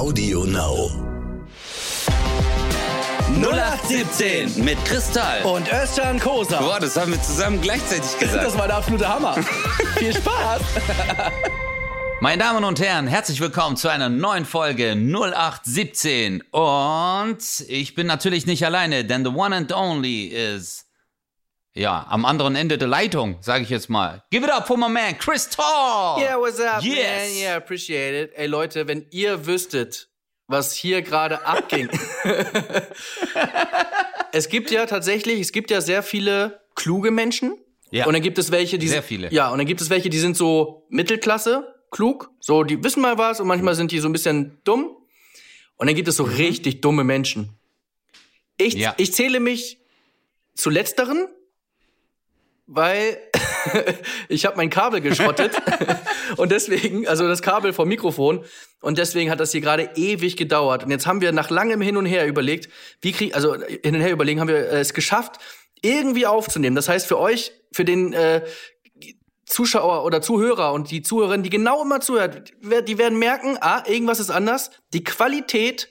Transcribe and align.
Audio 0.00 0.44
Now. 0.46 0.90
0817 3.38 4.64
mit 4.64 4.82
Kristall. 4.86 5.42
Und 5.42 5.70
Özcan 5.70 6.18
Kosa. 6.18 6.58
Boah, 6.58 6.80
das 6.80 6.96
haben 6.96 7.12
wir 7.12 7.20
zusammen 7.20 7.60
gleichzeitig 7.60 8.18
gesagt. 8.18 8.42
Das 8.42 8.56
war 8.56 8.66
der 8.66 8.78
absolute 8.78 9.06
Hammer. 9.06 9.34
Viel 9.98 10.14
Spaß. 10.14 10.62
Meine 12.22 12.42
Damen 12.42 12.64
und 12.64 12.80
Herren, 12.80 13.08
herzlich 13.08 13.42
willkommen 13.42 13.76
zu 13.76 13.88
einer 13.88 14.08
neuen 14.08 14.46
Folge 14.46 14.92
0817. 14.92 16.44
Und 16.50 17.44
ich 17.68 17.94
bin 17.94 18.06
natürlich 18.06 18.46
nicht 18.46 18.64
alleine, 18.64 19.04
denn 19.04 19.22
the 19.22 19.30
one 19.30 19.54
and 19.54 19.70
only 19.70 20.28
is 20.28 20.86
ja, 21.74 22.06
am 22.08 22.24
anderen 22.24 22.56
Ende 22.56 22.78
der 22.78 22.88
Leitung, 22.88 23.36
sage 23.40 23.62
ich 23.62 23.70
jetzt 23.70 23.88
mal. 23.88 24.22
Give 24.30 24.44
it 24.44 24.50
up 24.52 24.66
for 24.66 24.76
my 24.76 24.88
man, 24.88 25.16
Chris 25.18 25.48
Tall. 25.48 26.20
Yeah, 26.20 26.36
what's 26.38 26.60
up, 26.60 26.82
Yes. 26.82 26.96
man? 26.96 27.36
Yeah, 27.42 27.56
appreciate 27.56 28.24
it. 28.24 28.32
Ey, 28.36 28.46
Leute, 28.46 28.88
wenn 28.88 29.06
ihr 29.10 29.46
wüsstet, 29.46 30.08
was 30.48 30.74
hier 30.74 31.02
gerade 31.02 31.46
abging. 31.46 31.88
es 34.32 34.48
gibt 34.48 34.70
ja 34.70 34.86
tatsächlich, 34.86 35.40
es 35.40 35.52
gibt 35.52 35.70
ja 35.70 35.80
sehr 35.80 36.02
viele 36.02 36.60
kluge 36.74 37.10
Menschen. 37.10 37.56
Ja. 37.90 38.06
Und 38.06 38.12
dann 38.12 38.22
gibt 38.22 38.38
es 38.38 38.50
welche, 38.52 38.78
die 38.78 38.88
Sehr 38.88 39.02
viele. 39.02 39.32
Ja, 39.32 39.50
und 39.50 39.58
dann 39.58 39.66
gibt 39.66 39.80
es 39.80 39.90
welche, 39.90 40.10
die 40.10 40.18
sind 40.18 40.36
so 40.36 40.86
Mittelklasse, 40.90 41.74
klug, 41.90 42.30
so 42.38 42.62
die 42.62 42.82
wissen 42.84 43.00
mal 43.02 43.18
was 43.18 43.40
und 43.40 43.48
manchmal 43.48 43.74
sind 43.74 43.90
die 43.90 43.98
so 43.98 44.08
ein 44.08 44.12
bisschen 44.12 44.58
dumm. 44.64 44.96
Und 45.76 45.86
dann 45.86 45.96
gibt 45.96 46.08
es 46.08 46.16
so 46.16 46.24
richtig 46.24 46.82
dumme 46.82 47.04
Menschen. 47.04 47.58
Ich, 48.58 48.74
Mhm. 48.74 48.80
Ja. 48.80 48.94
ich 48.98 49.12
zähle 49.14 49.40
mich 49.40 49.78
zu 50.54 50.68
letzteren, 50.70 51.26
weil 52.70 53.18
ich 54.28 54.46
habe 54.46 54.56
mein 54.56 54.70
Kabel 54.70 55.00
geschrottet 55.00 55.52
und 56.36 56.52
deswegen, 56.52 57.06
also 57.08 57.26
das 57.26 57.42
Kabel 57.42 57.72
vom 57.72 57.88
Mikrofon 57.88 58.44
und 58.80 58.96
deswegen 58.96 59.30
hat 59.30 59.40
das 59.40 59.50
hier 59.50 59.60
gerade 59.60 59.90
ewig 59.96 60.36
gedauert 60.36 60.84
und 60.84 60.90
jetzt 60.90 61.06
haben 61.06 61.20
wir 61.20 61.32
nach 61.32 61.50
langem 61.50 61.80
hin 61.80 61.96
und 61.96 62.06
her 62.06 62.26
überlegt, 62.26 62.68
wie 63.02 63.12
krieg 63.12 63.34
also 63.34 63.54
hin 63.54 63.96
und 63.96 64.00
her 64.00 64.12
überlegen, 64.12 64.40
haben 64.40 64.48
wir 64.48 64.70
äh, 64.70 64.80
es 64.80 64.94
geschafft 64.94 65.40
irgendwie 65.82 66.26
aufzunehmen. 66.26 66.76
Das 66.76 66.88
heißt 66.88 67.06
für 67.06 67.18
euch, 67.18 67.52
für 67.72 67.84
den 67.84 68.12
äh, 68.12 68.44
Zuschauer 69.46 70.04
oder 70.04 70.22
Zuhörer 70.22 70.72
und 70.72 70.90
die 70.90 71.02
Zuhörerin, 71.02 71.42
die 71.42 71.50
genau 71.50 71.82
immer 71.82 72.00
zuhört, 72.00 72.52
die 72.60 72.98
werden 72.98 73.18
merken, 73.18 73.58
ah, 73.60 73.82
irgendwas 73.86 74.20
ist 74.20 74.30
anders. 74.30 74.70
Die 74.92 75.02
Qualität 75.02 75.88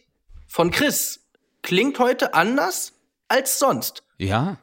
von 0.47 0.71
Chris 0.71 1.27
klingt 1.61 1.99
heute 1.99 2.33
anders 2.33 2.93
als 3.27 3.59
sonst. 3.59 4.03
Ja? 4.17 4.59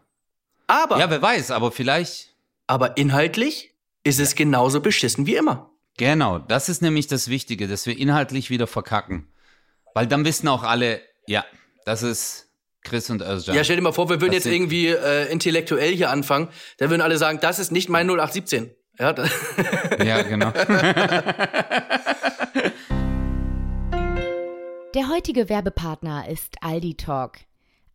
Aber 0.67 0.98
Ja, 0.98 1.11
wer 1.11 1.22
weiß, 1.22 1.50
aber 1.50 1.70
vielleicht. 1.72 2.34
aber 2.67 2.97
inhaltlich 2.97 3.72
ist 4.05 4.20
es 4.20 4.34
genauso 4.34 4.81
beschissen 4.81 5.27
wie 5.27 5.36
immer. 5.36 5.70
Genau, 5.97 6.39
das 6.39 6.69
ist 6.69 6.83
nämlich 6.83 7.06
das 7.06 7.28
Wichtige, 7.28 7.69
dass 7.69 7.86
wir 7.86 7.98
inhaltlich 7.98 8.50
wieder 8.50 8.67
verkacken. 8.67 9.28
Weil 9.95 10.06
dann 10.06 10.25
wissen 10.25 10.47
auch 10.48 10.62
alle, 10.62 11.00
ja, 11.27 11.45
das 11.84 12.03
ist 12.03 12.50
Chris 12.83 13.08
und 13.11 13.23
Özcan. 13.23 13.55
Ja, 13.55 13.64
stell 13.64 13.77
dir 13.77 13.83
mal 13.83 13.92
vor, 13.92 14.08
wir 14.08 14.20
würden 14.20 14.34
Das 14.34 14.45
jetzt 14.45 14.53
irgendwie 14.53 14.89
äh, 14.89 15.31
intellektuell 15.31 15.95
hier 15.95 16.11
anfangen. 16.11 16.48
Dann 16.78 16.91
würden 16.91 17.01
alle 17.03 17.17
sagen, 17.17 17.39
das 17.41 17.58
ist 17.58 17.73
nicht 17.73 17.89
mein 17.89 18.06
0817. 18.08 18.70
Ja, 18.98 19.14
ja 20.05 20.23
genau. 20.23 20.53
Der 24.95 25.08
heutige 25.11 25.48
Werbepartner 25.48 26.28
ist 26.28 26.56
Aldi 26.62 26.95
Talk. 26.95 27.39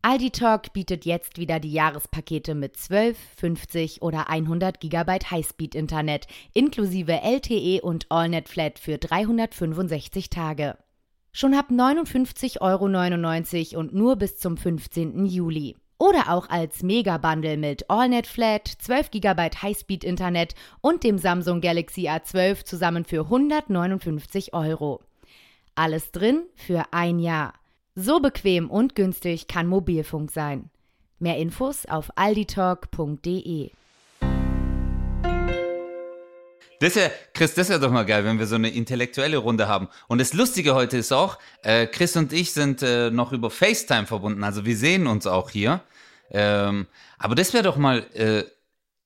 Aldi 0.04 0.32
Talk 0.32 0.72
bietet 0.72 1.04
jetzt 1.04 1.38
wieder 1.38 1.60
die 1.60 1.70
Jahrespakete 1.70 2.56
mit 2.56 2.76
12, 2.76 3.16
50 3.36 4.02
oder 4.02 4.28
100 4.28 4.80
GB 4.80 5.18
Highspeed-Internet 5.30 6.26
inklusive 6.54 7.22
LTE 7.22 7.80
und 7.82 8.10
AllNet 8.10 8.48
Flat 8.48 8.80
für 8.80 8.98
365 8.98 10.28
Tage. 10.28 10.76
Schon 11.30 11.54
ab 11.54 11.66
59,99 11.70 12.60
Euro 13.70 13.78
und 13.78 13.94
nur 13.94 14.16
bis 14.16 14.38
zum 14.38 14.56
15. 14.56 15.24
Juli. 15.24 15.76
Oder 15.98 16.32
auch 16.32 16.50
als 16.50 16.82
Mega-Bundle 16.82 17.56
mit 17.56 17.88
AllNet 17.88 18.26
Flat, 18.26 18.66
12 18.66 19.12
GB 19.12 19.50
Highspeed-Internet 19.62 20.56
und 20.80 21.04
dem 21.04 21.16
Samsung 21.16 21.60
Galaxy 21.60 22.08
A12 22.08 22.64
zusammen 22.64 23.04
für 23.04 23.26
159 23.26 24.52
Euro. 24.52 25.00
Alles 25.76 26.10
drin 26.10 26.42
für 26.56 26.86
ein 26.90 27.20
Jahr. 27.20 27.54
So 27.94 28.20
bequem 28.20 28.70
und 28.70 28.94
günstig 28.94 29.48
kann 29.48 29.66
Mobilfunk 29.66 30.30
sein. 30.30 30.70
Mehr 31.18 31.36
Infos 31.36 31.84
auf 31.84 32.10
alditalk.de. 32.16 33.70
Das 36.80 36.96
ist 36.96 36.96
ja, 36.96 37.10
Chris, 37.34 37.52
das 37.54 37.68
wäre 37.68 37.78
doch 37.78 37.90
mal 37.90 38.06
geil, 38.06 38.24
wenn 38.24 38.38
wir 38.38 38.46
so 38.46 38.54
eine 38.54 38.70
intellektuelle 38.70 39.36
Runde 39.36 39.68
haben. 39.68 39.88
Und 40.08 40.22
das 40.22 40.32
Lustige 40.32 40.74
heute 40.74 40.96
ist 40.96 41.12
auch, 41.12 41.38
äh, 41.62 41.86
Chris 41.86 42.16
und 42.16 42.32
ich 42.32 42.52
sind 42.52 42.82
äh, 42.82 43.10
noch 43.10 43.32
über 43.32 43.50
FaceTime 43.50 44.06
verbunden, 44.06 44.42
also 44.42 44.64
wir 44.64 44.76
sehen 44.76 45.06
uns 45.06 45.26
auch 45.26 45.50
hier. 45.50 45.82
Ähm, 46.30 46.86
aber 47.18 47.34
das 47.34 47.52
wäre 47.52 47.62
doch 47.62 47.76
mal, 47.76 48.06
äh, 48.14 48.44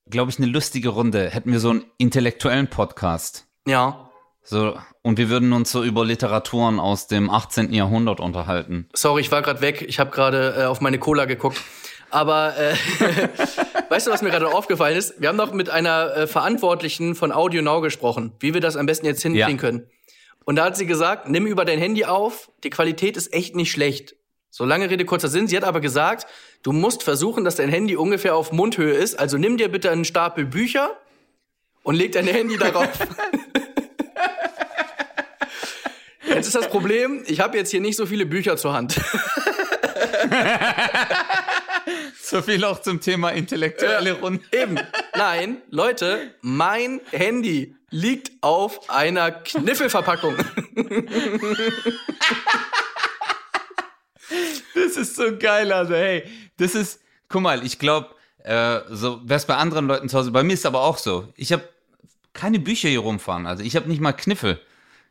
glaube 0.09 0.31
ich, 0.31 0.37
eine 0.37 0.47
lustige 0.47 0.89
Runde. 0.89 1.29
Hätten 1.29 1.51
wir 1.51 1.59
so 1.59 1.71
einen 1.71 1.83
intellektuellen 1.97 2.69
Podcast. 2.69 3.47
ja. 3.67 4.06
So, 4.49 4.77
und 5.01 5.17
wir 5.17 5.27
würden 5.27 5.51
uns 5.51 5.71
so 5.73 5.83
über 5.83 6.05
Literaturen 6.05 6.79
aus 6.79 7.07
dem 7.07 7.29
18. 7.29 7.73
Jahrhundert 7.73 8.21
unterhalten. 8.21 8.87
Sorry, 8.93 9.19
ich 9.19 9.29
war 9.29 9.41
gerade 9.41 9.59
weg. 9.59 9.83
Ich 9.85 9.99
habe 9.99 10.09
gerade 10.11 10.55
äh, 10.57 10.63
auf 10.63 10.79
meine 10.79 10.99
Cola 10.99 11.25
geguckt. 11.25 11.61
Aber 12.11 12.55
äh, 12.57 12.73
weißt 13.89 14.07
du, 14.07 14.11
was 14.11 14.21
mir 14.21 14.29
gerade 14.29 14.47
aufgefallen 14.47 14.95
ist? 14.95 15.19
Wir 15.19 15.27
haben 15.27 15.35
noch 15.35 15.51
mit 15.51 15.69
einer 15.69 16.15
äh, 16.15 16.27
Verantwortlichen 16.27 17.13
von 17.13 17.33
Audio 17.33 17.61
Now 17.61 17.81
gesprochen, 17.81 18.31
wie 18.39 18.53
wir 18.53 18.61
das 18.61 18.77
am 18.77 18.85
besten 18.85 19.05
jetzt 19.05 19.21
hinkriegen 19.21 19.49
Ja. 19.51 19.57
können. 19.57 19.89
Und 20.45 20.55
da 20.55 20.63
hat 20.63 20.77
sie 20.77 20.85
gesagt, 20.85 21.27
nimm 21.27 21.45
über 21.45 21.65
dein 21.65 21.77
Handy 21.77 22.05
auf, 22.05 22.49
die 22.63 22.69
Qualität 22.69 23.17
ist 23.17 23.33
echt 23.33 23.53
nicht 23.53 23.69
schlecht. 23.69 24.15
So 24.49 24.63
lange 24.63 24.89
Rede, 24.89 25.03
kurzer 25.03 25.27
Sinn. 25.27 25.49
Sie 25.49 25.57
hat 25.57 25.65
aber 25.65 25.81
gesagt, 25.81 26.25
du 26.63 26.71
musst 26.71 27.03
versuchen, 27.03 27.43
dass 27.43 27.55
dein 27.57 27.67
Handy 27.67 27.97
ungefähr 27.97 28.33
auf 28.37 28.53
Mundhöhe 28.53 28.93
ist. 28.93 29.19
Also 29.19 29.37
nimm 29.37 29.57
dir 29.57 29.67
bitte 29.67 29.91
einen 29.91 30.05
Stapel 30.05 30.45
Bücher 30.45 30.91
und 31.83 31.95
leg 31.95 32.13
dein 32.13 32.27
Handy 32.27 32.57
darauf. 32.57 32.87
Jetzt 36.27 36.47
ist 36.47 36.55
das 36.55 36.69
Problem, 36.69 37.23
ich 37.27 37.39
habe 37.39 37.57
jetzt 37.57 37.71
hier 37.71 37.81
nicht 37.81 37.95
so 37.95 38.05
viele 38.05 38.25
Bücher 38.25 38.57
zur 38.57 38.73
Hand. 38.73 38.99
So 42.29 42.41
viel 42.41 42.65
auch 42.65 42.81
zum 42.81 42.99
Thema 42.99 43.29
intellektuelle 43.29 44.11
Runde. 44.19 44.43
Eben. 44.51 44.77
Nein, 45.15 45.61
Leute, 45.69 46.33
mein 46.41 46.99
Handy 47.11 47.73
liegt 47.89 48.31
auf 48.41 48.89
einer 48.89 49.31
Kniffelverpackung. 49.31 50.35
Das 54.75 54.97
ist 54.97 55.15
so 55.15 55.37
geil, 55.37 55.71
also 55.71 55.95
hey, 55.95 56.23
das 56.57 56.75
ist, 56.75 56.99
guck 57.29 57.41
mal, 57.43 57.65
ich 57.65 57.79
glaube, 57.79 58.09
äh, 58.43 58.81
so 58.89 59.21
wäre 59.23 59.37
es 59.37 59.45
bei 59.45 59.55
anderen 59.55 59.87
Leuten 59.87 60.09
zu 60.09 60.17
Hause, 60.17 60.31
bei 60.31 60.43
mir 60.43 60.53
ist 60.53 60.65
aber 60.65 60.81
auch 60.81 60.97
so. 60.97 61.31
Ich 61.37 61.53
habe 61.53 61.63
keine 62.33 62.59
Bücher 62.59 62.89
hier 62.89 62.99
rumfahren, 62.99 63.47
also 63.47 63.63
ich 63.63 63.77
habe 63.77 63.87
nicht 63.87 64.01
mal 64.01 64.11
Kniffel. 64.11 64.59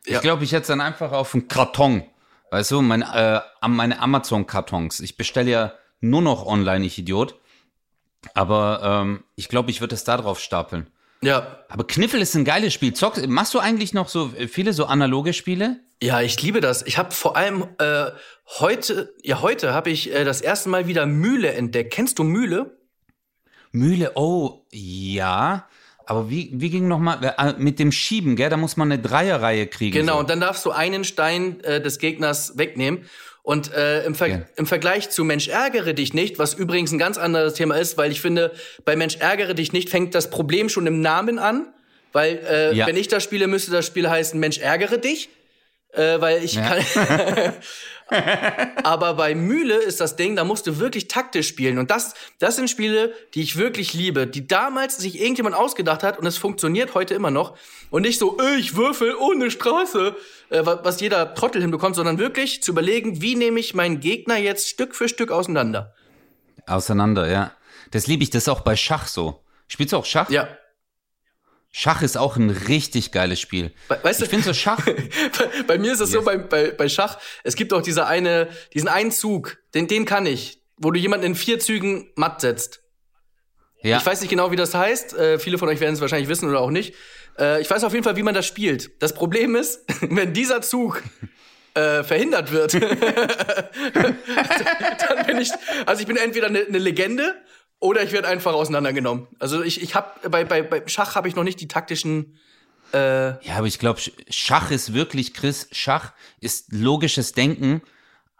Ja. 0.06 0.16
Ich 0.16 0.20
glaube, 0.22 0.44
ich 0.44 0.52
hätte 0.52 0.62
es 0.62 0.68
dann 0.68 0.80
einfach 0.80 1.12
auf 1.12 1.34
einen 1.34 1.48
Karton, 1.48 2.04
weißt 2.50 2.70
du, 2.70 2.82
meine, 2.82 3.44
äh, 3.62 3.68
meine 3.68 4.00
Amazon-Kartons. 4.00 5.00
Ich 5.00 5.16
bestelle 5.16 5.50
ja 5.50 5.72
nur 6.00 6.22
noch 6.22 6.46
online, 6.46 6.86
ich 6.86 6.98
Idiot. 6.98 7.34
Aber 8.34 8.80
ähm, 8.82 9.24
ich 9.34 9.48
glaube, 9.48 9.70
ich 9.70 9.80
würde 9.80 9.94
es 9.94 10.04
da 10.04 10.16
drauf 10.16 10.40
stapeln. 10.40 10.88
Ja. 11.22 11.64
Aber 11.68 11.86
Kniffel 11.86 12.20
ist 12.20 12.34
ein 12.34 12.44
geiles 12.44 12.74
Spiel. 12.74 12.94
Zock, 12.94 13.26
machst 13.26 13.54
du 13.54 13.58
eigentlich 13.58 13.94
noch 13.94 14.08
so 14.08 14.32
viele 14.48 14.72
so 14.72 14.86
analoge 14.86 15.32
Spiele? 15.32 15.80
Ja, 16.02 16.20
ich 16.20 16.40
liebe 16.42 16.60
das. 16.60 16.82
Ich 16.82 16.98
habe 16.98 17.12
vor 17.12 17.36
allem 17.36 17.66
äh, 17.78 18.10
heute, 18.58 19.14
ja 19.22 19.40
heute 19.40 19.72
habe 19.72 19.90
ich 19.90 20.12
äh, 20.12 20.24
das 20.24 20.40
erste 20.40 20.68
Mal 20.68 20.86
wieder 20.86 21.06
Mühle 21.06 21.52
entdeckt. 21.52 21.92
Kennst 21.92 22.18
du 22.18 22.24
Mühle? 22.24 22.78
Mühle, 23.72 24.12
oh, 24.14 24.66
ja. 24.72 25.68
Aber 26.08 26.30
wie, 26.30 26.50
wie 26.52 26.70
ging 26.70 26.86
nochmal 26.88 27.34
äh, 27.36 27.52
mit 27.58 27.78
dem 27.80 27.90
Schieben, 27.92 28.36
gell? 28.36 28.48
Da 28.48 28.56
muss 28.56 28.76
man 28.76 28.90
eine 28.92 29.02
Dreierreihe 29.02 29.66
kriegen. 29.66 29.92
Genau, 29.98 30.14
So. 30.14 30.18
und 30.20 30.30
dann 30.30 30.40
darfst 30.40 30.64
du 30.64 30.70
einen 30.70 31.02
Stein 31.04 31.60
äh, 31.64 31.80
des 31.80 31.98
Gegners 31.98 32.56
wegnehmen. 32.56 33.04
Und 33.42 33.72
äh, 33.74 34.04
im, 34.04 34.14
Ver 34.14 34.26
Ja. 34.28 34.40
im 34.56 34.66
Vergleich 34.66 35.10
zu 35.10 35.24
Mensch 35.24 35.48
ärgere 35.48 35.94
dich 35.94 36.14
nicht, 36.14 36.38
was 36.38 36.54
übrigens 36.54 36.90
ein 36.92 36.98
ganz 36.98 37.16
anderes 37.18 37.54
Thema 37.54 37.76
ist, 37.76 37.96
weil 37.98 38.10
ich 38.10 38.20
finde, 38.20 38.52
bei 38.84 38.96
Mensch 38.96 39.16
ärgere 39.16 39.54
dich 39.54 39.72
nicht 39.72 39.88
fängt 39.90 40.14
das 40.14 40.30
Problem 40.30 40.68
schon 40.68 40.86
im 40.86 41.00
Namen 41.00 41.38
an. 41.38 41.66
Weil 42.12 42.40
äh, 42.48 42.74
Ja. 42.74 42.86
wenn 42.86 42.96
ich 42.96 43.08
das 43.08 43.22
spiele, 43.24 43.46
müsste 43.48 43.70
das 43.72 43.86
Spiel 43.86 44.08
heißen 44.08 44.38
Mensch 44.40 44.58
ärgere 44.58 44.98
dich. 44.98 45.28
Äh, 45.92 46.20
weil 46.20 46.44
ich 46.44 46.54
Ja. 46.54 46.62
kann. 46.78 47.52
Aber 48.84 49.14
bei 49.14 49.34
Mühle 49.34 49.74
ist 49.76 50.00
das 50.00 50.16
Ding, 50.16 50.36
da 50.36 50.44
musst 50.44 50.66
du 50.66 50.78
wirklich 50.78 51.08
taktisch 51.08 51.48
spielen. 51.48 51.78
Und 51.78 51.90
das, 51.90 52.14
das 52.38 52.56
sind 52.56 52.70
Spiele, 52.70 53.12
die 53.34 53.42
ich 53.42 53.56
wirklich 53.56 53.94
liebe, 53.94 54.26
die 54.26 54.46
damals 54.46 54.96
sich 54.98 55.20
irgendjemand 55.20 55.56
ausgedacht 55.56 56.02
hat 56.02 56.18
und 56.18 56.26
es 56.26 56.38
funktioniert 56.38 56.94
heute 56.94 57.14
immer 57.14 57.30
noch. 57.30 57.56
Und 57.90 58.02
nicht 58.02 58.18
so, 58.18 58.38
äh, 58.38 58.56
ich 58.56 58.76
würfel 58.76 59.14
ohne 59.16 59.50
Straße, 59.50 60.14
äh, 60.50 60.64
wa- 60.66 60.80
was 60.82 61.00
jeder 61.00 61.34
Trottel 61.34 61.60
hinbekommt, 61.62 61.96
sondern 61.96 62.18
wirklich 62.18 62.62
zu 62.62 62.72
überlegen, 62.72 63.20
wie 63.22 63.34
nehme 63.34 63.58
ich 63.60 63.74
meinen 63.74 64.00
Gegner 64.00 64.36
jetzt 64.36 64.68
Stück 64.68 64.94
für 64.94 65.08
Stück 65.08 65.30
auseinander. 65.32 65.94
Auseinander, 66.66 67.28
ja. 67.30 67.52
Das 67.90 68.06
liebe 68.06 68.22
ich, 68.22 68.30
das 68.30 68.44
ist 68.44 68.48
auch 68.48 68.60
bei 68.60 68.76
Schach 68.76 69.06
so. 69.06 69.40
Spielst 69.68 69.92
du 69.92 69.96
auch 69.96 70.04
Schach? 70.04 70.30
Ja, 70.30 70.48
Schach 71.78 72.00
ist 72.00 72.16
auch 72.16 72.38
ein 72.38 72.48
richtig 72.48 73.12
geiles 73.12 73.38
Spiel. 73.38 73.70
Weißt 73.88 74.20
du, 74.20 74.24
ich 74.24 74.30
finde 74.30 74.46
so 74.46 74.54
Schach. 74.54 74.82
bei, 74.86 75.62
bei, 75.66 75.76
mir 75.78 75.92
ist 75.92 76.00
es 76.00 76.10
yes. 76.10 76.20
so 76.20 76.24
bei, 76.24 76.38
bei, 76.38 76.70
bei 76.70 76.88
Schach, 76.88 77.18
es 77.44 77.54
gibt 77.54 77.74
auch 77.74 77.82
diese 77.82 78.06
eine, 78.06 78.48
diesen 78.72 78.88
einen 78.88 79.10
Zug, 79.10 79.58
den, 79.74 79.86
den 79.86 80.06
kann 80.06 80.24
ich, 80.24 80.62
wo 80.78 80.90
du 80.90 80.98
jemanden 80.98 81.26
in 81.26 81.34
vier 81.34 81.58
Zügen 81.58 82.10
matt 82.14 82.40
setzt. 82.40 82.80
Ja. 83.82 83.98
Ich 83.98 84.06
weiß 84.06 84.22
nicht 84.22 84.30
genau, 84.30 84.50
wie 84.50 84.56
das 84.56 84.74
heißt. 84.74 85.18
Äh, 85.18 85.38
viele 85.38 85.58
von 85.58 85.68
euch 85.68 85.78
werden 85.80 85.92
es 85.92 86.00
wahrscheinlich 86.00 86.30
wissen 86.30 86.48
oder 86.48 86.60
auch 86.60 86.70
nicht. 86.70 86.94
Äh, 87.38 87.60
ich 87.60 87.68
weiß 87.68 87.84
auf 87.84 87.92
jeden 87.92 88.04
Fall, 88.04 88.16
wie 88.16 88.22
man 88.22 88.32
das 88.32 88.46
spielt. 88.46 89.02
Das 89.02 89.12
Problem 89.12 89.54
ist, 89.54 89.84
wenn 90.00 90.32
dieser 90.32 90.62
Zug 90.62 91.02
äh, 91.74 92.02
verhindert 92.04 92.52
wird, 92.52 92.72
dann 93.92 94.16
bin 95.26 95.42
ich, 95.42 95.50
also 95.84 96.00
ich 96.00 96.06
bin 96.06 96.16
entweder 96.16 96.46
eine 96.46 96.64
ne 96.70 96.78
Legende 96.78 97.34
oder 97.86 98.02
ich 98.02 98.12
werde 98.12 98.28
einfach 98.28 98.52
auseinandergenommen. 98.52 99.28
Also 99.38 99.62
ich, 99.62 99.80
ich 99.80 99.94
habe 99.94 100.28
bei, 100.28 100.44
bei, 100.44 100.62
bei 100.62 100.82
Schach 100.86 101.14
habe 101.14 101.28
ich 101.28 101.36
noch 101.36 101.44
nicht 101.44 101.60
die 101.60 101.68
taktischen. 101.68 102.36
Äh 102.92 103.28
ja, 103.46 103.56
aber 103.56 103.66
ich 103.66 103.78
glaube, 103.78 104.00
Schach 104.28 104.72
ist 104.72 104.92
wirklich, 104.92 105.34
Chris, 105.34 105.68
Schach 105.70 106.12
ist 106.40 106.72
logisches 106.72 107.32
Denken. 107.32 107.82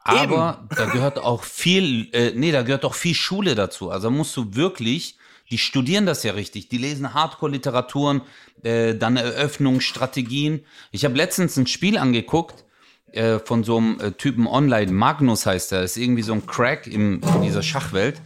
Aber 0.02 0.60
Eben. 0.62 0.76
da 0.76 0.86
gehört 0.86 1.18
auch 1.18 1.44
viel, 1.44 2.08
äh, 2.12 2.32
nee, 2.34 2.52
da 2.52 2.62
gehört 2.62 2.84
auch 2.84 2.94
viel 2.94 3.14
Schule 3.14 3.54
dazu. 3.54 3.90
Also 3.90 4.10
musst 4.10 4.36
du 4.36 4.54
wirklich, 4.54 5.16
die 5.50 5.58
studieren 5.58 6.06
das 6.06 6.22
ja 6.24 6.32
richtig, 6.32 6.68
die 6.68 6.78
lesen 6.78 7.14
Hardcore-Literaturen, 7.14 8.22
äh, 8.62 8.94
dann 8.94 9.16
Eröffnungsstrategien. 9.16 10.64
Ich 10.90 11.04
habe 11.04 11.16
letztens 11.16 11.56
ein 11.56 11.66
Spiel 11.66 11.98
angeguckt 11.98 12.64
äh, 13.12 13.38
von 13.38 13.64
so 13.64 13.78
einem 13.78 14.00
äh, 14.00 14.12
Typen 14.12 14.46
online, 14.46 14.92
Magnus 14.92 15.46
heißt 15.46 15.72
er, 15.72 15.82
ist 15.82 15.96
irgendwie 15.96 16.22
so 16.22 16.32
ein 16.32 16.46
Crack 16.46 16.86
in, 16.86 17.20
in 17.20 17.42
dieser 17.42 17.62
Schachwelt. 17.62 18.20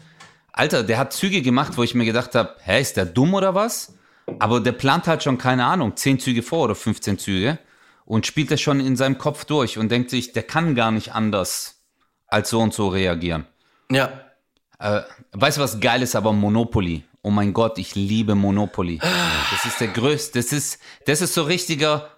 Alter, 0.53 0.83
der 0.83 0.99
hat 0.99 1.13
Züge 1.13 1.43
gemacht, 1.43 1.77
wo 1.77 1.83
ich 1.83 1.95
mir 1.95 2.05
gedacht 2.05 2.35
habe, 2.35 2.57
hä, 2.63 2.81
ist 2.81 2.97
der 2.97 3.07
dumm 3.07 3.35
oder 3.35 3.55
was? 3.55 3.95
Aber 4.39 4.61
der 4.61 4.73
plant 4.73 5.07
halt 5.07 5.23
schon, 5.23 5.39
keine 5.39 5.65
Ahnung, 5.65 5.97
10 5.97 6.21
Züge 6.21 6.43
vor 6.43 6.65
oder 6.65 6.75
15 6.75 7.19
Züge 7.19 7.59
und 8.05 8.27
spielt 8.27 8.51
das 8.51 8.61
schon 8.61 8.81
in 8.81 8.97
seinem 8.97 9.19
Kopf 9.19 9.45
durch 9.45 9.79
und 9.79 9.91
denkt 9.91 10.11
sich, 10.11 10.33
der 10.33 10.43
kann 10.43 10.75
gar 10.75 10.91
nicht 10.91 11.15
anders 11.15 11.83
als 12.27 12.51
so 12.51 12.61
und 12.61 12.75
so 12.75 12.89
reagieren. 12.89 13.47
Ja. 13.91 14.13
Äh, 14.79 15.03
weißt 15.33 15.59
du, 15.59 15.63
was 15.63 15.81
geil 15.81 16.03
ist 16.03 16.17
aber 16.17 16.33
Monopoly? 16.33 17.05
Oh 17.23 17.31
mein 17.31 17.53
Gott, 17.53 17.79
ich 17.79 17.95
liebe 17.95 18.35
Monopoly. 18.35 19.01
Das 19.51 19.67
ist 19.67 19.81
der 19.81 19.89
größte, 19.89 20.39
das 20.39 20.53
ist, 20.53 20.79
das 21.07 21.21
ist 21.21 21.35
so 21.35 21.43
richtiger, 21.43 22.09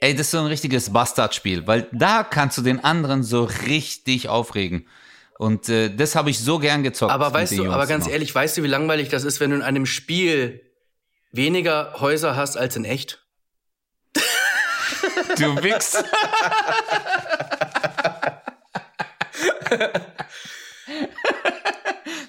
ey, 0.00 0.14
das 0.14 0.28
ist 0.28 0.30
so 0.30 0.38
ein 0.38 0.46
richtiges 0.46 0.90
Bastardspiel, 0.90 1.66
weil 1.66 1.88
da 1.92 2.22
kannst 2.22 2.56
du 2.56 2.62
den 2.62 2.82
anderen 2.84 3.24
so 3.24 3.44
richtig 3.44 4.28
aufregen. 4.28 4.86
Und 5.38 5.68
äh, 5.68 5.88
das 5.88 6.16
habe 6.16 6.30
ich 6.30 6.40
so 6.40 6.58
gern 6.58 6.82
gezockt. 6.82 7.12
Aber 7.12 7.32
weißt 7.32 7.56
du, 7.56 7.70
aber 7.70 7.86
ganz 7.86 8.06
immer. 8.06 8.14
ehrlich, 8.14 8.34
weißt 8.34 8.56
du, 8.58 8.64
wie 8.64 8.68
langweilig 8.68 9.08
das 9.08 9.22
ist, 9.22 9.38
wenn 9.38 9.50
du 9.50 9.56
in 9.56 9.62
einem 9.62 9.86
Spiel 9.86 10.60
weniger 11.30 11.94
Häuser 12.00 12.34
hast 12.36 12.56
als 12.56 12.74
in 12.76 12.84
echt? 12.84 13.24
Du 15.36 15.62
Wichs. 15.62 16.02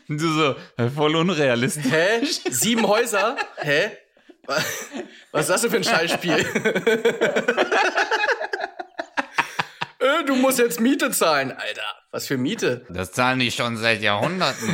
du 0.07 0.33
so, 0.33 0.56
voll 0.95 1.15
unrealistisch. 1.15 1.91
Hä? 1.91 2.21
Sieben 2.50 2.88
Häuser? 2.88 3.38
Hä? 3.57 3.97
Was 5.31 5.44
ist 5.44 5.50
das 5.50 5.61
denn 5.61 5.71
für 5.71 5.77
ein 5.77 5.83
Scheißspiel? 5.83 6.45
Äh, 10.09 10.25
du 10.25 10.35
musst 10.35 10.59
jetzt 10.59 10.79
Miete 10.79 11.11
zahlen, 11.11 11.51
Alter. 11.51 11.81
Was 12.11 12.27
für 12.27 12.38
Miete? 12.38 12.85
Das 12.89 13.11
zahlen 13.11 13.39
die 13.39 13.51
schon 13.51 13.77
seit 13.77 14.01
Jahrhunderten. 14.01 14.73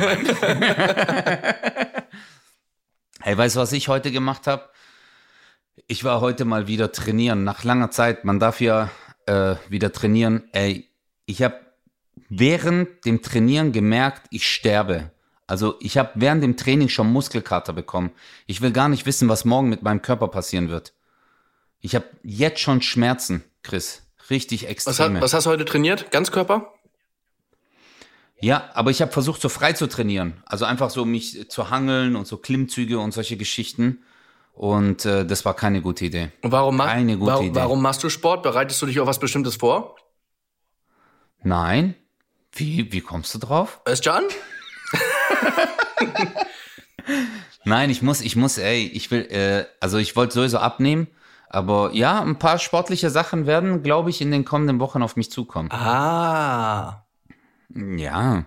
hey, 3.20 3.36
weißt 3.36 3.56
du, 3.56 3.60
was 3.60 3.72
ich 3.72 3.88
heute 3.88 4.10
gemacht 4.10 4.46
habe? 4.46 4.68
Ich 5.86 6.04
war 6.04 6.20
heute 6.20 6.44
mal 6.44 6.66
wieder 6.66 6.92
trainieren. 6.92 7.44
Nach 7.44 7.64
langer 7.64 7.90
Zeit, 7.90 8.24
man 8.24 8.40
darf 8.40 8.60
ja 8.60 8.90
äh, 9.26 9.56
wieder 9.68 9.92
trainieren. 9.92 10.44
Ey, 10.52 10.88
ich 11.26 11.42
habe 11.42 11.60
während 12.28 13.04
dem 13.04 13.20
Trainieren 13.22 13.72
gemerkt, 13.72 14.26
ich 14.30 14.48
sterbe. 14.50 15.10
Also 15.46 15.76
ich 15.80 15.98
habe 15.98 16.12
während 16.14 16.42
dem 16.42 16.56
Training 16.56 16.88
schon 16.88 17.12
Muskelkater 17.12 17.72
bekommen. 17.72 18.10
Ich 18.46 18.62
will 18.62 18.72
gar 18.72 18.88
nicht 18.88 19.06
wissen, 19.06 19.28
was 19.28 19.44
morgen 19.44 19.68
mit 19.68 19.82
meinem 19.82 20.02
Körper 20.02 20.28
passieren 20.28 20.70
wird. 20.70 20.94
Ich 21.80 21.94
habe 21.94 22.06
jetzt 22.22 22.60
schon 22.60 22.80
Schmerzen, 22.82 23.44
Chris. 23.62 24.05
Richtig 24.30 24.68
extrem. 24.68 25.14
Was, 25.14 25.22
was 25.22 25.34
hast 25.34 25.46
du 25.46 25.50
heute 25.50 25.64
trainiert? 25.64 26.10
Ganzkörper? 26.10 26.72
Ja, 28.38 28.70
aber 28.74 28.90
ich 28.90 29.00
habe 29.00 29.12
versucht, 29.12 29.40
so 29.40 29.48
frei 29.48 29.72
zu 29.72 29.86
trainieren. 29.86 30.42
Also 30.44 30.64
einfach 30.64 30.90
so 30.90 31.04
mich 31.04 31.50
zu 31.50 31.70
hangeln 31.70 32.16
und 32.16 32.26
so 32.26 32.36
Klimmzüge 32.36 32.98
und 32.98 33.12
solche 33.12 33.36
Geschichten. 33.36 34.02
Und 34.52 35.04
äh, 35.04 35.24
das 35.24 35.44
war 35.44 35.54
keine 35.54 35.80
gute 35.80 36.06
Idee. 36.06 36.30
Und 36.42 36.52
warum, 36.52 36.76
ma 36.76 36.86
keine 36.86 37.18
gute 37.18 37.32
wa 37.32 37.40
Idee. 37.40 37.54
warum 37.54 37.80
machst 37.80 38.02
du 38.02 38.10
Sport? 38.10 38.42
Bereitest 38.42 38.80
du 38.82 38.86
dich 38.86 39.00
auf 39.00 39.06
was 39.06 39.18
Bestimmtes 39.18 39.56
vor? 39.56 39.96
Nein. 41.42 41.94
Wie, 42.52 42.92
wie 42.92 43.00
kommst 43.00 43.34
du 43.34 43.38
drauf? 43.38 43.80
Özcan? 43.86 44.24
Nein, 47.64 47.90
ich 47.90 48.02
muss, 48.02 48.20
ich 48.20 48.36
muss, 48.36 48.58
ey, 48.58 48.86
ich 48.86 49.10
will, 49.10 49.26
äh, 49.30 49.66
also 49.80 49.98
ich 49.98 50.16
wollte 50.16 50.34
sowieso 50.34 50.58
abnehmen 50.58 51.08
aber 51.48 51.90
ja, 51.92 52.20
ein 52.20 52.38
paar 52.38 52.58
sportliche 52.58 53.10
Sachen 53.10 53.46
werden, 53.46 53.82
glaube 53.82 54.10
ich, 54.10 54.20
in 54.20 54.30
den 54.30 54.44
kommenden 54.44 54.80
Wochen 54.80 55.02
auf 55.02 55.16
mich 55.16 55.30
zukommen. 55.30 55.70
Ah. 55.70 57.06
Ja. 57.74 58.44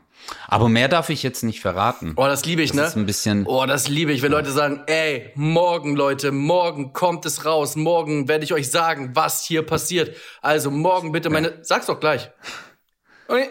Aber 0.47 0.69
mehr 0.69 0.87
darf 0.87 1.09
ich 1.09 1.23
jetzt 1.23 1.43
nicht 1.43 1.61
verraten. 1.61 2.13
Oh, 2.17 2.25
das 2.25 2.45
liebe 2.45 2.61
ich, 2.61 2.71
das 2.71 2.77
ne? 2.77 2.83
Ist 2.85 2.95
ein 2.97 3.05
bisschen. 3.05 3.45
Oh, 3.45 3.65
das 3.65 3.87
liebe 3.87 4.11
ich, 4.11 4.21
wenn 4.21 4.31
Leute 4.31 4.51
sagen, 4.51 4.83
ey, 4.87 5.31
morgen, 5.35 5.95
Leute, 5.95 6.31
morgen 6.31 6.93
kommt 6.93 7.25
es 7.25 7.45
raus. 7.45 7.75
Morgen 7.75 8.27
werde 8.27 8.43
ich 8.43 8.53
euch 8.53 8.69
sagen, 8.69 9.11
was 9.13 9.43
hier 9.43 9.65
passiert. 9.65 10.15
Also 10.41 10.71
morgen 10.71 11.11
bitte 11.11 11.29
meine. 11.29 11.47
Ja. 11.49 11.53
Sag's 11.61 11.85
doch 11.85 11.99
gleich. 11.99 12.29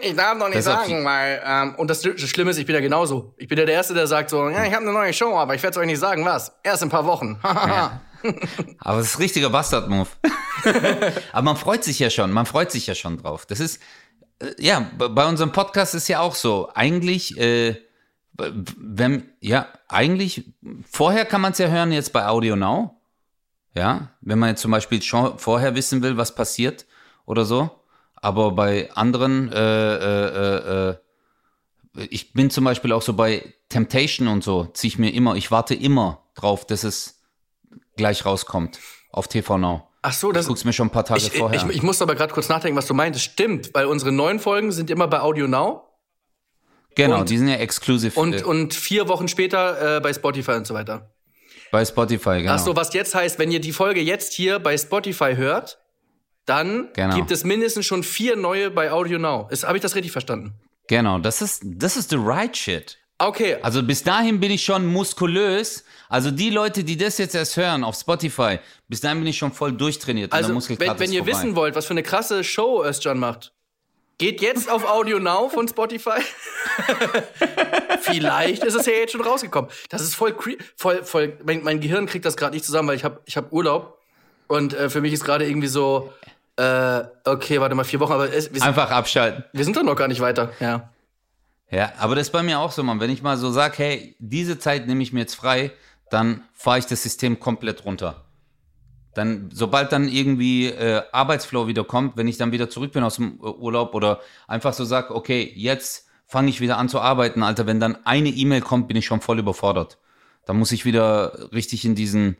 Ich 0.01 0.15
darf 0.15 0.37
noch 0.37 0.47
nicht 0.47 0.57
das 0.57 0.65
sagen, 0.65 1.05
weil 1.05 1.41
ähm, 1.45 1.75
und 1.75 1.89
das, 1.89 2.03
Schlimme 2.03 2.51
ist, 2.51 2.57
ich 2.57 2.65
bin 2.65 2.75
ja 2.75 2.81
genauso. 2.81 3.33
Ich 3.37 3.47
bin 3.47 3.57
ja 3.57 3.65
der 3.65 3.75
Erste, 3.75 3.93
der 3.93 4.07
sagt 4.07 4.29
so, 4.29 4.49
ja, 4.49 4.65
ich 4.65 4.73
habe 4.73 4.83
eine 4.83 4.91
neue 4.91 5.13
Show, 5.13 5.37
aber 5.37 5.55
ich 5.55 5.63
werde 5.63 5.71
es 5.71 5.77
euch 5.77 5.87
nicht 5.87 5.99
sagen, 5.99 6.25
was. 6.25 6.51
Erst 6.63 6.81
in 6.81 6.89
ein 6.89 6.91
paar 6.91 7.05
Wochen. 7.05 7.39
ja. 7.43 8.01
Aber 8.79 8.99
es 8.99 9.07
ist 9.07 9.19
richtiger 9.19 9.49
Bastard-Move. 9.49 10.09
Aber 11.31 11.41
man 11.41 11.57
freut 11.57 11.83
sich 11.83 11.99
ja 11.99 12.09
schon, 12.09 12.31
man 12.31 12.45
freut 12.45 12.71
sich 12.71 12.87
ja 12.87 12.95
schon 12.95 13.17
drauf. 13.17 13.45
Das 13.45 13.59
ist, 13.59 13.81
äh, 14.39 14.51
ja, 14.57 14.89
bei 14.97 15.27
unserem 15.27 15.51
Podcast 15.51 15.95
ist 15.95 16.07
ja 16.07 16.19
auch 16.19 16.35
so. 16.35 16.69
Eigentlich, 16.73 17.37
äh, 17.37 17.75
wenn, 18.37 19.29
ja, 19.41 19.67
eigentlich, 19.87 20.45
vorher 20.89 21.25
kann 21.25 21.41
man 21.41 21.51
es 21.51 21.57
ja 21.57 21.67
hören 21.67 21.91
jetzt 21.91 22.13
bei 22.13 22.25
Audio 22.27 22.55
Now. 22.55 22.95
Ja, 23.75 24.09
wenn 24.21 24.39
man 24.39 24.49
jetzt 24.49 24.61
zum 24.61 24.71
Beispiel 24.71 25.01
schon 25.01 25.37
vorher 25.37 25.75
wissen 25.75 26.01
will, 26.01 26.17
was 26.17 26.35
passiert 26.35 26.85
oder 27.25 27.45
so. 27.45 27.69
Aber 28.15 28.51
bei 28.51 28.91
anderen, 28.93 29.51
äh, 29.51 29.95
äh, 29.95 30.89
äh, 30.89 30.95
ich 32.09 32.33
bin 32.33 32.49
zum 32.49 32.63
Beispiel 32.63 32.91
auch 32.91 33.01
so 33.01 33.13
bei 33.13 33.53
Temptation 33.69 34.27
und 34.27 34.43
so, 34.43 34.65
ziehe 34.65 34.89
ich 34.89 34.99
mir 34.99 35.13
immer, 35.13 35.35
ich 35.35 35.51
warte 35.51 35.75
immer 35.75 36.23
drauf, 36.35 36.65
dass 36.65 36.83
es 36.83 37.18
gleich 37.99 38.25
rauskommt 38.25 38.79
auf 39.11 39.27
TV 39.27 39.59
Now. 39.59 39.87
Ach 40.01 40.13
so, 40.13 40.31
das 40.31 40.47
guckst 40.47 40.65
mir 40.65 40.73
schon 40.73 40.87
ein 40.87 40.91
paar 40.91 41.05
Tage 41.05 41.21
ich, 41.21 41.33
vorher. 41.33 41.61
Ich, 41.69 41.75
ich, 41.75 41.83
muss 41.83 42.01
aber 42.01 42.15
gerade 42.15 42.33
kurz 42.33 42.49
nachdenken, 42.49 42.77
was 42.77 42.87
du 42.87 42.93
meintest. 42.93 43.25
Stimmt, 43.25 43.73
weil 43.73 43.85
unsere 43.85 44.11
neuen 44.11 44.39
Folgen 44.39 44.71
sind 44.71 44.89
immer 44.89 45.07
bei 45.07 45.19
Audio 45.19 45.47
Now. 45.47 45.83
Genau, 46.95 47.19
und, 47.19 47.29
die 47.29 47.37
sind 47.37 47.49
ja 47.49 47.55
exklusiv. 47.55 48.17
Und, 48.17 48.33
äh, 48.33 48.43
und 48.43 48.73
vier 48.73 49.07
Wochen 49.07 49.27
später 49.27 49.97
äh, 49.97 49.99
bei 49.99 50.13
Spotify 50.13 50.53
und 50.53 50.65
so 50.65 50.73
weiter. 50.73 51.11
Bei 51.71 51.85
Spotify, 51.85 52.39
genau. 52.39 52.53
Ach 52.53 52.59
so, 52.59 52.75
was 52.75 52.93
jetzt 52.93 53.13
heißt, 53.13 53.37
wenn 53.37 53.51
ihr 53.51 53.59
die 53.59 53.73
Folge 53.73 54.01
jetzt 54.01 54.33
hier 54.33 54.59
bei 54.59 54.77
Spotify 54.77 55.35
hört, 55.35 55.79
dann 56.45 56.89
genau. 56.93 57.15
gibt 57.15 57.31
es 57.31 57.43
mindestens 57.43 57.85
schon 57.85 58.03
vier 58.03 58.35
neue 58.35 58.71
bei 58.71 58.91
Audio 58.91 59.19
Now. 59.19 59.49
Habe 59.63 59.77
ich 59.77 59.81
das 59.81 59.95
richtig 59.95 60.11
verstanden? 60.11 60.53
Genau, 60.87 61.19
das 61.19 61.41
ist, 61.41 61.61
das 61.63 61.95
ist 61.95 62.09
the 62.09 62.17
right 62.17 62.55
shit. 62.55 62.97
Okay. 63.19 63.57
Also 63.61 63.83
bis 63.83 64.03
dahin 64.03 64.39
bin 64.39 64.49
ich 64.49 64.63
schon 64.63 64.85
muskulös. 64.85 65.83
Also 66.07 66.31
die 66.31 66.49
Leute, 66.49 66.83
die 66.83 66.97
das 66.97 67.17
jetzt 67.17 67.35
erst 67.35 67.57
hören 67.57 67.83
auf 67.83 67.95
Spotify, 67.95 68.59
bis 68.87 69.01
dahin 69.01 69.19
bin 69.19 69.27
ich 69.27 69.37
schon 69.37 69.51
voll 69.51 69.73
durchtrainiert. 69.73 70.31
Also 70.31 70.55
wenn, 70.55 70.99
wenn 70.99 71.11
ihr 71.11 71.25
wissen 71.25 71.55
wollt, 71.55 71.75
was 71.75 71.85
für 71.85 71.91
eine 71.91 72.03
krasse 72.03 72.43
Show 72.43 72.83
Özcan 72.83 73.19
macht, 73.19 73.51
geht 74.17 74.41
jetzt 74.41 74.71
auf 74.71 74.89
Audio 74.89 75.19
Now 75.19 75.49
von 75.49 75.67
Spotify. 75.67 76.21
Vielleicht 78.01 78.63
ist 78.63 78.75
es 78.75 78.85
ja 78.85 78.93
jetzt 78.93 79.11
schon 79.11 79.21
rausgekommen. 79.21 79.69
Das 79.89 80.01
ist 80.01 80.15
voll, 80.15 80.35
voll, 80.75 81.03
voll. 81.03 81.37
Mein, 81.43 81.63
mein 81.63 81.79
Gehirn 81.81 82.05
kriegt 82.05 82.25
das 82.25 82.37
gerade 82.37 82.53
nicht 82.53 82.65
zusammen, 82.65 82.87
weil 82.87 82.95
ich 82.95 83.03
habe, 83.03 83.21
ich 83.25 83.35
habe 83.35 83.51
Urlaub 83.51 83.99
und 84.47 84.73
äh, 84.73 84.89
für 84.89 85.01
mich 85.01 85.13
ist 85.13 85.25
gerade 85.25 85.45
irgendwie 85.45 85.67
so. 85.67 86.13
Äh, 86.55 87.03
okay, 87.23 87.61
warte 87.61 87.73
mal, 87.75 87.85
vier 87.85 88.01
Wochen, 88.01 88.11
aber 88.11 88.33
es, 88.33 88.49
einfach 88.61 88.91
abschalten. 88.91 89.45
Wir 89.53 89.63
sind 89.63 89.77
doch 89.77 89.83
noch 89.83 89.95
gar 89.95 90.09
nicht 90.09 90.19
weiter. 90.19 90.51
Ja. 90.59 90.89
Ja, 91.71 91.93
aber 91.97 92.15
das 92.15 92.27
ist 92.27 92.31
bei 92.33 92.43
mir 92.43 92.59
auch 92.59 92.71
so, 92.71 92.83
man. 92.83 92.99
Wenn 92.99 93.11
ich 93.11 93.21
mal 93.21 93.37
so 93.37 93.51
sage, 93.51 93.75
hey, 93.77 94.15
diese 94.19 94.57
Zeit 94.57 94.87
nehme 94.87 95.03
ich 95.03 95.13
mir 95.13 95.19
jetzt 95.19 95.35
frei, 95.35 95.71
dann 96.09 96.43
fahre 96.53 96.79
ich 96.79 96.85
das 96.85 97.03
System 97.03 97.39
komplett 97.39 97.85
runter. 97.85 98.25
Dann, 99.13 99.49
sobald 99.53 99.91
dann 99.91 100.07
irgendwie 100.07 100.67
äh, 100.67 101.01
Arbeitsflow 101.11 101.67
wieder 101.67 101.83
kommt, 101.83 102.17
wenn 102.17 102.27
ich 102.27 102.37
dann 102.37 102.51
wieder 102.51 102.69
zurück 102.69 102.91
bin 102.91 103.03
aus 103.03 103.15
dem 103.15 103.39
äh, 103.39 103.47
Urlaub 103.47 103.93
oder 103.93 104.19
einfach 104.47 104.73
so 104.73 104.85
sage, 104.85 105.15
okay, 105.15 105.51
jetzt 105.55 106.07
fange 106.25 106.49
ich 106.49 106.61
wieder 106.61 106.77
an 106.77 106.89
zu 106.89 106.99
arbeiten, 106.99 107.41
Alter, 107.41 107.65
wenn 107.65 107.79
dann 107.79 107.97
eine 108.05 108.29
E-Mail 108.29 108.61
kommt, 108.61 108.87
bin 108.87 108.97
ich 108.97 109.05
schon 109.05 109.21
voll 109.21 109.39
überfordert. 109.39 109.97
Da 110.45 110.53
muss 110.53 110.71
ich 110.71 110.85
wieder 110.85 111.51
richtig 111.51 111.85
in 111.85 111.95
diesen, 111.95 112.37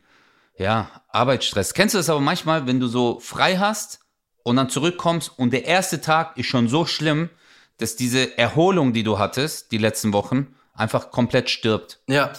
ja, 0.57 0.89
Arbeitsstress. 1.09 1.73
Kennst 1.73 1.95
du 1.95 1.99
das 1.99 2.09
aber 2.09 2.19
manchmal, 2.19 2.67
wenn 2.67 2.79
du 2.79 2.87
so 2.87 3.19
frei 3.19 3.57
hast 3.57 3.99
und 4.43 4.57
dann 4.57 4.69
zurückkommst 4.69 5.37
und 5.37 5.53
der 5.53 5.65
erste 5.65 6.01
Tag 6.01 6.37
ist 6.37 6.47
schon 6.47 6.67
so 6.67 6.85
schlimm, 6.85 7.29
dass 7.79 7.95
diese 7.95 8.37
Erholung, 8.37 8.93
die 8.93 9.03
du 9.03 9.17
hattest, 9.17 9.71
die 9.71 9.77
letzten 9.77 10.13
Wochen, 10.13 10.55
einfach 10.73 11.11
komplett 11.11 11.49
stirbt. 11.49 11.99
Ja. 12.07 12.31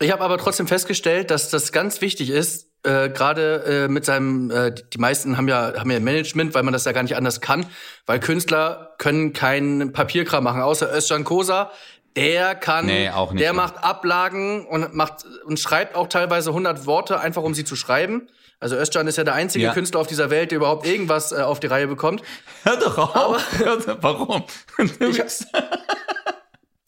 Ich 0.00 0.10
habe 0.10 0.22
aber 0.22 0.36
trotzdem 0.38 0.66
festgestellt, 0.66 1.30
dass 1.30 1.48
das 1.48 1.70
ganz 1.70 2.00
wichtig 2.00 2.30
ist, 2.30 2.72
äh, 2.84 3.10
gerade 3.10 3.84
äh, 3.84 3.88
mit 3.88 4.04
seinem, 4.04 4.50
äh, 4.50 4.74
die 4.92 4.98
meisten 4.98 5.36
haben 5.36 5.46
ja, 5.46 5.74
haben 5.76 5.90
ja 5.90 6.00
Management, 6.00 6.54
weil 6.54 6.64
man 6.64 6.72
das 6.72 6.84
ja 6.84 6.90
gar 6.90 7.04
nicht 7.04 7.14
anders 7.14 7.40
kann, 7.40 7.66
weil 8.06 8.18
Künstler 8.18 8.94
können 8.98 9.32
keinen 9.32 9.92
Papierkram 9.92 10.42
machen, 10.42 10.62
außer 10.62 10.92
Özcan 10.92 11.22
Kosa. 11.22 11.70
Der 12.16 12.54
kann, 12.54 12.86
Nee, 12.86 13.08
auch 13.08 13.32
nicht, 13.32 13.42
der 13.42 13.52
macht 13.52 13.82
Ablagen 13.84 14.66
und 14.66 14.94
macht 14.94 15.24
und 15.44 15.60
schreibt 15.60 15.94
auch 15.94 16.08
teilweise 16.08 16.50
100 16.50 16.84
Worte 16.84 17.20
einfach, 17.20 17.42
um 17.42 17.54
sie 17.54 17.64
zu 17.64 17.76
schreiben. 17.76 18.28
Also 18.62 18.76
Özcan 18.76 19.06
ist 19.08 19.18
ja 19.18 19.24
der 19.24 19.34
einzige 19.34 19.64
Ja. 19.64 19.72
Künstler 19.74 20.00
auf 20.00 20.06
dieser 20.06 20.30
Welt, 20.30 20.50
der 20.52 20.56
überhaupt 20.56 20.86
irgendwas 20.86 21.32
äh, 21.32 21.36
auf 21.42 21.58
die 21.60 21.66
Reihe 21.66 21.86
bekommt. 21.88 22.22
Hör 22.62 22.76
doch 22.76 22.96
auf. 22.96 23.42
Doch- 23.58 23.98
Warum? 24.02 24.44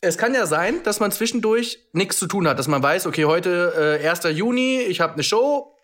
Es 0.01 0.19
kann 0.19 0.35
ja 0.35 0.45
sein, 0.47 0.83
dass 0.83 1.01
man 1.01 1.11
zwischendurch 1.13 1.79
nichts 1.93 2.19
zu 2.19 2.27
tun 2.27 2.47
hat, 2.47 2.59
dass 2.59 2.69
man 2.69 2.83
weiß, 2.83 3.07
okay, 3.07 3.25
heute 3.25 3.99
äh, 4.03 4.07
1. 4.07 4.25
Juni, 4.37 4.81
ich 4.83 5.01
habe 5.01 5.15
eine 5.15 5.23
Show 5.23 5.75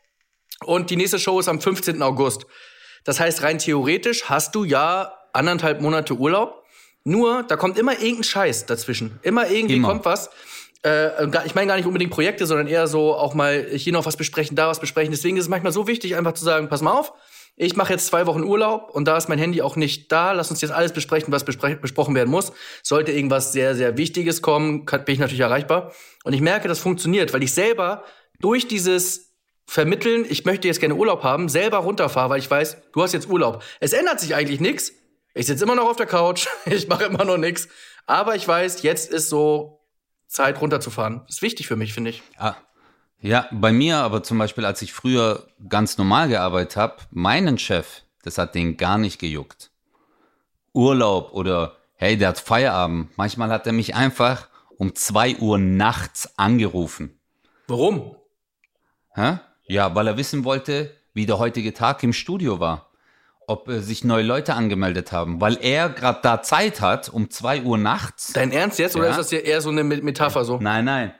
und 0.64 0.90
die 0.90 0.96
nächste 0.96 1.18
Show 1.18 1.40
ist 1.40 1.48
am 1.48 1.58
15. 1.60 2.02
August. 2.02 2.44
Das 3.04 3.18
heißt, 3.18 3.42
rein 3.42 3.56
theoretisch 3.58 4.24
hast 4.28 4.54
du 4.54 4.64
ja 4.64 5.14
anderthalb 5.32 5.80
Monate 5.80 6.14
Urlaub. 6.14 6.62
Nur, 7.02 7.44
da 7.44 7.56
kommt 7.56 7.78
immer 7.78 7.92
irgendein 7.92 8.24
Scheiß 8.24 8.66
dazwischen. 8.66 9.18
Immer 9.22 9.48
irgendwie 9.48 9.76
Immer. 9.76 9.88
kommt 9.88 10.04
was. 10.04 10.28
Äh, 10.82 11.28
gar- 11.28 11.44
ich 11.44 11.54
meine 11.54 11.66
gar 11.66 11.76
nicht 11.76 11.86
unbedingt 11.86 12.10
Projekte, 12.10 12.46
sondern 12.46 12.66
eher 12.66 12.86
so 12.86 13.14
auch 13.14 13.34
mal 13.34 13.66
hier 13.72 13.92
noch 13.92 14.06
was 14.06 14.16
besprechen, 14.16 14.56
da 14.56 14.68
was 14.68 14.80
besprechen. 14.80 15.10
Deswegen 15.10 15.36
ist 15.36 15.44
es 15.44 15.48
manchmal 15.48 15.72
so 15.72 15.86
wichtig, 15.86 16.16
einfach 16.16 16.32
zu 16.32 16.44
sagen, 16.44 16.68
pass 16.68 16.80
mal 16.80 16.92
auf, 16.92 17.12
ich 17.56 17.76
mache 17.76 17.92
jetzt 17.92 18.06
zwei 18.06 18.26
Wochen 18.26 18.42
Urlaub 18.42 18.88
und 18.94 19.04
da 19.06 19.18
ist 19.18 19.28
mein 19.28 19.38
Handy 19.38 19.60
auch 19.60 19.76
nicht 19.76 20.10
da. 20.10 20.32
Lass 20.32 20.50
uns 20.50 20.62
jetzt 20.62 20.70
alles 20.70 20.92
besprechen, 20.92 21.30
was 21.32 21.44
bespre 21.44 21.76
besprochen 21.76 22.14
werden 22.14 22.30
muss. 22.30 22.52
Sollte 22.82 23.12
irgendwas 23.12 23.52
sehr, 23.52 23.74
sehr 23.74 23.98
Wichtiges 23.98 24.40
kommen, 24.40 24.86
kann, 24.86 25.04
bin 25.04 25.12
ich 25.14 25.18
natürlich 25.18 25.40
erreichbar. 25.40 25.92
Und 26.24 26.32
ich 26.32 26.40
merke, 26.40 26.68
das 26.68 26.78
funktioniert, 26.78 27.34
weil 27.34 27.42
ich 27.42 27.52
selber 27.52 28.04
durch 28.38 28.66
dieses 28.66 29.34
Vermitteln, 29.66 30.24
ich 30.28 30.46
möchte 30.46 30.66
jetzt 30.66 30.80
gerne 30.80 30.94
Urlaub 30.94 31.22
haben, 31.22 31.50
selber 31.50 31.78
runterfahre, 31.78 32.30
weil 32.30 32.38
ich 32.38 32.50
weiß, 32.50 32.78
du 32.92 33.02
hast 33.02 33.12
jetzt 33.12 33.28
Urlaub. 33.28 33.62
Es 33.80 33.92
ändert 33.92 34.18
sich 34.20 34.34
eigentlich 34.34 34.60
nichts. 34.60 34.92
Ich 35.34 35.46
sitze 35.46 35.64
immer 35.64 35.74
noch 35.74 35.88
auf 35.90 35.96
der 35.96 36.06
Couch, 36.06 36.46
ich 36.64 36.88
mache 36.88 37.04
immer 37.04 37.24
noch 37.26 37.36
nichts. 37.36 37.68
Aber 38.06 38.34
ich 38.34 38.48
weiß, 38.48 38.82
jetzt 38.82 39.12
ist 39.12 39.28
so 39.28 39.79
Zeit 40.30 40.60
runterzufahren. 40.60 41.22
Ist 41.28 41.42
wichtig 41.42 41.66
für 41.66 41.76
mich, 41.76 41.92
finde 41.92 42.10
ich. 42.10 42.22
Ah, 42.38 42.54
ja, 43.20 43.48
bei 43.50 43.72
mir 43.72 43.98
aber 43.98 44.22
zum 44.22 44.38
Beispiel, 44.38 44.64
als 44.64 44.80
ich 44.80 44.92
früher 44.92 45.46
ganz 45.68 45.98
normal 45.98 46.28
gearbeitet 46.28 46.76
habe, 46.76 46.96
meinen 47.10 47.58
Chef, 47.58 48.02
das 48.22 48.38
hat 48.38 48.54
den 48.54 48.76
gar 48.76 48.96
nicht 48.96 49.18
gejuckt. 49.18 49.70
Urlaub 50.72 51.32
oder 51.32 51.76
hey, 51.96 52.16
der 52.16 52.28
hat 52.28 52.38
Feierabend. 52.38 53.10
Manchmal 53.18 53.50
hat 53.50 53.66
er 53.66 53.72
mich 53.72 53.94
einfach 53.94 54.48
um 54.78 54.94
zwei 54.94 55.36
Uhr 55.36 55.58
nachts 55.58 56.38
angerufen. 56.38 57.18
Warum? 57.66 58.16
Hä? 59.14 59.38
Ja, 59.66 59.94
weil 59.94 60.06
er 60.06 60.16
wissen 60.16 60.44
wollte, 60.44 60.96
wie 61.12 61.26
der 61.26 61.38
heutige 61.38 61.74
Tag 61.74 62.02
im 62.02 62.12
Studio 62.12 62.60
war. 62.60 62.89
Ob 63.50 63.68
äh, 63.68 63.80
sich 63.80 64.04
neue 64.04 64.22
Leute 64.22 64.54
angemeldet 64.54 65.10
haben. 65.12 65.40
Weil 65.40 65.58
er 65.60 65.88
gerade 65.88 66.20
da 66.22 66.40
Zeit 66.42 66.80
hat, 66.80 67.08
um 67.08 67.30
zwei 67.30 67.62
Uhr 67.62 67.78
nachts. 67.78 68.32
Dein 68.32 68.52
Ernst 68.52 68.78
jetzt? 68.78 68.94
Oder 68.96 69.06
Ja. 69.06 69.10
ist 69.10 69.16
das 69.18 69.30
hier 69.30 69.44
eher 69.44 69.60
so 69.60 69.70
eine 69.70 69.82
Me- 69.82 70.00
Metapher 70.02 70.44
so? 70.44 70.58
Nein, 70.60 70.84
nein. 70.84 71.12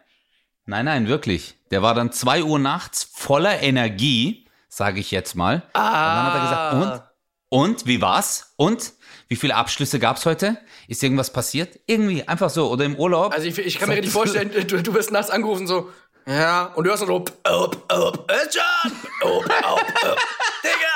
Nein, 0.67 0.85
nein, 0.85 1.09
wirklich. 1.09 1.57
Der 1.73 1.83
war 1.83 1.95
dann 1.95 2.13
zwei 2.13 2.43
Uhr 2.45 2.59
nachts 2.61 3.03
voller 3.13 3.61
Energie, 3.63 4.47
sage 4.69 5.01
ich 5.01 5.11
jetzt 5.11 5.35
mal. 5.35 5.57
Und 5.57 5.63
dann 5.75 6.23
hat 6.23 6.35
er 6.35 6.41
gesagt, 6.43 7.11
und? 7.51 7.59
Und, 7.61 7.87
wie 7.87 8.01
war's? 8.01 8.53
Und? 8.57 8.93
Wie 9.27 9.35
viele 9.37 9.57
Abschlüsse 9.57 9.99
gab's 9.99 10.25
heute? 10.27 10.57
Ist 10.87 11.03
irgendwas 11.03 11.33
passiert? 11.33 11.81
Irgendwie, 11.87 12.27
einfach 12.29 12.51
so. 12.51 12.71
Oder 12.71 12.85
im 12.85 12.95
Urlaub? 12.97 13.33
Also 13.33 13.47
ich, 13.49 13.59
ich 13.59 13.79
kann 13.79 13.89
mir 13.89 13.97
richtig 13.97 14.13
vorstellen, 14.13 14.51
du, 14.69 14.81
du 14.83 14.95
wirst 14.95 15.11
nachts 15.11 15.31
angerufen 15.31 15.67
so, 15.67 15.91
ja, 16.27 16.67
und 16.77 16.85
du 16.85 16.91
hörst 16.91 17.05
so, 17.05 17.17
up, 17.17 17.33
up, 17.45 17.77
up, 17.93 18.31
Özcan, 18.31 18.93
up, 19.23 19.45
up, 19.65 20.05
up. 20.05 20.19
Digga, 20.63 20.90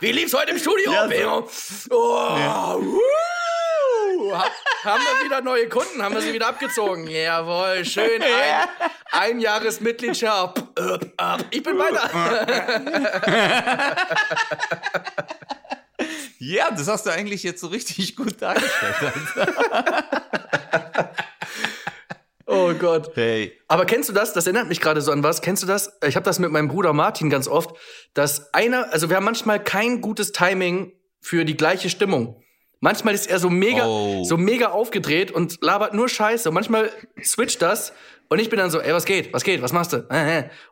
wie 0.00 0.12
lief's 0.12 0.34
heute 0.34 0.50
im 0.52 0.58
Studio? 0.58 0.92
Ja, 0.92 2.74
oh, 2.74 2.82
wuh. 2.82 3.00
Ha- 4.32 4.50
haben 4.84 5.02
wir 5.02 5.24
wieder 5.24 5.40
neue 5.40 5.68
Kunden, 5.68 6.02
haben 6.02 6.14
wir 6.14 6.20
sie 6.22 6.32
wieder 6.32 6.48
abgezogen. 6.48 7.06
Jawohl, 7.08 7.84
schön, 7.84 8.22
ein, 8.22 8.68
ein 9.12 9.40
Jahresmitgliedschaft. 9.40 10.62
Ich 11.50 11.62
bin 11.62 11.78
weiter. 11.78 12.10
ja, 16.38 16.70
das 16.70 16.88
hast 16.88 17.06
du 17.06 17.10
eigentlich 17.10 17.42
jetzt 17.42 17.60
so 17.60 17.66
richtig 17.68 18.16
gut 18.16 18.40
dargestellt. 18.40 19.14
Oh 22.68 22.74
Gott. 22.74 23.12
hey. 23.14 23.52
Aber 23.68 23.84
kennst 23.86 24.08
du 24.08 24.12
das? 24.12 24.32
Das 24.32 24.46
erinnert 24.46 24.68
mich 24.68 24.80
gerade 24.80 25.00
so 25.00 25.12
an 25.12 25.22
was. 25.22 25.40
Kennst 25.42 25.62
du 25.62 25.66
das? 25.66 25.98
Ich 26.06 26.16
habe 26.16 26.24
das 26.24 26.38
mit 26.38 26.50
meinem 26.50 26.68
Bruder 26.68 26.92
Martin 26.92 27.30
ganz 27.30 27.48
oft, 27.48 27.70
dass 28.14 28.52
einer, 28.54 28.92
also 28.92 29.08
wir 29.08 29.16
haben 29.16 29.24
manchmal 29.24 29.62
kein 29.62 30.00
gutes 30.00 30.32
Timing 30.32 30.92
für 31.20 31.44
die 31.44 31.56
gleiche 31.56 31.90
Stimmung. 31.90 32.42
Manchmal 32.82 33.14
ist 33.14 33.26
er 33.28 33.38
so 33.38 33.50
mega, 33.50 33.84
Oh. 33.86 34.24
so 34.24 34.36
mega 34.38 34.68
aufgedreht 34.70 35.30
und 35.30 35.58
labert 35.62 35.92
nur 35.92 36.08
Scheiße. 36.08 36.48
Und 36.48 36.54
manchmal 36.54 36.90
switcht 37.22 37.60
das 37.60 37.92
und 38.30 38.38
ich 38.38 38.48
bin 38.48 38.58
dann 38.58 38.70
so, 38.70 38.80
ey, 38.80 38.94
was 38.94 39.04
geht? 39.04 39.34
Was 39.34 39.44
geht? 39.44 39.60
Was 39.60 39.74
machst 39.74 39.92
du? 39.92 40.08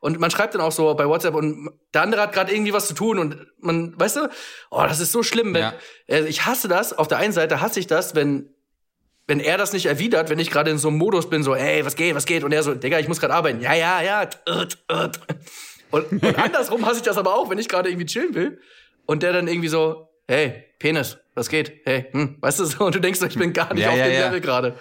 Und 0.01 0.19
man 0.19 0.31
schreibt 0.31 0.55
dann 0.55 0.63
auch 0.63 0.73
so 0.73 0.95
bei 0.95 1.07
WhatsApp 1.07 1.35
und 1.35 1.69
der 1.93 2.01
andere 2.03 2.23
hat 2.23 2.33
gerade 2.33 2.53
irgendwie 2.55 2.73
was 2.73 2.87
zu 2.89 2.95
tun 2.95 3.19
und 3.19 3.47
man, 3.61 3.93
weißt 4.01 4.17
du, 4.17 4.29
oh, 4.71 4.83
das 4.89 5.01
ist 5.01 5.13
so 5.13 5.23
schlimm. 5.23 5.53
Wenn, 5.53 5.61
Ja. 5.63 5.75
äh, 6.07 6.25
ich 6.27 6.47
hasse 6.47 6.67
das. 6.69 6.97
Auf 6.97 7.09
der 7.09 7.19
einen 7.19 7.33
Seite 7.35 7.61
hasse 7.61 7.79
ich 7.79 7.87
das, 7.87 8.15
wenn 8.15 8.55
wenn 9.29 9.39
er 9.41 9.59
das 9.59 9.73
nicht 9.73 9.87
erwidert, 9.87 10.31
wenn 10.31 10.39
ich 10.41 10.51
gerade 10.51 10.71
in 10.71 10.79
so 10.79 10.89
einem 10.89 10.99
Modus 10.99 11.31
bin, 11.31 11.45
so, 11.45 11.55
ey, 11.55 11.85
was 11.85 11.95
geht, 11.95 12.15
was 12.17 12.25
geht? 12.25 12.43
Und 12.43 12.53
er 12.53 12.63
so, 12.65 12.75
Digga, 12.75 12.99
ich 12.99 13.07
muss 13.07 13.21
gerade 13.21 13.35
arbeiten. 13.35 13.61
Ja, 13.61 13.75
ja, 13.75 14.03
ja. 14.03 14.23
äh, 14.23 14.67
äh, 14.89 15.09
Und, 15.91 16.13
und 16.23 16.39
andersrum 16.39 16.85
hasse 16.85 16.97
ich 16.99 17.03
das 17.03 17.17
aber 17.17 17.35
auch, 17.35 17.49
wenn 17.51 17.59
ich 17.59 17.69
gerade 17.69 17.89
irgendwie 17.89 18.07
chillen 18.07 18.35
will. 18.35 18.61
Und 19.07 19.23
der 19.23 19.33
dann 19.33 19.49
irgendwie 19.49 19.69
so, 19.69 20.09
hey, 20.27 20.65
Penis, 20.79 21.19
was 21.35 21.49
geht? 21.49 21.81
Hey, 21.85 22.07
hm, 22.11 22.37
weißt 22.41 22.61
du 22.61 22.65
so? 22.65 22.85
Und 22.87 22.95
du 22.95 23.01
denkst 23.01 23.21
so, 23.21 23.27
ich 23.27 23.39
bin 23.39 23.53
gar 23.53 23.73
nicht 23.73 23.85
Ja, 23.85 23.91
auf 23.91 23.97
ja, 23.97 24.05
dem 24.05 24.13
ja. 24.15 24.27
Level 24.27 24.41
gerade. 24.41 24.75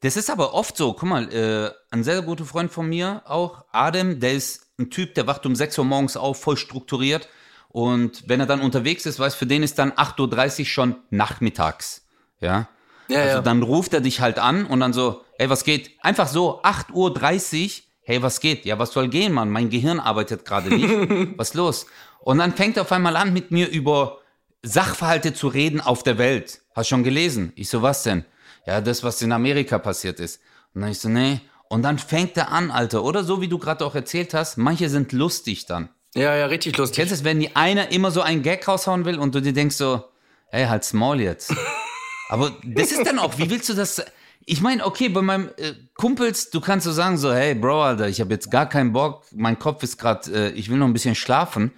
Das 0.00 0.16
ist 0.16 0.30
aber 0.30 0.54
oft 0.54 0.76
so. 0.76 0.92
Guck 0.92 1.08
mal, 1.08 1.32
äh, 1.32 1.70
ein 1.90 2.04
sehr 2.04 2.22
guter 2.22 2.44
Freund 2.44 2.70
von 2.70 2.88
mir 2.88 3.22
auch, 3.24 3.64
Adem, 3.72 4.20
der 4.20 4.32
ist 4.32 4.66
ein 4.78 4.90
Typ, 4.90 5.14
der 5.14 5.26
wacht 5.26 5.44
um 5.44 5.56
6 5.56 5.78
Uhr 5.78 5.84
morgens 5.84 6.16
auf, 6.16 6.40
voll 6.40 6.56
strukturiert. 6.56 7.28
Und 7.68 8.28
wenn 8.28 8.40
er 8.40 8.46
dann 8.46 8.60
unterwegs 8.60 9.06
ist, 9.06 9.18
weiß, 9.18 9.34
für 9.34 9.46
den 9.46 9.62
ist 9.62 9.78
dann 9.78 9.92
8.30 9.92 10.60
Uhr 10.60 10.66
schon 10.66 10.96
nachmittags. 11.10 12.06
Ja. 12.40 12.68
Ja, 13.08 13.20
also 13.20 13.36
ja. 13.36 13.42
dann 13.42 13.62
ruft 13.62 13.94
er 13.94 14.00
dich 14.00 14.20
halt 14.20 14.38
an 14.38 14.66
und 14.66 14.80
dann 14.80 14.92
so, 14.92 15.22
ey, 15.38 15.48
was 15.48 15.64
geht? 15.64 15.92
Einfach 16.00 16.28
so, 16.28 16.62
8.30 16.62 17.64
Uhr, 17.64 17.70
hey, 18.02 18.22
was 18.22 18.40
geht? 18.40 18.64
Ja, 18.64 18.78
was 18.78 18.92
soll 18.92 19.08
gehen, 19.08 19.32
Mann? 19.32 19.50
Mein 19.50 19.70
Gehirn 19.70 20.00
arbeitet 20.00 20.44
gerade 20.44 20.68
nicht. 20.68 20.88
was 21.38 21.54
los? 21.54 21.86
Und 22.20 22.38
dann 22.38 22.54
fängt 22.54 22.76
er 22.76 22.82
auf 22.82 22.92
einmal 22.92 23.16
an, 23.16 23.32
mit 23.32 23.50
mir 23.50 23.68
über 23.68 24.18
Sachverhalte 24.62 25.32
zu 25.32 25.48
reden 25.48 25.80
auf 25.80 26.02
der 26.02 26.18
Welt. 26.18 26.60
Hast 26.74 26.88
schon 26.88 27.04
gelesen? 27.04 27.52
Ich 27.54 27.70
so, 27.70 27.82
was 27.82 28.02
denn? 28.02 28.24
Ja, 28.66 28.80
das, 28.80 29.02
was 29.02 29.22
in 29.22 29.32
Amerika 29.32 29.78
passiert 29.78 30.20
ist. 30.20 30.40
Und 30.74 30.82
dann 30.82 30.90
ich 30.90 30.98
so, 30.98 31.08
nee. 31.08 31.40
Und 31.68 31.82
dann 31.82 31.98
fängt 31.98 32.36
er 32.36 32.50
an, 32.50 32.70
Alter. 32.70 33.04
Oder 33.04 33.24
so, 33.24 33.40
wie 33.40 33.48
du 33.48 33.58
gerade 33.58 33.84
auch 33.84 33.94
erzählt 33.94 34.34
hast, 34.34 34.58
manche 34.58 34.88
sind 34.88 35.12
lustig 35.12 35.66
dann. 35.66 35.88
Ja, 36.14 36.34
ja, 36.34 36.46
richtig 36.46 36.76
lustig. 36.76 36.96
Kennst 36.96 37.12
du 37.12 37.14
es, 37.16 37.24
wenn 37.24 37.40
die 37.40 37.54
einer 37.56 37.92
immer 37.92 38.10
so 38.10 38.20
einen 38.20 38.42
Gag 38.42 38.66
raushauen 38.66 39.04
will 39.04 39.18
und 39.18 39.34
du 39.34 39.40
dir 39.40 39.52
denkst 39.52 39.76
so, 39.76 40.04
ey, 40.50 40.66
halt 40.66 40.84
Small 40.84 41.20
jetzt. 41.20 41.54
Aber 42.28 42.52
das 42.62 42.92
ist 42.92 43.06
dann 43.06 43.18
auch, 43.18 43.38
wie 43.38 43.50
willst 43.50 43.68
du 43.68 43.74
das? 43.74 44.02
Ich 44.44 44.60
meine, 44.60 44.84
okay, 44.86 45.08
bei 45.08 45.22
meinem 45.22 45.50
äh, 45.56 45.72
Kumpels, 45.94 46.50
du 46.50 46.60
kannst 46.60 46.84
so 46.84 46.92
sagen 46.92 47.18
so, 47.18 47.32
hey 47.32 47.54
Bro, 47.54 47.82
Alter, 47.82 48.08
ich 48.08 48.20
habe 48.20 48.32
jetzt 48.32 48.50
gar 48.50 48.68
keinen 48.68 48.92
Bock, 48.92 49.24
mein 49.34 49.58
Kopf 49.58 49.82
ist 49.82 49.98
gerade, 49.98 50.30
äh, 50.32 50.50
ich 50.50 50.70
will 50.70 50.78
noch 50.78 50.86
ein 50.86 50.92
bisschen 50.92 51.14
schlafen. 51.14 51.72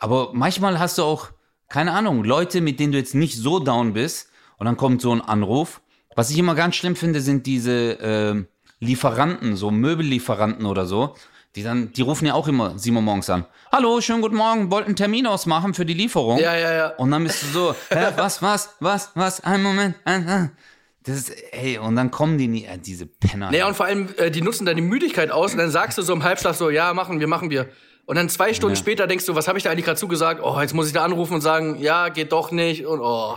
Aber 0.00 0.30
manchmal 0.32 0.78
hast 0.78 0.98
du 0.98 1.02
auch, 1.02 1.28
keine 1.68 1.92
Ahnung, 1.92 2.24
Leute, 2.24 2.60
mit 2.60 2.80
denen 2.80 2.92
du 2.92 2.98
jetzt 2.98 3.14
nicht 3.14 3.36
so 3.36 3.58
down 3.58 3.92
bist 3.92 4.30
und 4.58 4.66
dann 4.66 4.76
kommt 4.76 5.02
so 5.02 5.12
ein 5.12 5.20
Anruf. 5.20 5.80
Was 6.16 6.30
ich 6.30 6.38
immer 6.38 6.54
ganz 6.54 6.76
schlimm 6.76 6.96
finde, 6.96 7.20
sind 7.20 7.46
diese 7.46 8.00
äh, 8.00 8.44
Lieferanten, 8.80 9.56
so 9.56 9.70
Möbellieferanten 9.70 10.66
oder 10.66 10.86
so. 10.86 11.14
Die 11.56 11.62
dann, 11.62 11.92
die 11.92 12.02
rufen 12.02 12.26
ja 12.26 12.34
auch 12.34 12.46
immer 12.46 12.78
7 12.78 12.94
Uhr 12.94 13.02
morgens 13.02 13.30
an. 13.30 13.46
Hallo, 13.72 14.00
schönen 14.00 14.20
guten 14.20 14.36
Morgen, 14.36 14.70
wollten 14.70 14.88
einen 14.88 14.96
Termin 14.96 15.26
ausmachen 15.26 15.74
für 15.74 15.86
die 15.86 15.94
Lieferung. 15.94 16.38
Ja, 16.38 16.54
ja, 16.56 16.72
ja. 16.72 16.86
Und 16.96 17.10
dann 17.10 17.24
bist 17.24 17.42
du 17.42 17.46
so, 17.46 17.74
hä, 17.90 18.08
was, 18.16 18.42
was, 18.42 18.74
was, 18.80 19.10
was, 19.14 19.40
ein 19.40 19.62
Moment, 19.62 19.96
ein, 20.04 20.28
ein. 20.28 20.56
Das 21.04 21.16
ist, 21.16 21.32
ey, 21.52 21.78
und 21.78 21.96
dann 21.96 22.10
kommen 22.10 22.36
die 22.36 22.48
nie, 22.48 22.64
äh, 22.64 22.76
diese 22.78 23.06
Penner. 23.06 23.50
Naja, 23.50 23.66
und 23.66 23.74
vor 23.74 23.86
allem, 23.86 24.08
äh, 24.18 24.30
die 24.30 24.42
nutzen 24.42 24.66
deine 24.66 24.82
Müdigkeit 24.82 25.30
aus 25.30 25.52
und 25.52 25.58
dann 25.58 25.70
sagst 25.70 25.96
du 25.96 26.02
so 26.02 26.12
im 26.12 26.22
Halbschlaf 26.22 26.56
so, 26.56 26.68
ja, 26.68 26.92
machen 26.92 27.18
wir, 27.18 27.26
machen 27.26 27.48
wir. 27.48 27.68
Und 28.04 28.16
dann 28.16 28.28
zwei 28.28 28.52
Stunden 28.52 28.74
Ja. 28.74 28.80
später 28.80 29.06
denkst 29.06 29.24
du, 29.24 29.34
was 29.34 29.48
habe 29.48 29.56
ich 29.58 29.64
da 29.64 29.70
eigentlich 29.70 29.86
gerade 29.86 29.98
zugesagt? 29.98 30.42
Oh, 30.42 30.60
jetzt 30.60 30.74
muss 30.74 30.86
ich 30.86 30.92
da 30.92 31.04
anrufen 31.04 31.34
und 31.34 31.40
sagen, 31.40 31.78
ja, 31.80 32.08
geht 32.10 32.32
doch 32.32 32.50
nicht. 32.50 32.86
Und 32.86 33.00
oh. 33.00 33.36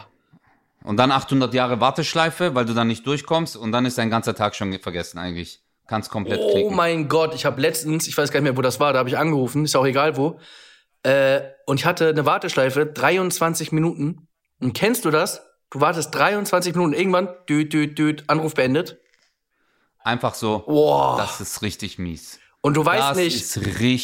Und 0.83 0.97
dann 0.97 1.11
800 1.11 1.53
Jahre 1.53 1.79
Warteschleife, 1.79 2.55
weil 2.55 2.65
du 2.65 2.73
dann 2.73 2.87
nicht 2.87 3.05
durchkommst 3.07 3.55
und 3.55 3.71
dann 3.71 3.85
ist 3.85 3.97
dein 3.97 4.09
ganzer 4.09 4.35
Tag 4.35 4.55
schon 4.55 4.77
vergessen 4.79 5.17
eigentlich. 5.17 5.61
Kannst 5.87 6.09
komplett 6.09 6.39
Oh 6.41 6.51
klicken. 6.51 6.75
mein 6.75 7.09
Gott, 7.09 7.35
ich 7.35 7.45
habe 7.45 7.59
letztens, 7.61 8.07
ich 8.07 8.17
weiß 8.17 8.31
gar 8.31 8.39
nicht 8.39 8.49
mehr, 8.49 8.57
wo 8.57 8.61
das 8.61 8.79
war, 8.79 8.93
da 8.93 8.99
habe 8.99 9.09
ich 9.09 9.17
angerufen, 9.17 9.65
ist 9.65 9.75
auch 9.75 9.85
egal 9.85 10.15
wo. 10.17 10.39
Äh, 11.03 11.41
und 11.65 11.79
ich 11.79 11.85
hatte 11.85 12.09
eine 12.09 12.25
Warteschleife, 12.25 12.85
23 12.85 13.71
Minuten. 13.71 14.27
Und 14.59 14.73
kennst 14.73 15.03
du 15.05 15.11
das? 15.11 15.45
Du 15.69 15.81
wartest 15.81 16.13
23 16.13 16.75
Minuten, 16.75 16.93
irgendwann, 16.93 17.29
düt, 17.49 17.73
düt, 17.73 17.97
düt, 17.97 18.23
Anruf 18.27 18.53
beendet. 18.53 18.99
Einfach 19.99 20.33
so. 20.33 20.59
Boah. 20.59 21.17
Das 21.17 21.41
ist 21.41 21.61
richtig 21.61 21.97
mies. 21.97 22.39
Und 22.61 22.75
du 22.77 22.85
weißt 22.85 23.09
das 23.11 23.17
nicht, 23.17 23.55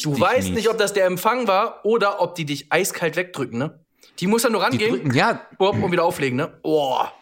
du 0.05 0.19
weißt 0.19 0.47
mies. 0.47 0.55
nicht, 0.55 0.69
ob 0.69 0.77
das 0.77 0.93
der 0.93 1.05
Empfang 1.05 1.47
war 1.47 1.85
oder 1.85 2.21
ob 2.21 2.35
die 2.35 2.45
dich 2.45 2.71
eiskalt 2.71 3.15
wegdrücken, 3.15 3.59
ne? 3.59 3.85
Die 4.19 4.25
muss 4.25 4.41
dann 4.41 4.51
nur 4.53 4.63
rangehen 4.63 4.91
drücken, 4.91 5.13
ja, 5.13 5.41
und 5.59 5.91
wieder 5.91 6.03
auflegen, 6.03 6.37
ne? 6.37 6.47
Boah. 6.63 7.13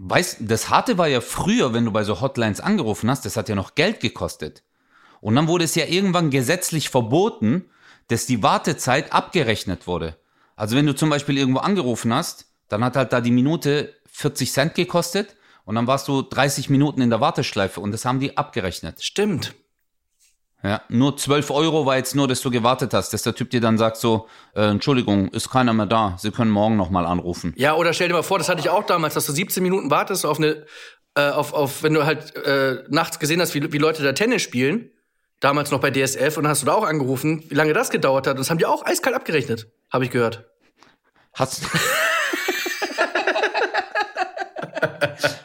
Weißt, 0.00 0.38
das 0.40 0.70
Harte 0.70 0.98
war 0.98 1.08
ja 1.08 1.20
früher, 1.20 1.74
wenn 1.74 1.84
du 1.84 1.92
bei 1.92 2.04
so 2.04 2.20
Hotlines 2.20 2.60
angerufen 2.60 3.10
hast, 3.10 3.24
das 3.24 3.36
hat 3.36 3.48
ja 3.48 3.54
noch 3.54 3.74
Geld 3.74 4.00
gekostet. 4.00 4.62
Und 5.20 5.36
dann 5.36 5.48
wurde 5.48 5.64
es 5.64 5.74
ja 5.74 5.84
irgendwann 5.84 6.30
gesetzlich 6.30 6.88
verboten, 6.88 7.66
dass 8.08 8.26
die 8.26 8.42
Wartezeit 8.42 9.12
abgerechnet 9.12 9.86
wurde. 9.86 10.16
Also 10.56 10.76
wenn 10.76 10.86
du 10.86 10.94
zum 10.94 11.10
Beispiel 11.10 11.38
irgendwo 11.38 11.60
angerufen 11.60 12.12
hast, 12.14 12.46
dann 12.68 12.82
hat 12.84 12.96
halt 12.96 13.12
da 13.12 13.20
die 13.20 13.30
Minute 13.30 13.94
40 14.06 14.52
Cent 14.52 14.74
gekostet 14.74 15.36
und 15.64 15.74
dann 15.74 15.86
warst 15.86 16.08
du 16.08 16.22
30 16.22 16.70
Minuten 16.70 17.02
in 17.02 17.10
der 17.10 17.20
Warteschleife 17.20 17.80
und 17.80 17.92
das 17.92 18.04
haben 18.04 18.20
die 18.20 18.36
abgerechnet. 18.36 19.02
Stimmt. 19.02 19.54
Ja, 20.62 20.82
nur 20.88 21.16
12 21.16 21.50
Euro 21.50 21.86
war 21.86 21.96
jetzt 21.96 22.14
nur, 22.14 22.28
dass 22.28 22.42
du 22.42 22.50
gewartet 22.50 22.92
hast, 22.92 23.14
dass 23.14 23.22
der 23.22 23.34
Typ 23.34 23.48
dir 23.50 23.62
dann 23.62 23.78
sagt 23.78 23.96
so, 23.96 24.28
äh, 24.54 24.66
Entschuldigung, 24.66 25.28
ist 25.28 25.48
keiner 25.50 25.72
mehr 25.72 25.86
da, 25.86 26.16
Sie 26.18 26.30
können 26.30 26.50
morgen 26.50 26.76
nochmal 26.76 27.06
anrufen. 27.06 27.54
Ja, 27.56 27.76
oder 27.76 27.94
stell 27.94 28.08
dir 28.08 28.14
mal 28.14 28.22
vor, 28.22 28.36
das 28.38 28.50
hatte 28.50 28.60
ich 28.60 28.68
auch 28.68 28.84
damals, 28.84 29.14
dass 29.14 29.24
du 29.24 29.32
17 29.32 29.62
Minuten 29.62 29.90
wartest 29.90 30.26
auf 30.26 30.36
eine, 30.38 30.66
äh, 31.14 31.30
auf, 31.30 31.54
auf, 31.54 31.82
wenn 31.82 31.94
du 31.94 32.04
halt 32.04 32.36
äh, 32.36 32.84
nachts 32.88 33.18
gesehen 33.18 33.40
hast, 33.40 33.54
wie, 33.54 33.72
wie 33.72 33.78
Leute 33.78 34.02
da 34.02 34.12
Tennis 34.12 34.42
spielen, 34.42 34.90
damals 35.40 35.70
noch 35.70 35.80
bei 35.80 35.90
DSF, 35.90 36.36
und 36.36 36.42
dann 36.44 36.50
hast 36.50 36.60
du 36.60 36.66
da 36.66 36.74
auch 36.74 36.84
angerufen, 36.84 37.42
wie 37.48 37.54
lange 37.54 37.72
das 37.72 37.88
gedauert 37.88 38.26
hat. 38.26 38.34
Und 38.34 38.40
das 38.40 38.50
haben 38.50 38.58
die 38.58 38.66
auch 38.66 38.84
eiskalt 38.84 39.16
abgerechnet, 39.16 39.68
habe 39.90 40.04
ich 40.04 40.10
gehört. 40.10 40.44
Hast, 41.32 41.62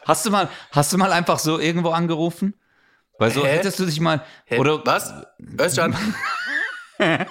hast 0.04 0.26
du 0.26 0.32
mal, 0.32 0.50
hast 0.72 0.92
du 0.92 0.98
mal 0.98 1.14
einfach 1.14 1.40
so 1.40 1.58
irgendwo 1.58 1.92
angerufen? 1.92 2.54
Weil 3.18 3.32
so 3.32 3.46
Hä? 3.46 3.58
hättest 3.58 3.80
du 3.80 3.86
dich 3.86 4.00
mal, 4.00 4.24
Hä, 4.46 4.60
oder 4.60 4.86
was? 4.86 5.14
Özcan? 5.60 5.96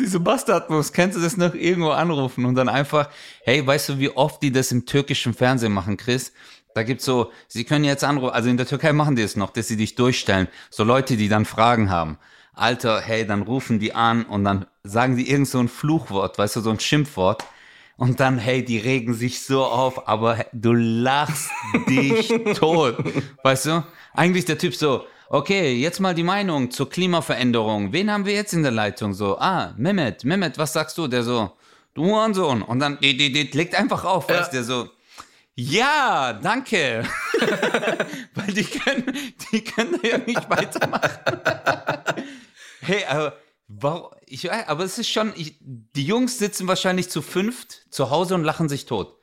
diese 0.00 0.18
Bastardmus, 0.18 0.92
kennst 0.92 1.16
du 1.16 1.22
das 1.22 1.36
noch 1.36 1.54
irgendwo 1.54 1.90
anrufen 1.90 2.44
und 2.44 2.54
dann 2.54 2.68
einfach, 2.68 3.08
hey, 3.44 3.64
weißt 3.64 3.90
du, 3.90 3.98
wie 3.98 4.10
oft 4.10 4.42
die 4.42 4.50
das 4.50 4.72
im 4.72 4.86
türkischen 4.86 5.34
Fernsehen 5.34 5.72
machen, 5.72 5.96
Chris? 5.96 6.32
Da 6.74 6.82
gibt's 6.82 7.04
so, 7.04 7.32
sie 7.48 7.64
können 7.64 7.84
jetzt 7.84 8.04
anrufen, 8.04 8.32
also 8.32 8.48
in 8.48 8.56
der 8.56 8.66
Türkei 8.66 8.92
machen 8.92 9.16
die 9.16 9.22
es 9.22 9.36
noch, 9.36 9.50
dass 9.50 9.68
sie 9.68 9.76
dich 9.76 9.94
durchstellen. 9.94 10.48
So 10.70 10.84
Leute, 10.84 11.16
die 11.16 11.28
dann 11.28 11.44
Fragen 11.44 11.90
haben. 11.90 12.18
Alter, 12.54 13.00
hey, 13.00 13.26
dann 13.26 13.42
rufen 13.42 13.78
die 13.78 13.94
an 13.94 14.24
und 14.24 14.44
dann 14.44 14.66
sagen 14.82 15.16
die 15.16 15.30
irgend 15.30 15.48
so 15.48 15.58
ein 15.60 15.68
Fluchwort, 15.68 16.38
weißt 16.38 16.56
du, 16.56 16.60
so 16.60 16.70
ein 16.70 16.80
Schimpfwort. 16.80 17.44
Und 18.00 18.18
dann, 18.18 18.38
hey, 18.38 18.64
die 18.64 18.78
regen 18.78 19.12
sich 19.12 19.42
so 19.42 19.62
auf, 19.62 20.08
aber 20.08 20.46
du 20.54 20.72
lachst 20.72 21.50
dich 21.86 22.28
tot. 22.54 22.96
Weißt 23.42 23.66
du? 23.66 23.84
Eigentlich 24.14 24.46
der 24.46 24.56
Typ 24.56 24.74
so, 24.74 25.04
okay, 25.28 25.74
jetzt 25.74 26.00
mal 26.00 26.14
die 26.14 26.22
Meinung 26.22 26.70
zur 26.70 26.88
Klimaveränderung. 26.88 27.92
Wen 27.92 28.10
haben 28.10 28.24
wir 28.24 28.32
jetzt 28.32 28.54
in 28.54 28.62
der 28.62 28.72
Leitung? 28.72 29.12
So, 29.12 29.38
ah, 29.38 29.74
Mehmet, 29.76 30.24
Mehmet, 30.24 30.56
was 30.56 30.72
sagst 30.72 30.96
du? 30.96 31.08
Der 31.08 31.22
so, 31.22 31.52
du 31.92 32.06
Hurensohn. 32.06 32.62
Und 32.62 32.78
dann, 32.78 32.96
die, 33.02 33.14
die, 33.18 33.32
die, 33.32 33.54
legt 33.54 33.74
einfach 33.74 34.02
auf, 34.06 34.30
weißt 34.30 34.50
du, 34.50 34.56
der 34.56 34.64
so, 34.64 34.88
ja, 35.54 36.32
danke. 36.42 37.04
Weil 38.34 38.54
die 38.54 38.64
können, 38.64 39.12
die 39.52 39.62
können 39.62 40.00
da 40.02 40.08
ja 40.08 40.16
nicht 40.16 40.48
weitermachen. 40.48 41.18
hey, 42.80 43.04
aber, 43.06 43.34
warum, 43.78 44.10
ich, 44.26 44.44
weiß, 44.44 44.68
aber 44.68 44.84
es 44.84 44.98
ist 44.98 45.08
schon, 45.08 45.32
ich, 45.36 45.56
die 45.60 46.04
Jungs 46.04 46.38
sitzen 46.38 46.68
wahrscheinlich 46.68 47.08
zu 47.08 47.22
fünft 47.22 47.86
zu 47.90 48.10
Hause 48.10 48.34
und 48.34 48.44
lachen 48.44 48.68
sich 48.68 48.86
tot. 48.86 49.16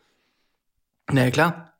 Na 1.12 1.26
ja, 1.26 1.32
klar. 1.32 1.74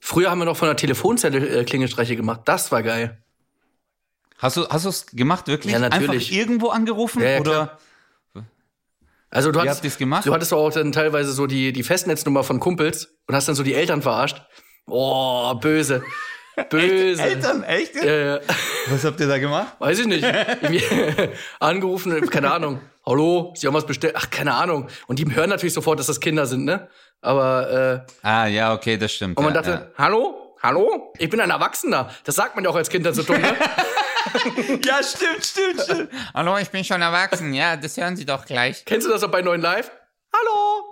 Früher 0.00 0.30
haben 0.30 0.38
wir 0.38 0.44
noch 0.44 0.56
von 0.56 0.68
der 0.68 0.76
Telefonzelle 0.76 1.64
Klingelstreiche 1.64 2.16
gemacht. 2.16 2.42
Das 2.46 2.72
war 2.72 2.82
geil. 2.82 3.22
Hast 4.38 4.56
du 4.56 4.68
hast 4.68 4.84
es 4.84 5.06
gemacht, 5.06 5.46
wirklich? 5.46 5.72
Ja, 5.72 5.78
natürlich. 5.78 6.28
Einfach 6.28 6.36
irgendwo 6.36 6.68
angerufen? 6.70 7.22
Ja, 7.22 7.28
ja, 7.28 7.40
oder? 7.40 7.50
klar. 7.52 7.78
Also 9.30 9.50
du 9.50 9.62
Wie 9.62 9.68
hattest, 9.68 9.82
habt 9.82 9.98
gemacht? 9.98 10.26
du 10.26 10.34
hattest 10.34 10.52
auch 10.52 10.70
dann 10.70 10.92
teilweise 10.92 11.32
so 11.32 11.46
die, 11.46 11.72
die 11.72 11.82
Festnetznummer 11.82 12.44
von 12.44 12.60
Kumpels 12.60 13.16
und 13.26 13.34
hast 13.34 13.48
dann 13.48 13.54
so 13.54 13.62
die 13.62 13.72
Eltern 13.72 14.02
verarscht. 14.02 14.42
Oh, 14.86 15.54
böse. 15.54 16.02
Böse. 16.68 17.22
Eltern, 17.22 17.62
echt? 17.62 17.94
Ja, 17.96 18.12
ja. 18.14 18.40
Was 18.88 19.04
habt 19.04 19.18
ihr 19.20 19.28
da 19.28 19.38
gemacht? 19.38 19.74
Weiß 19.78 19.98
ich 19.98 20.06
nicht. 20.06 20.22
Irgendwie 20.24 20.82
angerufen, 21.60 22.28
keine 22.28 22.52
Ahnung. 22.52 22.80
Hallo, 23.06 23.52
Sie 23.56 23.66
haben 23.66 23.74
was 23.74 23.86
bestellt? 23.86 24.14
Ach, 24.16 24.30
keine 24.30 24.54
Ahnung. 24.54 24.88
Und 25.06 25.18
die 25.18 25.34
hören 25.34 25.50
natürlich 25.50 25.72
sofort, 25.74 25.98
dass 25.98 26.06
das 26.06 26.20
Kinder 26.20 26.46
sind, 26.46 26.64
ne? 26.64 26.88
Aber 27.20 28.04
äh, 28.22 28.26
Ah, 28.26 28.46
ja, 28.46 28.74
okay, 28.74 28.96
das 28.96 29.12
stimmt. 29.12 29.36
und 29.38 29.44
man 29.44 29.54
ja, 29.54 29.62
dachte, 29.62 29.92
hallo, 29.96 30.56
hallo, 30.62 31.12
ich 31.18 31.28
bin 31.30 31.40
ein 31.40 31.50
Erwachsener. 31.50 32.10
Das 32.24 32.34
sagt 32.36 32.54
man 32.54 32.64
ja 32.64 32.70
auch 32.70 32.76
als 32.76 32.88
Kind 32.90 33.06
dann 33.06 33.14
so 33.14 33.22
dumm, 33.22 33.40
ne? 33.40 33.48
ja. 33.48 34.74
ja, 34.84 35.02
stimmt, 35.02 35.44
stimmt, 35.44 35.80
stimmt. 35.82 36.10
Hallo, 36.34 36.56
ich 36.58 36.70
bin 36.70 36.84
schon 36.84 37.00
erwachsen. 37.02 37.52
Ja, 37.54 37.76
das 37.76 37.96
hören 37.96 38.16
Sie 38.16 38.24
doch 38.24 38.44
gleich. 38.44 38.84
Kennst 38.84 39.06
du 39.06 39.10
das 39.10 39.22
auch 39.24 39.30
bei 39.30 39.42
Neuen 39.42 39.60
Live? 39.60 39.90
Hallo. 40.32 40.84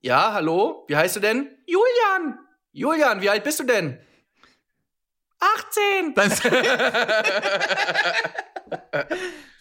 Ja, 0.00 0.32
hallo. 0.32 0.84
Wie 0.88 0.96
heißt 0.96 1.16
du 1.16 1.20
denn? 1.20 1.48
Julian. 1.66 2.38
Julian, 2.72 3.20
wie 3.20 3.28
alt 3.30 3.44
bist 3.44 3.60
du 3.60 3.64
denn? 3.64 3.98
18. 5.40 6.14
Das 6.14 6.42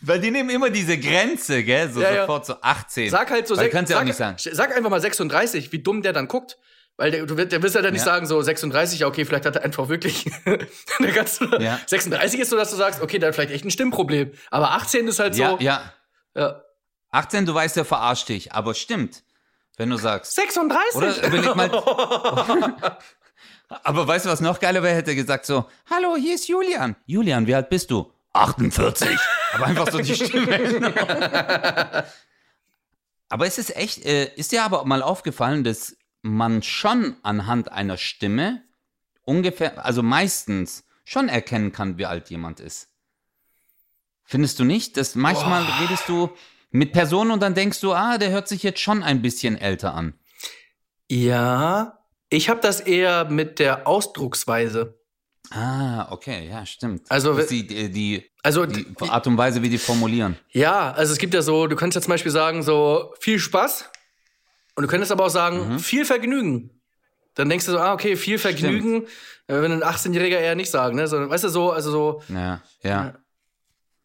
Weil 0.01 0.19
die 0.19 0.31
nehmen 0.31 0.49
immer 0.49 0.69
diese 0.69 0.97
Grenze, 0.97 1.63
gell? 1.63 1.89
So 1.91 2.01
Ja, 2.01 2.11
ja. 2.11 2.21
sofort 2.21 2.45
so 2.45 2.55
18. 2.61 3.09
Sag 3.09 3.29
halt 3.31 3.47
so 3.47 3.55
Weil 3.57 3.65
sech- 3.67 3.71
kannst 3.71 3.89
ja 3.91 3.97
auch 3.97 4.01
sag, 4.01 4.07
nicht 4.07 4.17
sagen. 4.17 4.37
Sag 4.55 4.75
einfach 4.75 4.89
mal 4.89 5.01
36, 5.01 5.71
wie 5.71 5.79
dumm 5.79 6.01
der 6.01 6.13
dann 6.13 6.27
guckt. 6.27 6.57
Weil 6.97 7.11
der, 7.11 7.25
du 7.25 7.37
wirst, 7.37 7.51
der 7.51 7.61
wirst 7.61 7.75
ja 7.75 7.81
dann 7.81 7.93
nicht 7.93 8.01
Ja. 8.05 8.13
sagen, 8.13 8.25
so 8.25 8.41
36, 8.41 8.99
ja, 8.99 9.07
okay, 9.07 9.23
vielleicht 9.25 9.45
hat 9.45 9.55
er 9.55 9.63
einfach 9.63 9.87
wirklich. 9.89 10.25
der 10.99 11.11
du, 11.41 11.45
Ja. 11.59 11.79
36 11.85 12.39
ist 12.39 12.49
so, 12.49 12.57
dass 12.57 12.71
du 12.71 12.75
sagst, 12.75 13.01
okay, 13.01 13.19
der 13.19 13.27
hat 13.29 13.35
vielleicht 13.35 13.51
echt 13.51 13.65
ein 13.65 13.71
Stimmproblem. 13.71 14.31
Aber 14.49 14.71
18 14.71 15.07
ist 15.07 15.19
halt 15.19 15.35
so. 15.35 15.57
ja. 15.59 15.81
ja. 16.35 16.63
18, 17.11 17.45
du 17.45 17.53
weißt, 17.53 17.75
der 17.75 17.85
verarscht 17.85 18.29
dich. 18.29 18.51
Aber 18.53 18.73
stimmt, 18.73 19.23
wenn 19.77 19.89
du 19.89 19.97
sagst. 19.97 20.35
36? 20.35 20.95
Oder 20.95 21.27
überleg 21.27 21.55
mal. 21.55 21.69
Aber 23.69 24.07
weißt 24.07 24.25
du, 24.25 24.29
was 24.29 24.41
noch 24.41 24.59
geiler 24.59 24.81
wäre? 24.83 24.95
Hätte 24.95 25.11
er 25.11 25.15
gesagt 25.15 25.45
so, 25.45 25.65
hallo, 25.89 26.15
hier 26.15 26.35
ist 26.35 26.47
Julian. 26.47 26.95
Julian, 27.05 27.47
wie 27.47 27.55
alt 27.55 27.69
bist 27.69 27.91
du? 27.91 28.11
48. 28.33 29.17
Aber 29.53 29.65
einfach 29.65 29.91
so 29.91 29.99
die 29.99 30.15
Stimme. 30.15 30.55
aber 33.29 33.45
es 33.45 33.57
ist 33.57 33.75
echt, 33.75 34.05
äh, 34.05 34.33
ist 34.35 34.51
dir 34.51 34.63
aber 34.63 34.85
mal 34.85 35.01
aufgefallen, 35.01 35.63
dass 35.63 35.97
man 36.21 36.63
schon 36.63 37.17
anhand 37.23 37.71
einer 37.71 37.97
Stimme 37.97 38.63
ungefähr, 39.23 39.83
also 39.85 40.03
meistens 40.03 40.85
schon 41.03 41.29
erkennen 41.29 41.71
kann, 41.71 41.97
wie 41.97 42.05
alt 42.05 42.29
jemand 42.29 42.59
ist. 42.59 42.89
Findest 44.23 44.59
du 44.59 44.65
nicht? 44.65 44.97
Dass 44.97 45.15
manchmal 45.15 45.63
redest 45.81 46.07
du 46.07 46.29
mit 46.69 46.91
Personen 46.91 47.31
und 47.31 47.41
dann 47.41 47.53
denkst 47.53 47.79
du, 47.79 47.93
ah, 47.93 48.17
der 48.17 48.29
hört 48.29 48.47
sich 48.47 48.61
jetzt 48.63 48.81
schon 48.81 49.03
ein 49.03 49.21
bisschen 49.21 49.57
älter 49.57 49.93
an. 49.93 50.13
Ja. 51.09 51.96
Ich 52.29 52.49
habe 52.49 52.59
das 52.61 52.79
eher 52.81 53.25
mit 53.25 53.59
der 53.59 53.87
Ausdrucksweise. 53.87 54.99
Ah, 55.51 56.11
okay, 56.11 56.47
ja, 56.49 56.65
stimmt. 56.65 57.09
Also, 57.09 57.33
die, 57.41 57.65
die, 57.65 57.89
die, 57.89 58.29
Also, 58.43 58.65
die 58.65 58.83
die- 58.93 59.09
Art 59.09 59.27
und 59.27 59.37
Weise, 59.37 59.61
wie 59.61 59.69
die 59.69 59.77
formulieren. 59.77 60.37
ja, 60.51 60.91
also 60.91 61.13
es 61.13 61.19
gibt 61.19 61.33
ja 61.33 61.41
so, 61.41 61.67
du 61.67 61.75
könntest 61.77 61.95
ja 61.95 62.01
zum 62.01 62.11
Beispiel 62.11 62.31
sagen, 62.33 62.63
so 62.63 63.13
viel 63.21 63.39
Spaß. 63.39 63.89
Und 64.75 64.83
du 64.83 64.89
könntest 64.89 65.11
aber 65.11 65.25
auch 65.25 65.29
sagen, 65.29 65.73
Mhm. 65.75 65.79
viel 65.79 66.03
Vergnügen. 66.05 66.69
Dann 67.35 67.47
denkst 67.49 67.65
du 67.65 67.71
so, 67.71 67.79
ah, 67.79 67.93
okay, 67.93 68.15
viel 68.17 68.37
Vergnügen. 68.39 69.03
Äh, 69.47 69.61
wenn 69.61 69.71
ein 69.71 69.83
18-Jähriger 69.83 70.37
eher 70.39 70.55
nicht 70.55 70.69
sagen, 70.69 70.95
ne? 70.97 71.07
Sondern, 71.07 71.29
weißt 71.29 71.45
du, 71.45 71.49
so, 71.49 71.71
also 71.71 71.91
so, 71.91 72.21
Ja, 72.27 72.61
ja. 72.83 73.13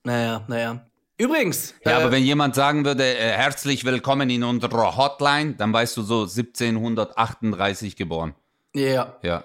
naja, 0.05 0.45
naja. 0.49 0.87
Übrigens, 1.23 1.75
Ja, 1.85 1.93
äh, 1.93 2.03
aber 2.03 2.11
wenn 2.11 2.25
jemand 2.25 2.57
sagen 2.57 2.85
würde, 2.85 3.05
äh, 3.05 3.31
herzlich 3.31 3.85
willkommen 3.85 4.29
in 4.29 4.43
unserer 4.43 4.97
Hotline, 4.97 5.55
dann 5.55 5.73
weißt 5.73 5.97
du 5.97 6.03
so 6.03 6.27
1738 6.27 7.95
geboren. 7.95 8.35
ja. 8.75 9.17
Ja. 9.23 9.45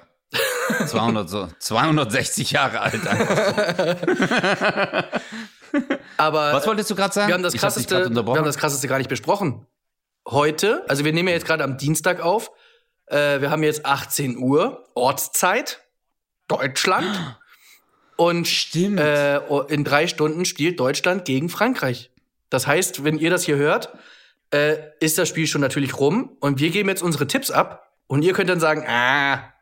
200, 0.88 1.30
so, 1.30 1.48
260 1.60 2.52
Jahre 2.52 2.82
alt. 2.82 3.00
Aber 6.18 6.54
Was 6.54 6.66
wolltest 6.68 6.90
du 6.90 6.96
gerade 6.96 7.14
sagen? 7.14 7.28
wir 7.28 7.36
haben 7.36 7.44
das 7.44 7.54
Ich 7.54 7.62
krasseste, 7.62 8.10
wir 8.10 8.36
haben 8.36 8.44
das 8.44 8.58
krasseste 8.58 8.88
gar 8.88 8.98
nicht 8.98 9.10
besprochen. 9.10 9.68
Heute, 10.28 10.84
also 10.90 11.06
wir 11.06 11.14
nehmen 11.14 11.30
ja 11.30 11.36
jetzt 11.36 11.46
gerade 11.46 11.64
am 11.64 11.78
Dienstag 11.78 12.20
auf. 12.22 12.52
Äh, 13.06 13.40
wir 13.40 13.52
haben 13.52 13.62
jetzt 13.64 13.86
18 13.86 14.38
Uhr 14.38 14.90
Ortszeit, 14.96 15.82
Deutschland. 16.48 17.38
Und 18.18 18.48
Stimmt. 18.48 19.00
äh, 19.00 19.38
in 19.70 19.84
drei 19.84 20.08
Stunden 20.08 20.46
spielt 20.46 20.80
Deutschland 20.80 21.26
gegen 21.26 21.50
Frankreich. 21.50 22.12
Das 22.50 22.66
heißt, 22.68 23.04
wenn 23.04 23.18
ihr 23.20 23.30
das 23.30 23.44
hier 23.44 23.58
hört, 23.58 23.90
äh, 24.52 24.76
ist 25.00 25.18
das 25.18 25.30
Spiel 25.30 25.46
schon 25.48 25.62
natürlich 25.62 26.00
rum 26.00 26.36
und 26.40 26.60
wir 26.60 26.70
geben 26.72 26.90
jetzt 26.90 27.04
unsere 27.04 27.28
Tipps 27.28 27.52
ab 27.52 27.92
und 28.08 28.24
ihr 28.24 28.34
könnt 28.34 28.50
dann 28.50 28.60
sagen, 28.60 28.84
ah, 28.88 29.54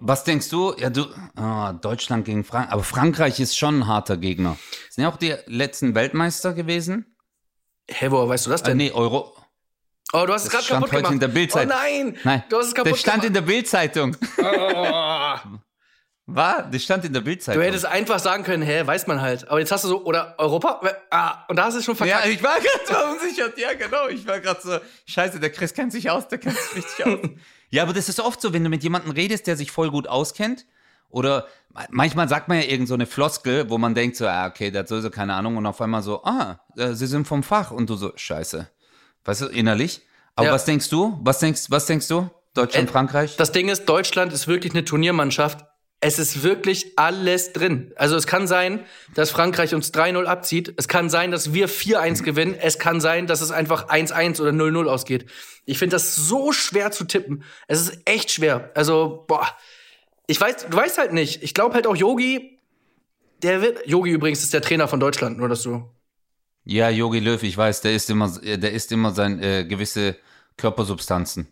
Was 0.00 0.24
denkst 0.24 0.48
du? 0.50 0.74
Ja, 0.78 0.90
du, 0.90 1.06
oh, 1.38 1.72
Deutschland 1.80 2.24
gegen 2.26 2.44
Frankreich. 2.44 2.72
Aber 2.72 2.82
Frankreich 2.84 3.40
ist 3.40 3.56
schon 3.56 3.80
ein 3.80 3.86
harter 3.86 4.16
Gegner. 4.18 4.58
Sind 4.90 5.04
ja 5.04 5.10
auch 5.10 5.16
die 5.16 5.34
letzten 5.46 5.94
Weltmeister 5.94 6.52
gewesen? 6.54 7.06
Hä, 7.88 8.06
woher 8.10 8.28
weißt 8.28 8.46
du 8.46 8.50
das 8.50 8.62
denn? 8.62 8.72
Äh, 8.80 8.84
nee, 8.84 8.90
Euro. 8.92 9.34
Oh, 10.14 10.26
du 10.26 10.32
hast 10.34 10.44
es 10.44 10.50
gerade 10.50 10.66
kaputt 10.66 10.88
heute 10.92 10.96
gemacht. 10.96 11.12
in 11.14 11.20
der 11.20 11.28
Bildzeitung. 11.28 11.72
Oh 11.72 11.78
nein, 11.82 12.16
Nein, 12.22 12.42
du 12.50 12.58
hast 12.58 12.66
es 12.66 12.74
kaputt 12.74 12.92
das 12.92 13.00
stand 13.00 13.22
gemacht. 13.22 13.26
in 13.28 13.32
der 13.34 13.40
Bildzeitung. 13.40 14.16
Oh. 14.38 14.44
War? 16.26 16.68
Das 16.70 16.82
stand 16.84 17.04
in 17.04 17.12
der 17.12 17.20
Bildzeitung. 17.20 17.60
Du 17.60 17.66
hättest 17.66 17.84
einfach 17.84 18.20
sagen 18.20 18.44
können, 18.44 18.62
hä, 18.62 18.86
weiß 18.86 19.08
man 19.08 19.20
halt. 19.20 19.48
Aber 19.48 19.58
jetzt 19.58 19.72
hast 19.72 19.82
du 19.84 19.88
so, 19.88 20.04
oder 20.04 20.36
Europa, 20.38 20.80
ah, 21.10 21.44
und 21.48 21.56
da 21.56 21.64
hast 21.64 21.74
du 21.74 21.78
es 21.80 21.84
schon 21.84 21.96
ja, 21.96 22.06
verkackt. 22.06 22.26
ich 22.28 22.42
war 22.42 22.54
gerade 22.60 22.86
so 22.86 22.94
unsicher. 23.26 23.58
Ja, 23.58 23.74
genau. 23.74 24.06
Ich 24.08 24.26
war 24.26 24.38
gerade 24.40 24.60
so, 24.62 24.78
scheiße, 25.06 25.40
der 25.40 25.50
Chris 25.50 25.74
kennt 25.74 25.92
sich 25.92 26.10
aus, 26.10 26.28
der 26.28 26.38
kennt 26.38 26.56
sich 26.56 26.76
richtig 26.84 27.06
aus. 27.06 27.18
Ja, 27.70 27.84
aber 27.84 27.94
das 27.94 28.10
ist 28.10 28.20
oft 28.20 28.38
so, 28.42 28.52
wenn 28.52 28.62
du 28.62 28.68
mit 28.68 28.82
jemandem 28.82 29.12
redest, 29.12 29.46
der 29.46 29.56
sich 29.56 29.70
voll 29.72 29.90
gut 29.90 30.06
auskennt. 30.06 30.66
Oder 31.08 31.46
manchmal 31.88 32.28
sagt 32.28 32.48
man 32.48 32.58
ja 32.58 32.64
irgend 32.64 32.86
so 32.86 32.92
eine 32.92 33.06
Floskel, 33.06 33.70
wo 33.70 33.78
man 33.78 33.94
denkt 33.94 34.14
so, 34.16 34.26
ah, 34.28 34.46
okay, 34.46 34.70
der 34.70 34.80
hat 34.80 34.88
sowieso 34.88 35.08
keine 35.08 35.32
Ahnung. 35.32 35.56
Und 35.56 35.64
auf 35.64 35.80
einmal 35.80 36.02
so, 36.02 36.22
ah, 36.22 36.60
äh, 36.76 36.92
sie 36.92 37.06
sind 37.06 37.26
vom 37.26 37.42
Fach. 37.42 37.70
Und 37.70 37.88
du 37.88 37.96
so, 37.96 38.12
scheiße. 38.14 38.68
Weißt 39.24 39.40
du, 39.40 39.46
innerlich. 39.46 40.02
Aber 40.36 40.48
Ja. 40.48 40.52
was 40.52 40.66
denkst 40.66 40.90
du? 40.90 41.18
Was 41.22 41.38
denkst, 41.38 41.62
was 41.70 41.86
denkst 41.86 42.08
du? 42.08 42.28
Deutschland, 42.52 42.90
Äh, 42.90 42.92
Frankreich? 42.92 43.36
Das 43.36 43.52
Ding 43.52 43.70
ist, 43.70 43.86
Deutschland 43.86 44.34
ist 44.34 44.48
wirklich 44.48 44.74
eine 44.74 44.84
Turniermannschaft. 44.84 45.64
Es 46.04 46.18
ist 46.18 46.42
wirklich 46.42 46.98
alles 46.98 47.52
drin. 47.52 47.92
Also 47.94 48.16
es 48.16 48.26
kann 48.26 48.48
sein, 48.48 48.80
dass 49.14 49.30
Frankreich 49.30 49.72
uns 49.72 49.94
3-0 49.94 50.24
abzieht. 50.24 50.74
Es 50.76 50.88
kann 50.88 51.08
sein, 51.08 51.30
dass 51.30 51.54
wir 51.54 51.68
4-1 51.68 52.24
gewinnen. 52.24 52.56
Es 52.60 52.80
kann 52.80 53.00
sein, 53.00 53.28
dass 53.28 53.40
es 53.40 53.52
einfach 53.52 53.88
1-1 53.88 54.40
oder 54.40 54.50
0-0 54.50 54.86
ausgeht. 54.86 55.26
Ich 55.64 55.78
finde 55.78 55.94
das 55.94 56.16
so 56.16 56.50
schwer 56.50 56.90
zu 56.90 57.04
tippen. 57.04 57.44
Es 57.68 57.80
ist 57.80 58.00
echt 58.04 58.32
schwer. 58.32 58.72
Also, 58.74 59.24
boah. 59.28 59.46
Ich 60.26 60.40
weiß, 60.40 60.66
du 60.68 60.76
weißt 60.76 60.98
halt 60.98 61.12
nicht. 61.12 61.44
Ich 61.44 61.54
glaube 61.54 61.76
halt 61.76 61.86
auch 61.86 61.94
Yogi, 61.94 62.58
der 63.42 63.62
wird. 63.62 63.86
Yogi 63.86 64.10
übrigens 64.10 64.42
ist 64.42 64.52
der 64.52 64.60
Trainer 64.60 64.88
von 64.88 64.98
Deutschland, 64.98 65.38
nur 65.38 65.48
dass 65.48 65.62
du. 65.62 65.88
Ja, 66.64 66.90
Yogi 66.90 67.20
Löw, 67.20 67.40
ich 67.40 67.56
weiß, 67.56 67.80
der 67.80 67.94
isst 67.94 68.10
immer, 68.10 68.28
der 68.40 68.72
isst 68.72 68.90
immer 68.90 69.12
sein, 69.12 69.40
äh, 69.40 69.64
gewisse 69.66 70.16
Körpersubstanzen. 70.56 71.46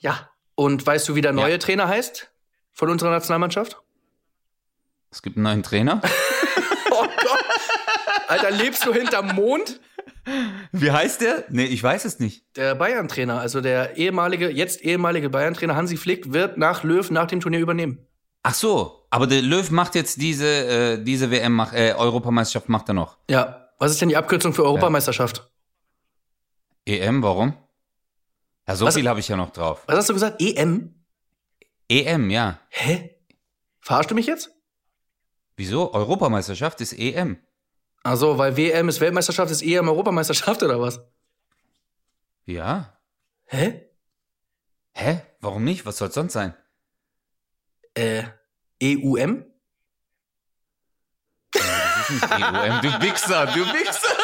Ja. 0.00 0.30
Und 0.54 0.86
weißt 0.86 1.06
du, 1.10 1.14
wie 1.14 1.20
der 1.20 1.32
neue 1.32 1.58
Trainer 1.58 1.88
heißt? 1.88 2.30
Von 2.72 2.88
unserer 2.90 3.10
Nationalmannschaft? 3.10 3.80
Es 5.10 5.22
gibt 5.22 5.36
einen 5.36 5.44
neuen 5.44 5.62
Trainer. 5.62 6.00
Oh 6.92 7.04
Gott. 7.06 7.44
Alter, 8.28 8.50
lebst 8.50 8.84
du 8.84 8.92
hinterm 8.92 9.34
Mond? 9.34 9.80
Wie 10.72 10.90
heißt 10.90 11.20
der? 11.20 11.44
Nee, 11.48 11.64
ich 11.64 11.82
weiß 11.82 12.04
es 12.04 12.18
nicht. 12.18 12.44
Der 12.56 12.74
Bayern-Trainer, 12.74 13.40
also 13.40 13.60
der 13.60 13.96
ehemalige, 13.96 14.50
jetzt 14.50 14.82
ehemalige 14.82 15.30
Bayern-Trainer 15.30 15.76
Hansi 15.76 15.96
Flick, 15.96 16.32
wird 16.32 16.58
nach 16.58 16.82
Löw 16.82 17.08
nach 17.10 17.26
dem 17.26 17.40
Turnier 17.40 17.60
übernehmen. 17.60 18.06
Ach 18.42 18.54
so, 18.54 19.06
aber 19.08 19.26
der 19.28 19.40
Löw 19.40 19.70
macht 19.70 19.94
jetzt 19.94 20.20
diese, 20.20 20.46
äh, 20.46 21.02
diese 21.02 21.30
WM, 21.30 21.52
mach, 21.52 21.72
äh, 21.72 21.92
Europameisterschaft 21.96 22.68
macht 22.68 22.88
er 22.88 22.94
noch. 22.94 23.16
Ja. 23.30 23.68
Was 23.78 23.92
ist 23.92 24.00
denn 24.00 24.08
die 24.10 24.16
Abkürzung 24.16 24.52
für 24.52 24.64
Europameisterschaft? 24.64 25.48
EM, 26.86 27.22
warum? 27.22 27.54
Ja, 28.68 28.76
so 28.76 28.84
Was- 28.86 28.94
viel 28.96 29.08
habe 29.08 29.20
ich 29.20 29.28
ja 29.28 29.36
noch 29.36 29.50
drauf. 29.50 29.84
Was 29.86 29.96
hast 29.96 30.08
du 30.10 30.14
gesagt? 30.14 30.42
EM? 30.42 30.99
EM, 31.90 32.30
ja. 32.30 32.60
Hä? 32.68 33.16
Verarschst 33.80 34.10
du 34.12 34.14
mich 34.14 34.26
jetzt? 34.26 34.50
Wieso? 35.56 35.92
Europameisterschaft 35.92 36.80
ist 36.80 36.92
EM. 36.92 37.36
Ach 38.04 38.16
so, 38.16 38.38
weil 38.38 38.56
WM 38.56 38.88
ist 38.88 39.00
Weltmeisterschaft, 39.00 39.50
ist 39.50 39.62
EM 39.62 39.88
Europameisterschaft 39.88 40.62
oder 40.62 40.80
was? 40.80 41.00
Ja. 42.46 42.96
Hä? 43.46 43.90
Hä? 44.92 45.20
Warum 45.40 45.64
nicht? 45.64 45.84
Was 45.84 45.98
soll 45.98 46.12
sonst 46.12 46.32
sein? 46.32 46.54
Äh, 47.94 48.22
EUM? 48.82 49.44
Das 51.50 52.10
ist 52.10 52.10
nicht 52.10 52.30
EUM. 52.30 52.80
Du 52.82 52.88
Wichser, 53.02 53.46
du 53.46 53.60
Wichser. 53.60 54.19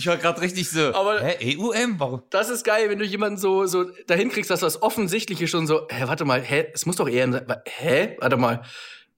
Ich 0.00 0.06
war 0.06 0.16
gerade 0.16 0.40
richtig 0.40 0.70
so. 0.70 0.94
Aber- 0.94 1.20
Hä? 1.20 1.58
EUM? 1.58 2.00
Warum? 2.00 2.22
Das 2.30 2.48
ist 2.48 2.64
geil, 2.64 2.88
wenn 2.88 2.98
du 2.98 3.04
jemanden 3.04 3.36
so, 3.36 3.66
so 3.66 3.84
dahin 4.06 4.30
kriegst, 4.30 4.50
dass 4.50 4.60
das 4.60 4.80
Offensichtliche 4.80 5.46
schon 5.46 5.66
so, 5.66 5.86
hä, 5.90 6.04
warte 6.06 6.24
mal, 6.24 6.40
hä, 6.40 6.68
es 6.72 6.86
muss 6.86 6.96
doch 6.96 7.06
EM 7.06 7.32
sein. 7.32 7.44
Hä? 7.66 8.16
Warte 8.18 8.38
mal. 8.38 8.62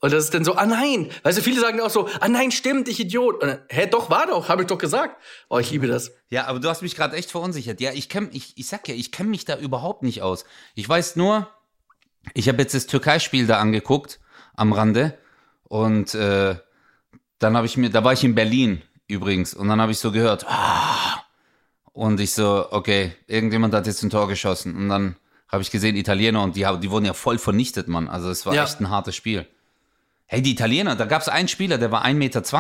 Und 0.00 0.12
das 0.12 0.24
ist 0.24 0.34
dann 0.34 0.44
so, 0.44 0.56
ah 0.56 0.66
nein. 0.66 1.08
Weißt 1.22 1.38
du, 1.38 1.42
viele 1.42 1.60
sagen 1.60 1.80
auch 1.80 1.88
so, 1.88 2.08
ah 2.18 2.28
nein, 2.28 2.50
stimmt, 2.50 2.88
ich 2.88 2.98
Idiot. 2.98 3.40
Und 3.40 3.48
dann, 3.48 3.58
hä, 3.68 3.86
doch, 3.86 4.10
war 4.10 4.26
doch, 4.26 4.48
habe 4.48 4.62
ich 4.62 4.66
doch 4.66 4.78
gesagt. 4.78 5.22
Oh, 5.48 5.60
ich 5.60 5.70
liebe 5.70 5.86
das. 5.86 6.10
Ja, 6.30 6.46
aber 6.46 6.58
du 6.58 6.68
hast 6.68 6.82
mich 6.82 6.96
gerade 6.96 7.14
echt 7.16 7.30
verunsichert. 7.30 7.80
Ja, 7.80 7.92
ich 7.92 8.08
kenn, 8.08 8.28
ich, 8.32 8.54
ich 8.56 8.66
sag 8.66 8.88
ja, 8.88 8.94
ich 8.96 9.12
kenne 9.12 9.28
mich 9.30 9.44
da 9.44 9.56
überhaupt 9.56 10.02
nicht 10.02 10.20
aus. 10.22 10.44
Ich 10.74 10.88
weiß 10.88 11.14
nur, 11.14 11.48
ich 12.34 12.48
habe 12.48 12.60
jetzt 12.60 12.74
das 12.74 12.88
Türkei-Spiel 12.88 13.46
da 13.46 13.60
angeguckt 13.60 14.18
am 14.56 14.72
Rande 14.72 15.16
und 15.68 16.12
äh, 16.16 16.56
dann 17.38 17.56
habe 17.56 17.66
ich 17.66 17.76
mir, 17.76 17.88
da 17.90 18.02
war 18.02 18.12
ich 18.14 18.24
in 18.24 18.34
Berlin 18.34 18.82
übrigens 19.08 19.54
und 19.54 19.68
dann 19.68 19.80
habe 19.80 19.92
ich 19.92 19.98
so 19.98 20.10
gehört, 20.12 20.46
ah, 20.48 21.22
und 21.92 22.18
ich 22.20 22.32
so, 22.32 22.66
okay, 22.70 23.12
irgendjemand 23.26 23.74
hat 23.74 23.86
jetzt 23.86 24.02
ein 24.02 24.10
Tor 24.10 24.28
geschossen 24.28 24.74
und 24.76 24.88
dann 24.88 25.16
habe 25.48 25.62
ich 25.62 25.70
gesehen 25.70 25.96
Italiener 25.96 26.42
und 26.42 26.56
die, 26.56 26.66
die 26.80 26.90
wurden 26.90 27.04
ja 27.04 27.12
voll 27.12 27.38
vernichtet, 27.38 27.86
Mann. 27.88 28.08
Also 28.08 28.30
es 28.30 28.46
war 28.46 28.54
Ja. 28.54 28.64
echt 28.64 28.80
ein 28.80 28.88
hartes 28.88 29.14
Spiel. 29.14 29.46
Hey, 30.26 30.40
die 30.40 30.52
Italiener, 30.52 30.96
da 30.96 31.04
gab 31.04 31.20
es 31.20 31.28
einen 31.28 31.48
Spieler, 31.48 31.76
der 31.76 31.90
war 31.92 32.04
1,20 32.06 32.14
Meter. 32.14 32.42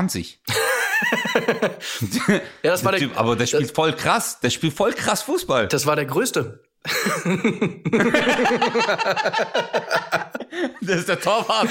Ja, 2.62 2.70
das 2.70 2.84
war 2.84 2.92
der, 2.92 3.00
Typ, 3.00 3.18
aber 3.18 3.34
der 3.34 3.46
spielt 3.46 3.74
voll 3.74 3.94
krass. 3.94 4.38
Der 4.40 4.50
spielt 4.50 4.74
voll 4.74 4.92
krass 4.92 5.22
Fußball. 5.22 5.68
das 5.68 5.86
war 5.86 5.96
der 5.96 6.04
Größte. 6.04 6.60
Das 10.82 10.96
ist 10.98 11.08
der 11.08 11.20
Torwart. 11.20 11.68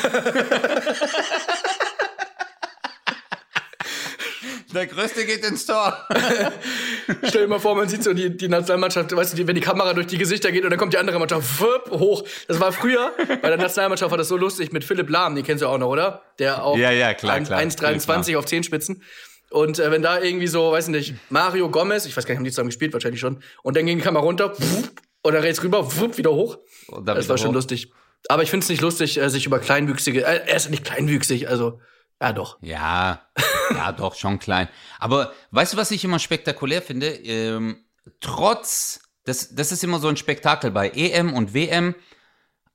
Der 4.74 4.88
Größte 4.88 5.26
geht 5.26 5.46
ins 5.46 5.66
Tor. 5.66 5.98
Stell 7.24 7.42
dir 7.44 7.48
mal 7.48 7.60
vor, 7.60 7.76
man 7.76 7.90
sieht 7.90 8.04
so 8.04 8.14
die, 8.14 8.36
die 8.36 8.48
Nationalmannschaft, 8.48 9.16
weißt 9.16 9.34
du, 9.34 9.38
die, 9.38 9.48
wenn 9.48 9.56
die 9.56 9.62
Kamera 9.62 9.94
durch 9.94 10.08
die 10.08 10.18
Gesichter 10.18 10.52
geht 10.52 10.64
und 10.64 10.70
dann 10.70 10.80
kommt 10.80 10.94
die 10.94 10.98
andere 10.98 11.20
Mannschaft 11.20 11.60
wupp, 11.60 11.92
hoch. 11.92 12.24
Das 12.48 12.60
war 12.60 12.72
früher, 12.72 13.12
bei 13.42 13.50
der 13.50 13.58
Nationalmannschaft 13.58 14.12
war 14.12 14.18
das 14.18 14.28
so 14.30 14.38
lustig 14.38 14.72
mit 14.72 14.84
Philipp 14.84 15.10
Lahm, 15.10 15.36
den 15.36 15.44
kennst 15.44 15.62
du 15.62 15.68
auch 15.68 15.78
noch, 15.78 15.90
oder? 15.90 16.22
Der 16.40 16.64
auch 16.64 16.78
Ja, 16.78 16.92
ja, 16.92 17.14
klar, 17.14 17.34
ein- 17.36 17.44
klar. 17.44 17.60
Philipp 17.60 17.72
1,23 18.02 18.38
auf 18.38 18.46
Zehenspitzen. 18.46 19.04
Und 19.50 19.80
äh, 19.80 19.92
wenn 19.92 20.02
da 20.02 20.22
irgendwie 20.22 20.48
so, 20.48 20.72
weiß 20.72 20.86
ich 20.88 20.92
nicht, 20.92 21.14
Mario 21.30 21.70
Gomez, 21.70 22.06
ich 22.06 22.16
weiß 22.16 22.26
gar 22.26 22.32
nicht, 22.34 22.38
haben 22.40 22.46
die 22.46 22.52
zusammen 22.52 22.70
gespielt, 22.70 22.94
wahrscheinlich 22.94 23.20
schon, 23.20 23.44
und 23.64 23.76
dann 23.76 23.86
ging 23.86 23.98
die 23.98 24.04
Kamera 24.04 24.24
runter, 24.24 24.54
wupp, 24.58 24.92
und 25.24 25.34
dann 25.34 25.42
rechts 25.44 25.62
rüber, 25.62 25.86
wupp, 26.00 26.18
wieder 26.18 26.32
hoch. 26.32 26.58
Und 26.88 27.06
dann 27.08 27.18
Das 27.18 27.28
war 27.28 27.36
wieder 27.36 27.42
schon 27.44 27.50
hoch. 27.50 27.56
lustig. 27.56 27.92
Aber 28.30 28.44
ich 28.44 28.50
finde 28.50 28.64
es 28.64 28.70
nicht 28.70 28.82
lustig, 28.82 29.20
äh, 29.20 29.30
sich 29.30 29.46
über 29.46 29.60
kleinwüchsige, 29.60 30.22
äh, 30.24 30.42
er 30.48 30.56
ist 30.56 30.70
nicht 30.70 30.86
kleinwüchsig, 30.86 31.50
also, 31.50 31.82
ja 32.22 32.32
doch. 32.32 32.58
Ja, 32.62 33.28
ja, 33.76 33.92
doch, 33.92 34.16
schon 34.16 34.40
klein. 34.40 34.68
Aber 35.00 35.34
weißt 35.52 35.74
du, 35.74 35.78
was 35.78 35.92
ich 35.92 36.04
immer 36.04 36.20
spektakulär 36.20 36.82
finde? 36.82 37.08
Ähm, 37.08 37.84
trotz, 38.20 39.02
das, 39.26 39.56
das 39.56 39.72
ist 39.72 39.84
immer 39.84 40.00
so 40.00 40.08
ein 40.08 40.18
Spektakel 40.18 40.72
bei 40.72 40.90
EM 40.90 41.34
und 41.34 41.54
WM. 41.54 41.96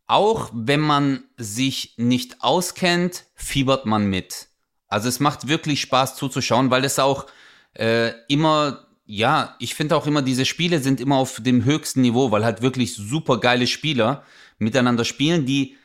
Auch 0.07 0.51
wenn 0.53 0.81
man 0.81 1.25
sich 1.37 1.95
nicht 1.97 2.43
auskennt, 2.43 3.25
fiebert 3.35 3.87
man 3.87 4.07
mit. 4.07 4.49
Also 4.89 5.09
es 5.09 5.19
macht 5.19 5.49
wirklich 5.49 5.81
Spaß 5.81 6.15
zuzuschauen, 6.17 6.71
weil 6.71 6.85
es 6.85 6.99
auch 6.99 7.27
äh, 7.75 8.13
immer, 8.29 8.87
ja, 9.05 9.57
ich 9.59 9.75
finde 9.75 9.97
auch 9.97 10.07
immer, 10.07 10.23
diese 10.23 10.45
Spiele 10.45 10.81
sind 10.81 11.01
immer 11.01 11.17
auf 11.17 11.41
dem 11.43 11.65
höchsten 11.65 12.03
Niveau, 12.03 12.31
weil 12.31 12.45
halt 12.45 12.63
wirklich 12.63 12.95
super 12.95 13.41
geile 13.41 13.67
Spieler 13.67 14.23
miteinander 14.59 15.05
spielen, 15.05 15.45
die, 15.45 15.77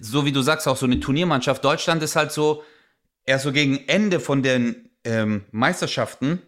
so 0.00 0.24
wie 0.24 0.32
du 0.32 0.42
sagst, 0.42 0.66
auch 0.68 0.76
so 0.76 0.86
eine 0.86 1.00
Turniermannschaft. 1.00 1.64
Deutschland 1.64 2.02
ist 2.02 2.16
halt 2.16 2.32
so, 2.32 2.64
erst 3.30 3.44
so 3.44 3.52
gegen 3.52 3.78
Ende 3.86 4.20
von 4.20 4.42
den 4.42 4.90
ähm, 5.04 5.44
Meisterschaften 5.52 6.42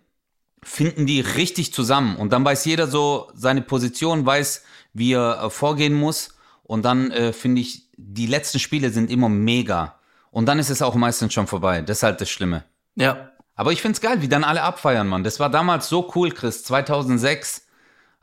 finden 0.62 1.06
die 1.06 1.20
richtig 1.20 1.72
zusammen 1.72 2.16
und 2.16 2.32
dann 2.32 2.44
weiß 2.44 2.64
jeder 2.64 2.86
so 2.86 3.30
seine 3.34 3.62
Position, 3.62 4.26
weiß, 4.26 4.64
wie 4.92 5.14
er 5.14 5.44
äh, 5.44 5.50
vorgehen 5.50 5.94
muss 5.94 6.36
und 6.64 6.84
dann 6.84 7.10
äh, 7.10 7.32
finde 7.32 7.62
ich, 7.62 7.88
die 7.96 8.26
letzten 8.26 8.58
Spiele 8.58 8.90
sind 8.90 9.10
immer 9.10 9.28
mega 9.28 9.98
und 10.30 10.46
dann 10.46 10.58
ist 10.58 10.70
es 10.70 10.82
auch 10.82 10.94
meistens 10.94 11.32
schon 11.32 11.46
vorbei. 11.46 11.82
Das 11.82 11.98
ist 11.98 12.02
halt 12.02 12.20
das 12.20 12.30
Schlimme. 12.30 12.64
Ja. 12.96 13.30
Aber 13.54 13.72
ich 13.72 13.82
find's 13.82 14.00
geil, 14.00 14.22
wie 14.22 14.28
dann 14.28 14.44
alle 14.44 14.62
abfeiern, 14.62 15.06
Mann. 15.06 15.24
Das 15.24 15.38
war 15.38 15.50
damals 15.50 15.88
so 15.88 16.10
cool, 16.14 16.30
Chris, 16.30 16.64
2006, 16.64 17.66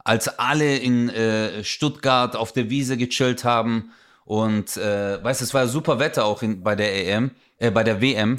als 0.03 0.39
alle 0.39 0.77
in 0.77 1.09
äh, 1.09 1.63
Stuttgart 1.63 2.35
auf 2.35 2.51
der 2.51 2.69
Wiese 2.69 2.97
gechillt 2.97 3.43
haben 3.43 3.91
und 4.29 4.77
äh, 4.77 5.23
weißt, 5.23 5.41
es 5.41 5.55
war 5.55 5.67
super 5.67 5.97
Wetter 5.97 6.23
auch 6.23 6.43
in, 6.43 6.61
bei 6.61 6.75
der 6.75 6.95
EM, 7.07 7.31
äh, 7.57 7.71
bei 7.71 7.83
der 7.83 7.99
WM 7.99 8.37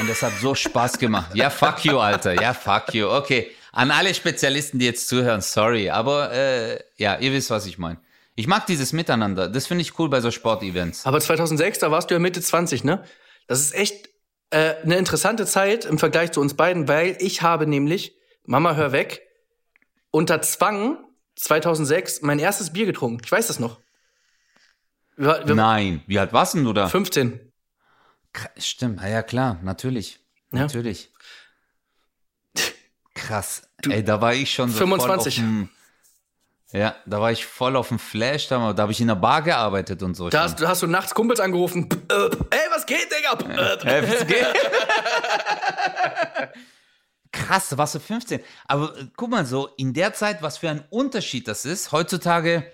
und 0.00 0.08
es 0.08 0.22
hat 0.22 0.32
so 0.40 0.54
Spaß 0.54 0.98
gemacht. 0.98 1.34
Ja, 1.34 1.50
fuck 1.50 1.84
you, 1.84 1.98
Alter. 1.98 2.40
Ja, 2.40 2.54
fuck 2.54 2.94
you. 2.94 3.06
Okay, 3.06 3.50
an 3.70 3.90
alle 3.90 4.14
Spezialisten, 4.14 4.78
die 4.78 4.86
jetzt 4.86 5.08
zuhören, 5.08 5.42
sorry, 5.42 5.90
aber 5.90 6.32
äh, 6.32 6.80
ja, 6.96 7.18
ihr 7.18 7.32
wisst, 7.32 7.50
was 7.50 7.66
ich 7.66 7.76
meine. 7.76 7.98
Ich 8.34 8.46
mag 8.46 8.64
dieses 8.64 8.94
Miteinander. 8.94 9.48
Das 9.48 9.66
finde 9.66 9.82
ich 9.82 9.98
cool 9.98 10.08
bei 10.08 10.22
so 10.22 10.30
Sportevents. 10.30 11.04
Aber 11.04 11.20
2006, 11.20 11.80
da 11.80 11.90
warst 11.90 12.10
du 12.10 12.14
ja 12.14 12.18
Mitte 12.18 12.40
20, 12.40 12.84
ne? 12.84 13.04
Das 13.46 13.60
ist 13.60 13.74
echt 13.74 14.08
äh, 14.48 14.76
eine 14.84 14.96
interessante 14.96 15.44
Zeit 15.44 15.84
im 15.84 15.98
Vergleich 15.98 16.32
zu 16.32 16.40
uns 16.40 16.54
beiden, 16.54 16.88
weil 16.88 17.14
ich 17.20 17.42
habe 17.42 17.66
nämlich, 17.66 18.16
Mama, 18.46 18.74
hör 18.74 18.92
weg, 18.92 19.20
unter 20.10 20.40
Zwang 20.40 20.96
2006 21.34 22.22
mein 22.22 22.38
erstes 22.38 22.72
Bier 22.72 22.86
getrunken. 22.86 23.20
Ich 23.22 23.30
weiß 23.30 23.48
das 23.48 23.58
noch. 23.58 23.80
Wir, 25.16 25.42
wir, 25.46 25.54
Nein. 25.54 26.02
Wie 26.06 26.18
alt 26.18 26.32
warst 26.32 26.54
denn 26.54 26.64
du 26.64 26.72
da? 26.72 26.88
15. 26.88 27.40
Kr- 28.34 28.50
Stimmt, 28.60 29.00
ja, 29.00 29.08
ja 29.08 29.22
klar, 29.22 29.58
natürlich. 29.62 30.20
Ja. 30.52 30.60
Natürlich. 30.60 31.10
Krass. 33.14 33.62
Ey, 33.88 34.04
da 34.04 34.20
war 34.20 34.34
ich 34.34 34.52
schon 34.52 34.70
so 34.70 34.78
25. 34.78 35.36
voll 35.40 35.68
Ja, 36.78 36.94
da 37.06 37.20
war 37.20 37.32
ich 37.32 37.46
voll 37.46 37.76
auf 37.76 37.88
dem 37.88 37.98
Flash, 37.98 38.48
da, 38.48 38.72
da 38.74 38.82
habe 38.82 38.92
ich 38.92 39.00
in 39.00 39.08
der 39.08 39.14
Bar 39.14 39.40
gearbeitet 39.42 40.02
und 40.02 40.14
so. 40.14 40.28
Da 40.28 40.42
hast, 40.42 40.60
hast 40.64 40.82
du 40.82 40.86
nachts 40.86 41.14
Kumpels 41.14 41.40
angerufen. 41.40 41.88
Äh, 42.10 42.14
Ey, 42.50 42.60
was 42.70 42.84
geht, 42.84 43.08
Digga? 43.10 43.36
P- 43.36 43.52
äh, 43.52 44.02
Hä, 44.02 44.08
was 44.12 44.26
geht? 44.26 44.46
Krass, 47.32 47.68
da 47.68 47.78
warst 47.78 47.94
du 47.94 48.00
15. 48.00 48.40
Aber 48.66 48.96
äh, 48.96 49.06
guck 49.16 49.30
mal 49.30 49.44
so, 49.46 49.68
in 49.76 49.92
der 49.92 50.12
Zeit, 50.14 50.42
was 50.42 50.58
für 50.58 50.70
ein 50.70 50.84
Unterschied 50.90 51.48
das 51.48 51.64
ist. 51.64 51.92
Heutzutage, 51.92 52.70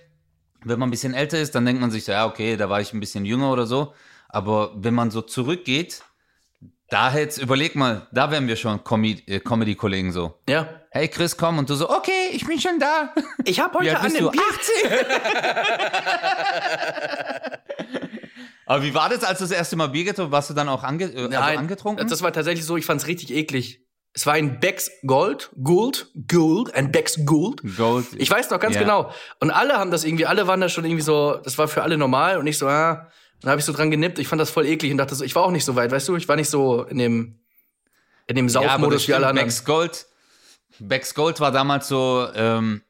wenn 0.65 0.79
man 0.79 0.89
ein 0.89 0.91
bisschen 0.91 1.15
älter 1.15 1.39
ist, 1.41 1.55
dann 1.55 1.65
denkt 1.65 1.81
man 1.81 1.91
sich 1.91 2.05
so, 2.05 2.13
ja, 2.13 2.27
okay, 2.27 2.57
da 2.57 2.69
war 2.69 2.81
ich 2.81 2.93
ein 2.93 3.01
bisschen 3.01 3.25
jünger 3.25 3.53
oder 3.53 3.67
so. 3.67 3.95
Aber 4.29 4.73
wenn 4.77 4.95
man 4.95 5.11
so 5.11 5.23
zurückgeht, 5.23 6.03
da 6.89 7.15
jetzt, 7.17 7.39
überleg 7.39 7.75
mal, 7.75 8.07
da 8.13 8.31
wären 8.31 8.47
wir 8.47 8.57
schon 8.57 8.81
äh, 9.27 9.41
Comedy-Kollegen 9.41 10.13
so. 10.13 10.35
Ja. 10.49 10.69
Hey 10.91 11.09
Chris, 11.09 11.37
komm. 11.37 11.59
Und 11.59 11.71
du 11.71 11.75
so, 11.75 11.89
okay, 11.89 12.31
ich 12.33 12.47
bin 12.47 12.61
schon 12.61 12.79
da. 12.79 13.15
Ich 13.45 13.61
habe 13.61 13.79
heute 13.79 13.99
an 13.99 14.13
dem? 14.13 14.31
Bier 14.31 14.43
18. 14.51 14.91
Aber 18.67 18.83
wie 18.83 18.95
war 18.95 19.09
das, 19.09 19.25
als 19.25 19.39
du 19.39 19.45
das 19.45 19.53
erste 19.53 19.77
Mal 19.77 19.89
Bier 19.89 20.05
getrunken 20.05 20.33
Warst 20.33 20.51
du 20.51 20.55
dann 20.55 20.69
auch 20.69 20.83
ange 20.83 21.05
äh, 21.05 21.17
also 21.17 21.29
Nein, 21.29 21.59
angetrunken? 21.59 22.09
Das 22.09 22.23
war 22.23 22.33
tatsächlich 22.33 22.65
so, 22.65 22.77
ich 22.77 22.85
fand's 22.87 23.07
richtig 23.07 23.31
eklig. 23.31 23.81
Es 24.15 24.27
war 24.27 24.35
ein 24.35 24.61
Becks 24.61 24.91
Gold, 25.07 25.51
Gold, 25.63 26.09
Gold, 26.29 26.75
ein 26.75 26.93
Becks 26.93 27.25
Gold. 27.25 27.63
Gold. 27.77 28.07
Ich 28.17 28.31
weiß 28.31 28.51
noch 28.51 28.61
ganz 28.61 28.75
Ja. 28.75 28.83
genau. 28.83 29.11
Und 29.41 29.51
alle 29.51 29.79
haben 29.79 29.91
das 29.91 30.05
irgendwie, 30.05 30.27
alle 30.27 30.47
waren 30.47 30.61
da 30.61 30.69
schon 30.69 30.85
irgendwie 30.85 31.03
so, 31.03 31.37
das 31.43 31.57
war 31.57 31.67
für 31.67 31.83
alle 31.83 31.97
normal 31.97 32.37
und 32.39 32.47
ich 32.47 32.59
so, 32.59 32.69
ah, 32.69 33.09
dann 33.41 33.51
habe 33.51 33.59
ich 33.61 33.65
so 33.65 33.73
dran 33.73 33.91
genippt. 33.91 34.19
Ich 34.19 34.29
fand 34.29 34.41
das 34.41 34.51
voll 34.51 34.67
eklig 34.67 34.93
und 34.93 34.99
dachte 34.99 35.15
so, 35.15 35.25
ich 35.25 35.35
war 35.35 35.45
auch 35.45 35.51
nicht 35.51 35.65
so 35.65 35.77
weit, 35.77 35.91
weißt 35.91 36.09
du? 36.09 36.17
Ich 36.17 36.29
war 36.29 36.37
nicht 36.37 36.51
so 36.51 36.83
in 36.83 36.99
dem, 36.99 37.39
in 38.27 38.37
dem 38.37 38.47
Ja, 38.49 38.53
Saufmodus 38.53 39.09
wie 39.09 39.15
alle 39.15 39.27
anderen. 39.29 39.49
Becks 39.49 39.65
Gold, 39.65 40.07
Becks 40.79 41.15
Gold 41.15 41.41
war 41.41 41.51
damals 41.51 41.89
so, 41.89 42.29
ähm, 42.35 42.83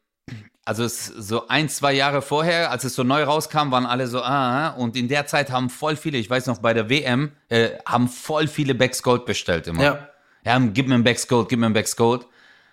also 0.64 0.82
es, 0.84 1.06
so 1.06 1.46
ein, 1.48 1.68
zwei 1.68 1.92
Jahre 1.92 2.20
vorher, 2.20 2.70
als 2.72 2.84
es 2.84 2.94
so 2.96 3.04
neu 3.04 3.22
rauskam, 3.22 3.70
waren 3.70 3.86
alle 3.86 4.08
so, 4.08 4.22
ah, 4.22 4.70
und 4.70 4.96
in 4.96 5.08
der 5.08 5.26
Zeit 5.26 5.50
haben 5.50 5.70
voll 5.70 5.94
viele, 5.96 6.18
ich 6.18 6.28
weiß 6.28 6.46
noch, 6.46 6.58
bei 6.58 6.74
der 6.74 6.88
WM, 6.90 7.32
äh, 7.48 7.70
haben 7.86 8.08
voll 8.08 8.48
viele 8.48 8.74
Becks 8.74 9.02
Gold 9.04 9.24
bestellt 9.24 9.68
immer. 9.68 9.82
Ja. 9.82 10.08
Ja, 10.44 10.58
gib 10.58 10.88
mir 10.88 10.94
ein 10.94 11.04
Becks 11.04 11.28
Gold, 11.28 11.48
gib 11.48 11.58
mir 11.60 11.66
ein 11.66 11.72
Becks 11.72 11.96
Gold. 11.96 12.26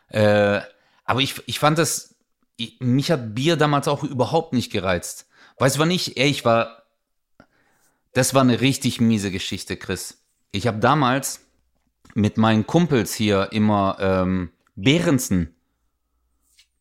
Äh, 0.09 0.61
aber 1.05 1.21
ich, 1.21 1.41
ich 1.47 1.59
fand 1.59 1.77
das, 1.77 2.15
ich, 2.57 2.79
mich 2.79 3.11
hat 3.11 3.35
Bier 3.35 3.57
damals 3.57 3.87
auch 3.87 4.03
überhaupt 4.03 4.53
nicht 4.53 4.71
gereizt. 4.71 5.27
Weißt 5.57 5.75
du, 5.75 5.79
wann 5.79 5.91
ich, 5.91 6.17
ey, 6.17 6.29
ich 6.29 6.45
war, 6.45 6.83
das 8.13 8.33
war 8.33 8.41
eine 8.41 8.61
richtig 8.61 8.99
miese 9.01 9.31
Geschichte, 9.31 9.77
Chris. 9.77 10.23
Ich 10.51 10.65
habe 10.67 10.79
damals 10.79 11.41
mit 12.15 12.37
meinen 12.37 12.65
Kumpels 12.65 13.13
hier 13.13 13.49
immer 13.51 13.97
ähm, 13.99 14.51
Behrensen. 14.75 15.53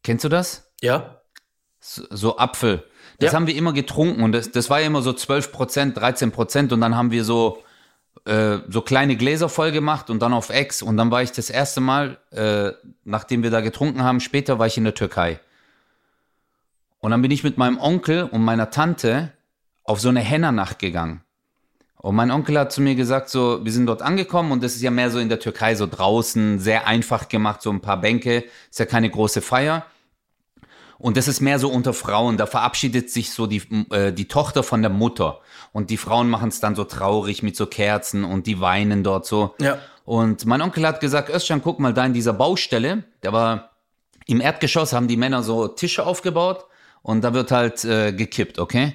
Kennst 0.02 0.24
du 0.24 0.28
das? 0.28 0.70
Ja. 0.80 1.20
So, 1.80 2.04
so 2.10 2.38
Apfel. 2.38 2.84
Das 3.18 3.32
Ja. 3.32 3.36
haben 3.36 3.46
wir 3.46 3.56
immer 3.56 3.72
getrunken 3.72 4.22
und 4.22 4.32
das, 4.32 4.50
das 4.52 4.70
war 4.70 4.80
ja 4.80 4.86
immer 4.86 5.02
so 5.02 5.12
12 5.12 5.52
Prozent, 5.52 5.96
13 5.98 6.30
Prozent 6.32 6.72
und 6.72 6.80
dann 6.80 6.96
haben 6.96 7.10
wir 7.10 7.24
so, 7.24 7.62
äh, 8.28 8.60
so 8.68 8.82
kleine 8.82 9.16
Gläser 9.16 9.48
voll 9.48 9.72
gemacht 9.72 10.10
und 10.10 10.20
dann 10.20 10.34
auf 10.34 10.50
Ex 10.50 10.82
und 10.82 10.98
dann 10.98 11.10
war 11.10 11.22
ich 11.22 11.32
das 11.32 11.48
erste 11.48 11.80
Mal, 11.80 12.18
äh, 12.30 12.72
nachdem 13.04 13.42
wir 13.42 13.50
da 13.50 13.62
getrunken 13.62 14.02
haben, 14.02 14.20
später 14.20 14.58
war 14.58 14.66
ich 14.66 14.76
in 14.76 14.84
der 14.84 14.94
Türkei. 14.94 15.40
Und 17.00 17.10
dann 17.10 17.22
bin 17.22 17.30
ich 17.30 17.42
mit 17.42 17.56
meinem 17.56 17.78
Onkel 17.78 18.24
und 18.24 18.44
meiner 18.44 18.70
Tante 18.70 19.32
auf 19.82 20.00
so 20.00 20.10
eine 20.10 20.20
Henna-Nacht 20.20 20.78
gegangen. 20.78 21.22
Und 21.96 22.16
mein 22.16 22.30
Onkel 22.30 22.58
hat 22.58 22.70
zu 22.70 22.82
mir 22.82 22.94
gesagt, 22.94 23.30
so, 23.30 23.64
wir 23.64 23.72
sind 23.72 23.86
dort 23.86 24.02
angekommen 24.02 24.52
und 24.52 24.62
das 24.62 24.76
ist 24.76 24.82
ja 24.82 24.90
mehr 24.90 25.10
so 25.10 25.18
in 25.18 25.28
der 25.28 25.40
Türkei, 25.40 25.74
so 25.74 25.86
draußen, 25.86 26.58
sehr 26.58 26.86
einfach 26.86 27.28
gemacht, 27.28 27.62
so 27.62 27.70
ein 27.70 27.80
paar 27.80 28.00
Bänke, 28.00 28.44
ist 28.70 28.78
ja 28.78 28.84
keine 28.84 29.08
große 29.08 29.40
Feier. 29.40 29.86
Und 30.98 31.16
das 31.16 31.28
ist 31.28 31.40
mehr 31.40 31.58
so 31.58 31.70
unter 31.70 31.92
Frauen. 31.92 32.36
Da 32.36 32.46
verabschiedet 32.46 33.10
sich 33.10 33.32
so 33.32 33.46
die, 33.46 33.62
äh, 33.90 34.12
die 34.12 34.26
Tochter 34.26 34.62
von 34.62 34.82
der 34.82 34.90
Mutter. 34.90 35.40
Und 35.72 35.90
die 35.90 35.96
Frauen 35.96 36.28
machen 36.28 36.48
es 36.48 36.60
dann 36.60 36.74
so 36.74 36.84
traurig 36.84 37.42
mit 37.42 37.56
so 37.56 37.66
Kerzen 37.66 38.24
und 38.24 38.46
die 38.46 38.60
weinen 38.60 39.04
dort 39.04 39.24
so. 39.24 39.54
Ja. 39.60 39.78
Und 40.04 40.46
mein 40.46 40.60
Onkel 40.62 40.86
hat 40.86 41.00
gesagt, 41.00 41.30
Özcan, 41.30 41.62
guck 41.62 41.78
mal 41.78 41.94
da 41.94 42.04
in 42.04 42.14
dieser 42.14 42.32
Baustelle. 42.32 43.04
Da 43.20 43.32
war 43.32 43.70
im 44.26 44.40
Erdgeschoss 44.40 44.92
haben 44.92 45.08
die 45.08 45.16
Männer 45.16 45.42
so 45.42 45.68
Tische 45.68 46.04
aufgebaut 46.04 46.66
und 47.02 47.22
da 47.22 47.32
wird 47.32 47.50
halt 47.50 47.84
äh, 47.84 48.12
gekippt, 48.12 48.58
okay? 48.58 48.94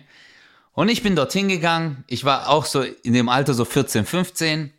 Und 0.74 0.90
ich 0.90 1.04
bin 1.04 1.16
dorthin 1.16 1.48
gegangen. 1.48 2.04
Ich 2.08 2.26
war 2.26 2.50
auch 2.50 2.66
so 2.66 2.82
in 2.82 3.14
dem 3.14 3.30
Alter 3.30 3.54
so 3.54 3.64
14, 3.64 4.06
15. 4.06 4.74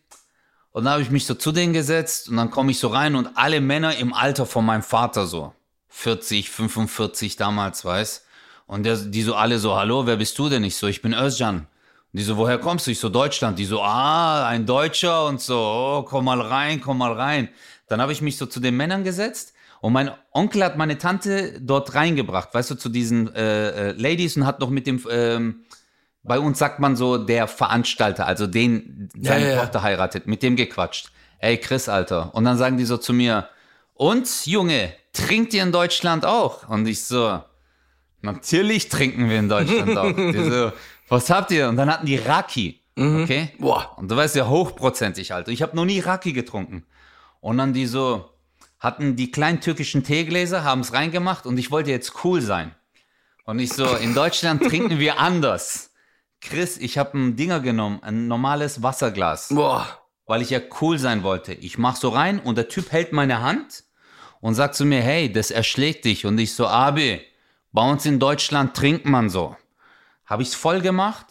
Und 0.72 0.84
dann 0.84 0.92
habe 0.92 1.02
ich 1.02 1.10
mich 1.10 1.24
so 1.26 1.34
zu 1.34 1.52
denen 1.52 1.72
gesetzt 1.72 2.28
und 2.28 2.36
dann 2.36 2.50
komme 2.50 2.72
ich 2.72 2.78
so 2.78 2.88
rein 2.88 3.14
und 3.14 3.30
alle 3.36 3.60
Männer 3.60 3.96
im 3.96 4.12
Alter 4.12 4.44
von 4.44 4.64
meinem 4.64 4.82
Vater 4.82 5.26
so. 5.26 5.52
40, 5.96 6.50
45 6.50 7.36
damals, 7.36 7.84
weiß. 7.84 8.26
Und 8.66 8.82
der, 8.82 8.96
die 8.96 9.22
so 9.22 9.36
alle 9.36 9.58
so, 9.58 9.76
hallo, 9.76 10.06
wer 10.06 10.16
bist 10.16 10.36
du 10.38 10.48
denn? 10.48 10.64
Ich 10.64 10.76
so, 10.76 10.88
ich 10.88 11.02
bin 11.02 11.14
Özcan. 11.14 11.58
Und 11.58 11.66
die 12.12 12.24
so, 12.24 12.36
woher 12.36 12.58
kommst 12.58 12.86
du? 12.86 12.90
Ich 12.90 12.98
so, 12.98 13.08
Deutschland. 13.08 13.58
Die 13.58 13.64
so, 13.64 13.80
ah, 13.80 14.46
ein 14.48 14.66
Deutscher 14.66 15.26
und 15.26 15.40
so, 15.40 15.56
oh, 15.56 16.02
komm 16.02 16.24
mal 16.24 16.40
rein, 16.40 16.80
komm 16.80 16.98
mal 16.98 17.12
rein. 17.12 17.48
Dann 17.88 18.00
habe 18.02 18.12
ich 18.12 18.20
mich 18.20 18.36
so 18.36 18.46
zu 18.46 18.58
den 18.58 18.76
Männern 18.76 19.04
gesetzt 19.04 19.54
und 19.80 19.92
mein 19.92 20.10
Onkel 20.32 20.64
hat 20.64 20.76
meine 20.76 20.98
Tante 20.98 21.60
dort 21.60 21.94
reingebracht, 21.94 22.52
weißt 22.52 22.72
du, 22.72 22.74
zu 22.74 22.88
diesen 22.88 23.32
äh, 23.34 23.90
äh, 23.90 23.92
Ladies 23.92 24.36
und 24.36 24.46
hat 24.46 24.58
noch 24.60 24.70
mit 24.70 24.86
dem, 24.86 25.00
ähm, 25.08 25.64
bei 26.24 26.40
uns 26.40 26.58
sagt 26.58 26.80
man 26.80 26.96
so, 26.96 27.18
der 27.18 27.46
Veranstalter, 27.46 28.26
also 28.26 28.46
den 28.46 29.10
seine 29.20 29.44
Ja, 29.44 29.50
ja, 29.50 29.54
ja. 29.56 29.60
Tochter 29.60 29.82
heiratet, 29.82 30.26
mit 30.26 30.42
dem 30.42 30.56
gequatscht. 30.56 31.12
Ey, 31.38 31.58
Chris, 31.58 31.88
Alter. 31.88 32.34
Und 32.34 32.44
dann 32.44 32.58
sagen 32.58 32.78
die 32.78 32.84
so 32.84 32.96
zu 32.96 33.12
mir, 33.12 33.48
und, 33.94 34.46
Junge, 34.46 34.92
trinkt 35.12 35.54
ihr 35.54 35.62
in 35.62 35.72
Deutschland 35.72 36.26
auch? 36.26 36.68
Und 36.68 36.86
ich 36.86 37.04
so, 37.04 37.40
natürlich 38.20 38.88
trinken 38.88 39.30
wir 39.30 39.38
in 39.38 39.48
Deutschland 39.48 39.96
auch. 39.96 40.12
Die 40.16 40.50
so, 40.50 40.72
was 41.08 41.30
habt 41.30 41.50
ihr? 41.50 41.68
Und 41.68 41.76
dann 41.76 41.90
hatten 41.90 42.06
die 42.06 42.16
Raki, 42.16 42.80
okay? 42.96 43.52
Boah. 43.58 43.96
Und 43.96 44.10
du 44.10 44.16
weißt 44.16 44.36
ja, 44.36 44.48
hochprozentig, 44.48 45.32
Alter. 45.32 45.52
Ich 45.52 45.62
habe 45.62 45.76
noch 45.76 45.84
nie 45.84 46.00
Raki 46.00 46.32
getrunken. 46.32 46.84
Und 47.40 47.58
dann 47.58 47.72
die 47.72 47.86
so, 47.86 48.30
hatten 48.80 49.16
die 49.16 49.30
kleinen 49.30 49.60
türkischen 49.60 50.02
Teegläser, 50.02 50.64
haben 50.64 50.80
es 50.80 50.92
reingemacht 50.92 51.46
und 51.46 51.58
ich 51.58 51.70
wollte 51.70 51.90
jetzt 51.90 52.24
cool 52.24 52.40
sein. 52.40 52.74
Und 53.44 53.58
ich 53.58 53.72
so, 53.72 53.86
in 53.96 54.14
Deutschland 54.14 54.62
trinken 54.68 54.98
wir 54.98 55.18
anders. 55.18 55.90
Chris, 56.40 56.78
ich 56.78 56.98
habe 56.98 57.18
ein 57.18 57.36
Dinger 57.36 57.60
genommen, 57.60 58.00
ein 58.02 58.28
normales 58.28 58.82
Wasserglas 58.82 59.48
Boah. 59.48 60.03
Weil 60.26 60.42
ich 60.42 60.50
ja 60.50 60.60
cool 60.80 60.98
sein 60.98 61.22
wollte. 61.22 61.52
Ich 61.52 61.78
mach 61.78 61.96
so 61.96 62.08
rein 62.08 62.38
und 62.38 62.56
der 62.56 62.68
Typ 62.68 62.92
hält 62.92 63.12
meine 63.12 63.42
Hand 63.42 63.84
und 64.40 64.54
sagt 64.54 64.74
zu 64.74 64.84
mir, 64.84 65.00
hey, 65.00 65.32
das 65.32 65.50
erschlägt 65.50 66.04
dich. 66.04 66.26
Und 66.26 66.38
ich 66.38 66.54
so, 66.54 66.66
Abi, 66.66 67.20
bei 67.72 67.82
uns 67.88 68.06
in 68.06 68.18
Deutschland 68.18 68.74
trinkt 68.74 69.06
man 69.06 69.28
so. 69.28 69.56
Habe 70.26 70.42
ich's 70.42 70.54
voll 70.54 70.80
gemacht, 70.80 71.26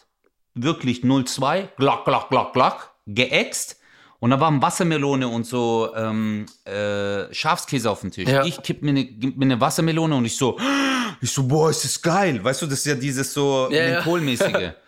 wirklich 0.54 1.02
0,2, 1.02 1.70
glock, 1.78 2.06
glock, 2.06 2.30
glock, 2.30 2.54
glock, 2.54 2.92
geäxt. 3.08 3.80
Und 4.20 4.30
da 4.30 4.40
waren 4.40 4.62
Wassermelone 4.62 5.28
und 5.28 5.46
so 5.46 5.94
ähm, 5.96 6.46
äh, 6.64 7.34
Schafskäse 7.34 7.92
auf 7.92 8.02
dem 8.02 8.12
Tisch. 8.12 8.30
Ja. 8.30 8.46
Ich 8.46 8.62
kipp 8.62 8.82
mir 8.82 8.92
eine 8.92 9.04
mir 9.04 9.46
eine 9.46 9.60
Wassermelone 9.60 10.16
und 10.16 10.24
ich 10.24 10.38
so, 10.38 10.58
ich 11.22 11.32
so, 11.32 11.44
boah, 11.46 11.70
ist 11.70 11.84
das 11.84 12.02
geil. 12.02 12.42
Weißt 12.42 12.62
du, 12.62 12.68
das 12.68 12.80
ist 12.80 12.86
ja 12.86 12.96
dieses 12.96 13.34
so 13.34 13.68
Ja, 13.70 13.84
ja. 13.84 13.94
Mentholmäßige. 13.96 14.72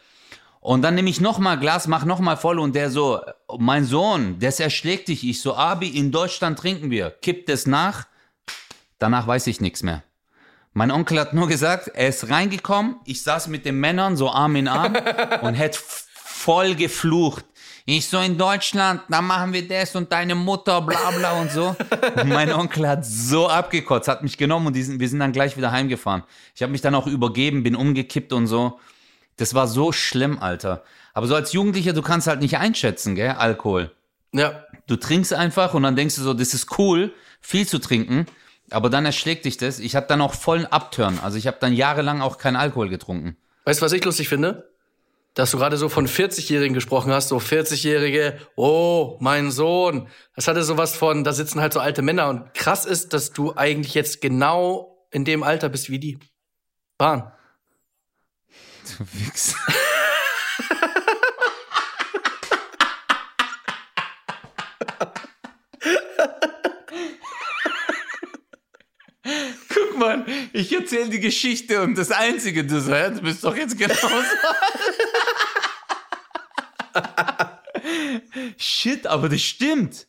Und 0.66 0.82
dann 0.82 0.96
nehme 0.96 1.12
ich 1.12 1.22
nochmal 1.22 1.60
Glas, 1.60 1.86
mach 1.86 2.06
nochmal 2.06 2.38
voll 2.38 2.58
und 2.58 2.74
der 2.74 2.90
so, 2.90 3.22
mein 3.60 3.86
Sohn, 3.86 4.40
das 4.40 4.60
erschlägt 4.60 5.10
dich. 5.10 5.24
Ich 5.24 5.40
so, 5.40 5.56
Abi, 5.56 5.90
in 5.90 6.12
Deutschland 6.12 6.58
trinken 6.58 6.90
wir. 6.90 7.12
Kippt 7.12 7.52
es 7.52 7.68
nach. 7.68 8.08
Danach 8.98 9.28
weiß 9.28 9.46
ich 9.46 9.62
nichts 9.62 9.84
mehr. 9.84 10.02
Mein 10.74 10.90
Onkel 10.90 11.20
hat 11.20 11.36
nur 11.36 11.48
gesagt, 11.48 11.90
er 11.90 12.08
ist 12.08 12.32
reingekommen, 12.32 12.96
ich 13.06 13.22
saß 13.22 13.48
mit 13.50 13.64
den 13.64 13.80
Männern 13.80 14.18
so 14.18 14.32
Arm 14.32 14.56
in 14.56 14.68
Arm 14.68 14.96
und 15.44 15.54
hätte 15.54 15.78
voll 16.16 16.74
geflucht. 16.74 17.46
Ich 17.86 18.10
so 18.10 18.18
in 18.18 18.36
Deutschland, 18.36 19.02
da 19.08 19.22
machen 19.22 19.54
wir 19.54 19.68
das 19.68 19.96
und 19.96 20.12
deine 20.12 20.34
Mutter, 20.34 20.82
bla 20.82 21.12
bla 21.12 21.40
und 21.42 21.52
so. 21.52 21.76
Und 22.16 22.30
mein 22.30 22.52
Onkel 22.52 22.88
hat 22.88 23.06
so 23.06 23.48
abgekotzt, 23.48 24.08
hat 24.08 24.24
mich 24.24 24.36
genommen 24.36 24.66
und 24.66 24.74
sind, 24.74 25.00
wir 25.00 25.10
sind 25.10 25.20
dann 25.20 25.32
gleich 25.32 25.56
wieder 25.58 25.72
heimgefahren. 25.72 26.24
Ich 26.56 26.64
habe 26.64 26.72
mich 26.72 26.82
dann 26.82 26.96
auch 26.96 27.06
übergeben, 27.06 27.62
bin 27.62 27.76
umgekippt 27.76 28.34
und 28.34 28.48
so. 28.48 28.80
Das 29.38 29.54
war 29.54 29.68
so 29.68 29.92
schlimm, 29.92 30.40
Alter. 30.40 30.84
Aber 31.14 31.28
so 31.28 31.36
als 31.36 31.54
Jugendlicher, 31.54 31.94
du 31.94 32.02
kannst 32.02 32.28
halt 32.28 32.42
nicht 32.42 32.58
einschätzen, 32.58 33.16
gell, 33.16 33.32
Alkohol. 33.32 33.92
Ja. 34.34 34.66
Du 34.88 34.96
trinkst 34.96 35.34
einfach 35.34 35.74
und 35.74 35.84
dann 35.84 35.96
denkst 35.96 36.16
du 36.16 36.22
so, 36.22 36.34
das 36.34 36.54
ist 36.54 36.78
cool, 36.78 37.14
viel 37.42 37.68
zu 37.68 37.80
trinken, 37.80 38.26
aber 38.70 38.90
dann 38.90 39.06
erschlägt 39.06 39.46
dich 39.46 39.58
das. 39.58 39.80
Ich 39.80 39.96
hatte 39.96 40.08
dann 40.08 40.22
auch 40.22 40.34
vollen 40.34 40.66
Upturn. 40.66 41.20
Also 41.22 41.38
ich 41.38 41.48
habe 41.48 41.58
dann 41.60 41.74
jahrelang 41.74 42.22
auch 42.22 42.38
keinen 42.38 42.56
Alkohol 42.56 42.90
getrunken. 42.90 43.38
Weißt 43.66 43.82
du, 43.82 43.86
was 43.86 43.94
ich 43.94 44.04
lustig 44.04 44.30
finde? 44.30 44.70
Dass 45.34 45.52
du 45.52 45.58
gerade 45.58 45.78
so 45.78 45.90
von 45.90 46.08
40-Jährigen 46.08 46.74
gesprochen 46.74 47.12
hast, 47.12 47.28
so 47.28 47.38
40-Jährige, 47.38 48.40
oh, 48.56 49.18
mein 49.20 49.52
Sohn. 49.52 50.08
Das 50.36 50.48
hatte 50.48 50.64
sowas 50.64 50.96
von, 50.96 51.24
da 51.24 51.34
sitzen 51.34 51.62
halt 51.62 51.74
so 51.74 51.80
alte 51.80 52.02
Männer 52.02 52.30
und 52.30 52.54
krass 52.54 52.86
ist, 52.86 53.14
dass 53.14 53.32
du 53.32 53.54
eigentlich 53.56 53.94
jetzt 53.94 54.22
genau 54.22 55.08
in 55.12 55.26
dem 55.26 55.44
Alter 55.44 55.70
bist 55.70 55.90
wie 55.90 56.00
die. 56.00 56.20
Bahn. 56.98 57.32
Du 58.86 59.06
Wichs. 59.14 59.56
Guck 69.74 69.98
mal, 69.98 70.26
ich 70.54 70.72
erzähle 70.72 71.10
die 71.10 71.20
Geschichte 71.20 71.82
und 71.82 71.98
das 71.98 72.12
Einzige, 72.12 72.64
du 72.64 72.80
sagst, 72.80 73.24
bist 73.24 73.44
doch 73.44 73.56
jetzt 73.56 73.78
genauso. 73.78 74.08
Shit, 78.58 79.08
aber 79.08 79.30
das 79.30 79.42
stimmt. 79.42 80.08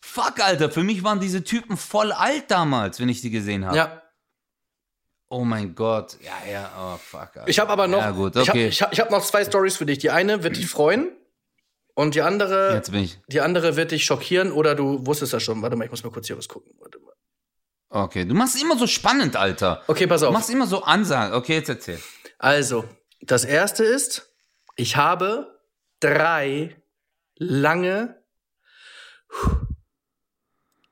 Fuck, 0.00 0.40
Alter, 0.40 0.70
für 0.70 0.82
mich 0.82 1.04
waren 1.04 1.20
diese 1.20 1.44
Typen 1.44 1.76
voll 1.76 2.12
alt 2.12 2.50
damals, 2.50 2.98
wenn 2.98 3.08
ich 3.08 3.20
sie 3.20 3.30
gesehen 3.30 3.66
habe. 3.66 3.76
Ja. 3.76 3.99
Oh 5.32 5.44
mein 5.44 5.74
Gott. 5.76 6.18
Ja, 6.20 6.50
ja, 6.50 6.70
oh 6.76 6.96
fuck. 6.98 7.20
Alter. 7.36 7.48
Ich 7.48 7.58
habe 7.60 7.70
aber 7.70 7.86
noch, 7.86 7.98
Ja, 8.00 8.10
gut, 8.10 8.34
ich 8.36 8.48
habe 8.48 8.58
okay. 8.58 8.68
ich 8.68 8.82
hab, 8.82 8.92
ich 8.92 8.98
hab 9.00 9.10
noch 9.10 9.22
zwei 9.24 9.44
Stories 9.44 9.76
für 9.76 9.86
dich. 9.86 9.98
Die 9.98 10.10
eine 10.10 10.42
wird 10.42 10.56
dich 10.56 10.66
freuen 10.68 11.08
und 11.94 12.14
die 12.16 12.22
andere, 12.22 12.74
Jetzt 12.74 12.90
bin 12.90 13.04
ich. 13.04 13.18
die 13.28 13.40
andere 13.40 13.76
wird 13.76 13.92
dich 13.92 14.04
schockieren 14.04 14.50
oder 14.52 14.74
du 14.74 15.06
wusstest 15.06 15.32
das 15.32 15.42
schon. 15.42 15.62
Warte 15.62 15.76
mal, 15.76 15.84
ich 15.84 15.90
muss 15.90 16.02
mal 16.02 16.10
kurz 16.10 16.26
hier 16.26 16.36
was 16.36 16.48
gucken. 16.48 16.72
Warte 16.80 16.98
mal. 16.98 17.14
Okay, 17.90 18.24
du 18.24 18.34
machst 18.34 18.60
immer 18.60 18.76
so 18.76 18.86
spannend, 18.88 19.36
Alter. 19.36 19.82
Okay, 19.86 20.06
pass 20.08 20.20
Du 20.20 20.26
auf. 20.26 20.32
machst 20.32 20.50
immer 20.50 20.66
so 20.66 20.82
Ansagen. 20.82 21.32
Okay, 21.34 21.54
jetzt 21.54 21.68
erzähl. 21.68 22.00
Also, 22.38 22.84
das 23.20 23.44
erste 23.44 23.84
ist, 23.84 24.32
ich 24.76 24.96
habe 24.96 25.60
drei 26.00 26.76
lange 27.36 28.16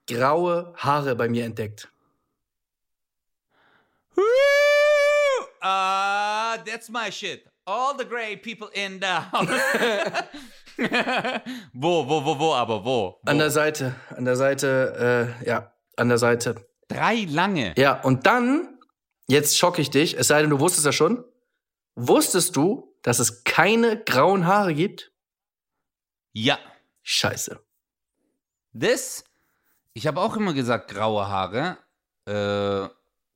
graue 0.07 0.73
Haare 0.77 1.15
bei 1.17 1.29
mir 1.29 1.45
entdeckt. 1.45 1.89
Ah, 5.61 6.59
that's 6.65 6.89
my 6.89 7.11
shit. 7.11 7.45
All 7.67 7.97
the 7.97 8.05
gray 8.05 8.37
people 8.37 8.69
in 8.73 9.01
the 9.01 9.07
house. 9.07 9.49
wo, 11.75 12.09
wo, 12.09 12.25
wo, 12.25 12.39
wo, 12.39 12.55
aber 12.55 12.85
wo? 12.85 13.19
wo? 13.23 13.31
An 13.31 13.39
der 13.39 13.51
Seite, 13.51 13.95
an 14.17 14.25
der 14.25 14.37
Seite, 14.37 15.37
äh, 15.43 15.47
ja, 15.47 15.73
an 15.97 16.09
der 16.09 16.19
Seite. 16.19 16.55
Drei 16.89 17.27
lange. 17.29 17.75
Ja, 17.77 18.01
und 18.03 18.27
dann, 18.27 18.79
jetzt 19.27 19.59
schocke 19.59 19.83
ich 19.83 19.91
dich, 19.91 20.17
es 20.17 20.29
sei 20.29 20.41
denn, 20.41 20.51
du 20.51 20.61
wusstest 20.61 20.87
das 20.87 20.95
schon. 20.95 21.25
Wusstest 21.97 22.57
du, 22.57 22.97
dass 23.03 23.19
es 23.19 23.45
keine 23.45 24.03
grauen 24.03 24.47
Haare 24.47 24.73
gibt? 24.73 25.13
Ja. 26.33 26.59
Scheiße. 27.03 27.61
Das, 28.73 29.25
ich 29.93 30.07
habe 30.07 30.21
auch 30.21 30.37
immer 30.37 30.55
gesagt 30.55 30.91
graue 30.91 31.27
Haare. 31.29 31.79
Äh, 32.27 32.89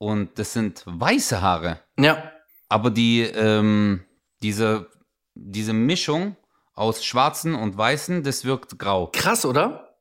und 0.03 0.37
das 0.37 0.53
sind 0.53 0.83
weiße 0.85 1.41
Haare. 1.41 1.79
Ja, 1.97 2.33
Aber 2.69 2.91
die, 2.91 3.21
ähm, 3.23 4.05
diese, 4.43 4.89
diese 5.35 5.73
Mischung 5.73 6.37
aus 6.75 7.05
schwarzen 7.05 7.55
und 7.55 7.79
weißen, 7.79 8.25
das 8.25 8.45
wirkt 8.45 8.81
grau. 8.81 9.11
krass, 9.13 9.45
oder? 9.47 9.97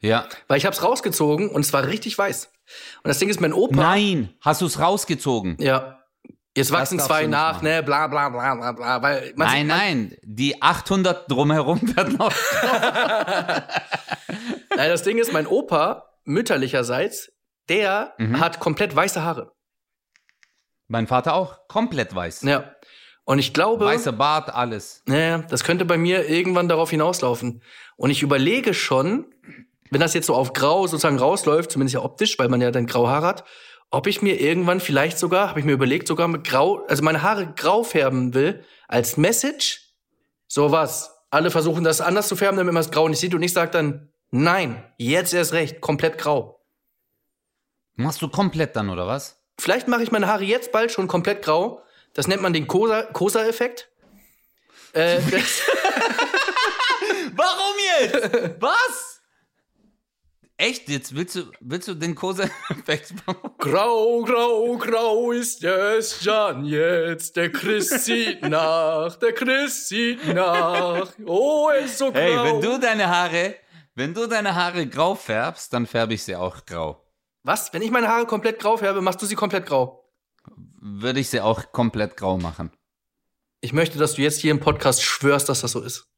Ja. 0.00 0.28
Weil 0.48 0.58
ich 0.58 0.66
hab's 0.66 0.82
rausgezogen 0.82 1.48
und 1.48 1.62
es 1.62 1.72
war 1.72 1.86
richtig 1.86 2.18
weiß. 2.18 2.50
Und 3.02 3.08
das 3.08 3.18
Ding 3.18 3.30
ist, 3.30 3.40
mein 3.40 3.54
Opa. 3.54 3.74
Nein, 3.74 4.34
hast 4.42 4.60
du 4.60 4.66
es 4.66 4.78
rausgezogen? 4.78 5.56
Ja. 5.58 5.98
Jetzt 6.54 6.70
wachsen 6.70 6.98
zwei 6.98 7.26
nach, 7.26 7.54
machen. 7.54 7.64
ne, 7.64 7.82
bla 7.82 8.08
bla 8.08 8.28
bla 8.28 8.54
bla 8.54 8.72
bla. 8.72 9.00
Weil 9.00 9.32
man 9.36 9.46
Nein, 9.48 9.66
nein, 9.66 10.16
die 10.22 10.60
800 10.60 11.30
drumherum 11.30 11.80
werden 11.96 12.16
noch. 12.18 12.34
Nein, 14.76 14.90
das 14.90 15.02
Ding 15.02 15.16
ist, 15.16 15.32
mein 15.32 15.46
Opa, 15.46 16.10
mütterlicherseits, 16.24 17.32
der 17.68 18.14
Mhm. 18.18 18.40
hat 18.40 18.60
komplett 18.60 18.94
weiße 18.94 19.22
Haare. 19.22 19.52
mein 20.88 21.06
Vater 21.06 21.34
auch, 21.34 21.66
komplett 21.68 22.14
weiß. 22.14 22.42
Ja. 22.42 22.74
Und 23.24 23.38
ich 23.38 23.54
glaube, 23.54 23.84
Weißer 23.86 24.12
Bart, 24.12 24.52
alles. 24.52 25.02
naja, 25.06 25.38
das 25.38 25.64
könnte 25.64 25.84
bei 25.86 25.96
mir 25.96 26.28
irgendwann 26.28 26.68
darauf 26.68 26.90
hinauslaufen. 26.90 27.62
Und 27.96 28.10
ich 28.10 28.22
überlege 28.22 28.74
schon, 28.74 29.32
wenn 29.90 30.00
das 30.00 30.12
jetzt 30.12 30.26
so 30.26 30.34
auf 30.34 30.52
grau 30.52 30.86
sozusagen 30.86 31.18
rausläuft, 31.18 31.70
zumindest 31.70 31.94
ja 31.94 32.02
optisch, 32.02 32.38
weil 32.38 32.48
man 32.48 32.60
ja 32.60 32.70
dann 32.70 32.86
graue 32.86 33.08
Haare 33.08 33.26
hat, 33.26 33.44
ob 33.90 34.06
ich 34.06 34.20
mir 34.22 34.40
irgendwann 34.40 34.80
vielleicht 34.80 35.18
sogar, 35.18 35.48
habe 35.48 35.60
ich 35.60 35.64
mir 35.64 35.72
überlegt, 35.72 36.08
sogar 36.08 36.28
mit 36.28 36.44
grau, 36.44 36.84
also 36.88 37.02
meine 37.02 37.22
Haare 37.22 37.52
grau 37.54 37.84
färben 37.84 38.34
will, 38.34 38.64
als 38.88 39.16
Message. 39.16 39.94
So 40.48 40.72
was. 40.72 41.14
Alle 41.30 41.50
versuchen 41.50 41.84
das 41.84 42.00
anders 42.02 42.28
zu 42.28 42.36
färben, 42.36 42.58
damit 42.58 42.74
man 42.74 42.80
es 42.82 42.90
grau 42.90 43.08
nicht 43.08 43.20
sieht. 43.20 43.34
Und 43.34 43.42
ich 43.42 43.52
sage 43.54 43.70
dann, 43.70 44.12
nein, 44.30 44.82
jetzt 44.98 45.32
erst 45.32 45.52
recht, 45.54 45.80
komplett 45.80 46.18
grau. 46.18 46.61
Machst 48.02 48.20
du 48.20 48.28
komplett 48.28 48.74
dann, 48.76 48.90
oder 48.90 49.06
was? 49.06 49.40
Vielleicht 49.58 49.86
mache 49.86 50.02
ich 50.02 50.10
meine 50.10 50.26
Haare 50.26 50.42
jetzt 50.44 50.72
bald 50.72 50.90
schon 50.90 51.06
komplett 51.08 51.42
grau. 51.42 51.82
Das 52.14 52.26
nennt 52.26 52.42
man 52.42 52.52
den 52.52 52.66
Kosa-Effekt. 52.66 53.88
äh, 54.92 55.20
Warum 57.36 57.74
jetzt? 58.00 58.60
was? 58.60 59.20
Echt? 60.56 60.88
Jetzt 60.88 61.14
willst 61.14 61.36
du, 61.36 61.50
willst 61.60 61.88
du 61.88 61.94
den 61.94 62.14
Kosa-Effekt 62.14 63.14
machen? 63.26 63.50
grau, 63.58 64.22
grau, 64.22 64.76
grau 64.76 65.32
ist 65.32 65.64
es 65.64 66.22
Jan 66.24 66.64
jetzt. 66.64 67.36
Der 67.36 67.50
Chris 67.50 68.04
sieht 68.04 68.42
nach, 68.42 69.16
der 69.16 69.32
Chris 69.32 69.88
sieht 69.88 70.26
nach. 70.26 71.08
Oh, 71.24 71.68
er 71.72 71.80
ist 71.84 71.98
so 71.98 72.12
grau. 72.12 72.20
Hey, 72.20 72.36
wenn 72.36 72.60
du 72.60 72.78
deine 72.78 73.08
Haare, 73.08 73.54
wenn 73.94 74.12
du 74.12 74.26
deine 74.26 74.54
Haare 74.54 74.86
grau 74.86 75.14
färbst, 75.14 75.72
dann 75.72 75.86
färbe 75.86 76.14
ich 76.14 76.22
sie 76.22 76.36
auch 76.36 76.64
grau. 76.66 77.01
Was? 77.42 77.72
Wenn 77.72 77.82
ich 77.82 77.90
meine 77.90 78.08
Haare 78.08 78.26
komplett 78.26 78.58
grau 78.60 78.76
färbe, 78.76 79.00
machst 79.00 79.20
du 79.22 79.26
sie 79.26 79.34
komplett 79.34 79.66
grau? 79.66 80.10
Würde 80.80 81.20
ich 81.20 81.30
sie 81.30 81.40
auch 81.40 81.72
komplett 81.72 82.16
grau 82.16 82.38
machen. 82.38 82.70
Ich 83.60 83.72
möchte, 83.72 83.98
dass 83.98 84.14
du 84.14 84.22
jetzt 84.22 84.40
hier 84.40 84.50
im 84.50 84.60
Podcast 84.60 85.02
schwörst, 85.02 85.48
dass 85.48 85.60
das 85.60 85.72
so 85.72 85.80
ist. 85.80 86.08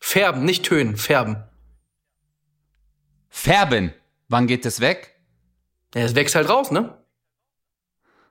Färben, 0.00 0.44
nicht 0.44 0.64
tönen, 0.64 0.96
färben. 0.96 1.42
Färben. 3.28 3.94
Wann 4.28 4.46
geht 4.46 4.64
das 4.64 4.80
weg? 4.80 5.18
Ja, 5.94 6.02
es 6.02 6.14
wächst 6.14 6.34
halt 6.34 6.48
raus, 6.48 6.70
ne? 6.70 7.02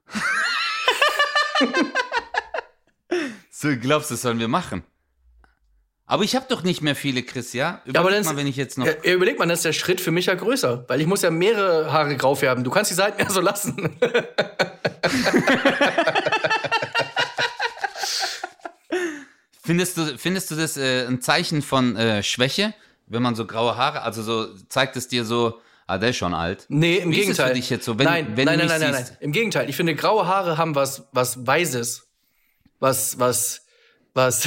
So 3.64 3.70
glaubst 3.78 4.10
du, 4.10 4.16
das 4.16 4.24
sollen 4.24 4.40
wir 4.40 4.50
machen? 4.50 4.84
Aber 6.06 6.24
ich 6.24 6.36
habe 6.36 6.46
doch 6.50 6.64
nicht 6.64 6.82
mehr 6.82 6.96
viele, 6.96 7.24
Chris, 7.24 7.54
ja? 7.54 7.82
Überleg 7.86 7.94
Ja, 7.96 8.00
aber 8.02 8.12
dann 8.12 8.24
mal, 8.26 8.32
ist- 8.32 8.38
wenn 8.38 8.48
ich 8.48 8.56
jetzt 8.58 8.78
noch. 8.78 8.86
Ja, 8.86 8.94
überleg 9.14 9.40
mal, 9.40 9.46
dann 9.46 9.54
ist 9.54 9.64
der 9.66 9.74
Schritt 9.74 10.02
für 10.02 10.12
mich 10.12 10.26
ja 10.26 10.36
größer, 10.36 10.84
weil 10.88 11.00
ich 11.02 11.08
muss 11.08 11.22
ja 11.22 11.32
mehrere 11.32 11.92
Haare 11.94 12.16
grau 12.18 12.36
färben. 12.36 12.64
Du 12.64 12.72
kannst 12.72 12.92
die 12.92 12.96
Seiten 12.96 13.22
ja 13.22 13.30
so 13.30 13.40
lassen. 13.42 13.98
Findest 19.66 19.98
du, 19.98 20.18
findest 20.18 20.52
du 20.52 20.56
das 20.56 20.76
äh, 20.78 21.06
ein 21.08 21.22
Zeichen 21.22 21.62
von 21.62 21.96
äh, 21.96 22.22
Schwäche, 22.22 22.74
wenn 23.08 23.22
man 23.22 23.36
so 23.36 23.46
graue 23.46 23.78
Haare, 23.78 24.02
also 24.02 24.22
so 24.22 24.48
zeigt 24.68 24.98
es 24.98 25.08
dir 25.08 25.24
so, 25.24 25.62
ah, 25.88 25.98
der 25.98 26.10
ist 26.10 26.18
schon 26.18 26.34
alt. 26.34 26.66
Nee, 26.68 26.98
im 26.98 27.12
Wie 27.12 27.16
ist 27.16 27.22
Gegenteil. 27.22 27.48
für 27.50 27.54
dich 27.56 27.70
jetzt 27.70 27.86
so, 27.86 27.98
wenn- 27.98 28.06
nein, 28.06 28.28
wenn 28.36 28.46
nein, 28.46 28.58
nein, 28.58 28.68
nein, 28.68 28.82
nein, 28.82 28.92
nein. 28.92 29.18
Im 29.22 29.32
Gegenteil. 29.32 29.70
Ich 29.70 29.78
finde, 29.78 29.96
graue 29.96 30.28
Haare 30.28 30.58
haben 30.58 30.76
was, 30.76 31.04
was 31.14 31.48
Weises. 31.48 32.08
Was, 32.80 33.18
was, 33.20 33.62
was. 34.14 34.46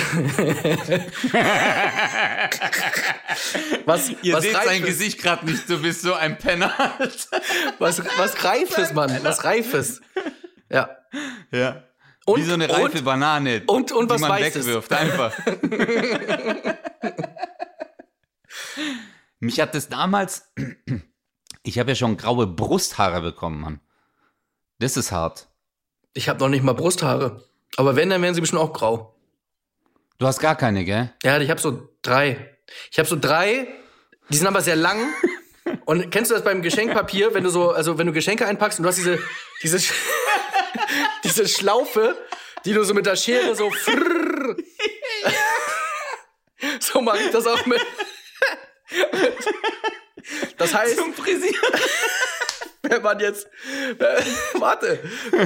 was, 3.84 4.10
Ihr 4.22 4.34
was 4.34 4.42
seht 4.44 4.54
sein. 4.54 4.82
Gesicht 4.82 5.20
gerade 5.20 5.46
nicht, 5.46 5.68
du 5.68 5.80
bist 5.80 6.02
so 6.02 6.14
ein 6.14 6.38
Penner. 6.38 6.72
Was, 7.78 8.02
was 8.18 8.42
Reifes, 8.44 8.92
Mann. 8.94 9.18
Was 9.22 9.44
Reifes. 9.44 10.00
Ja. 10.70 10.96
ja. 11.50 11.82
Und, 12.24 12.40
Wie 12.40 12.44
so 12.44 12.54
eine 12.54 12.68
reife 12.68 12.98
und, 12.98 13.04
Banane, 13.04 13.62
und- 13.66 13.92
und 13.92 14.10
die 14.10 14.14
was 14.14 14.20
man 14.20 14.30
Weißes. 14.30 14.66
wegwirft, 14.66 14.92
einfach. 14.92 15.32
Mich 19.40 19.60
hat 19.60 19.74
das 19.74 19.88
damals, 19.88 20.52
ich 21.62 21.78
habe 21.78 21.90
ja 21.90 21.94
schon 21.94 22.16
graue 22.16 22.46
Brusthaare 22.46 23.20
bekommen, 23.20 23.60
Mann. 23.60 23.80
Das 24.78 24.96
ist 24.96 25.12
hart. 25.12 25.48
Ich 26.14 26.28
habe 26.28 26.40
noch 26.40 26.48
nicht 26.48 26.64
mal 26.64 26.72
Brusthaare. 26.74 27.44
Aber 27.76 27.94
wenn, 27.96 28.10
dann 28.10 28.22
wären 28.22 28.34
sie 28.34 28.40
bestimmt 28.40 28.62
auch 28.62 28.72
grau. 28.72 29.15
Du 30.18 30.26
hast 30.26 30.40
gar 30.40 30.56
keine, 30.56 30.84
gell? 30.84 31.12
Ja, 31.22 31.38
ich 31.40 31.50
habe 31.50 31.60
so 31.60 31.88
drei. 32.02 32.56
Ich 32.90 32.98
habe 32.98 33.08
so 33.08 33.16
drei, 33.20 33.68
die 34.30 34.36
sind 34.36 34.46
aber 34.46 34.60
sehr 34.62 34.76
lang. 34.76 35.12
Und 35.84 36.10
kennst 36.10 36.30
du 36.30 36.34
das 36.34 36.44
beim 36.44 36.62
Geschenkpapier, 36.62 37.34
wenn 37.34 37.44
du 37.44 37.50
so, 37.50 37.70
also 37.70 37.98
wenn 37.98 38.06
du 38.06 38.12
Geschenke 38.12 38.46
einpackst 38.46 38.78
und 38.78 38.84
du 38.84 38.88
hast 38.88 38.96
diese, 38.96 39.18
diese, 39.62 39.76
Sch- 39.78 39.92
diese 41.24 41.46
Schlaufe, 41.48 42.16
die 42.64 42.72
du 42.72 42.82
so 42.84 42.94
mit 42.94 43.06
der 43.06 43.16
Schere 43.16 43.54
so 43.54 43.70
frrrr. 43.70 44.56
So 46.80 47.02
mache 47.02 47.18
ich 47.18 47.30
das 47.30 47.46
auch 47.46 47.64
mit. 47.66 47.84
Das 50.56 50.74
heißt, 50.74 50.96
Zum 50.96 51.12
Frisieren. 51.14 51.54
Wenn 52.88 53.02
man 53.02 53.20
jetzt, 53.20 53.46
äh, 53.98 54.22
warte, 54.58 54.98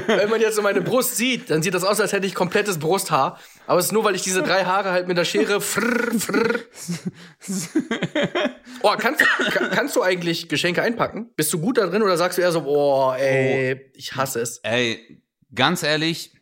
wenn 0.06 0.28
man 0.30 0.40
jetzt 0.40 0.56
so 0.56 0.62
meine 0.62 0.80
Brust 0.80 1.16
sieht, 1.16 1.50
dann 1.50 1.62
sieht 1.62 1.74
das 1.74 1.84
aus, 1.84 2.00
als 2.00 2.12
hätte 2.12 2.26
ich 2.26 2.34
komplettes 2.34 2.78
Brusthaar. 2.78 3.38
Aber 3.66 3.78
es 3.78 3.86
ist 3.86 3.92
nur, 3.92 4.04
weil 4.04 4.14
ich 4.14 4.22
diese 4.22 4.42
drei 4.42 4.64
Haare 4.64 4.90
halt 4.90 5.08
mit 5.08 5.16
der 5.16 5.24
Schere 5.24 5.60
frrr, 5.60 6.18
frrr. 6.18 6.60
Oh, 8.82 8.94
kannst, 8.98 9.20
ka- 9.20 9.68
kannst 9.68 9.94
du 9.96 10.02
eigentlich 10.02 10.48
Geschenke 10.48 10.80
einpacken? 10.82 11.30
Bist 11.36 11.52
du 11.52 11.58
gut 11.60 11.76
da 11.76 11.86
drin 11.86 12.02
oder 12.02 12.16
sagst 12.16 12.38
du 12.38 12.42
eher 12.42 12.50
so, 12.52 12.62
oh, 12.64 13.12
ey, 13.12 13.90
ich 13.94 14.14
hasse 14.16 14.40
es? 14.40 14.58
Ey, 14.62 15.22
ganz 15.54 15.82
ehrlich, 15.82 16.32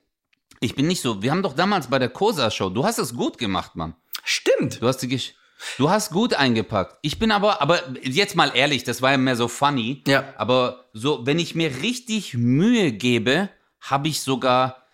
ich 0.61 0.77
bin 0.77 0.87
nicht 0.87 1.03
so. 1.03 1.21
Wir 1.21 1.33
haben 1.33 1.43
doch 1.43 1.55
damals 1.55 1.89
bei 1.89 1.99
der 1.99 2.11
Cosa-Show, 2.11 2.71
du 2.71 2.85
hast 2.85 2.99
es 2.99 3.15
gut 3.15 3.39
gemacht, 3.39 3.75
Mann. 3.75 3.97
Stimmt. 4.23 4.81
Du 4.81 4.87
hast 4.87 4.99
die 4.99 5.09
Gesch 5.09 5.35
Du 5.77 5.91
hast 5.91 6.11
gut 6.11 6.35
eingepackt. 6.35 6.99
Ich 7.03 7.19
bin 7.19 7.31
aber, 7.31 7.61
aber 7.61 7.81
jetzt 8.03 8.37
mal 8.37 8.53
ehrlich, 8.55 8.85
das 8.85 9.03
war 9.03 9.13
ja 9.13 9.19
mehr 9.19 9.37
so 9.37 9.49
funny. 9.49 10.03
Ja. 10.07 10.33
Aber 10.37 10.85
so, 10.93 11.27
wenn 11.27 11.39
ich 11.39 11.55
mir 11.55 11.83
richtig 11.83 12.35
Mühe 12.35 12.93
gebe, 12.93 13.49
habe 13.81 14.09
ich 14.09 14.21
sogar 14.21 14.88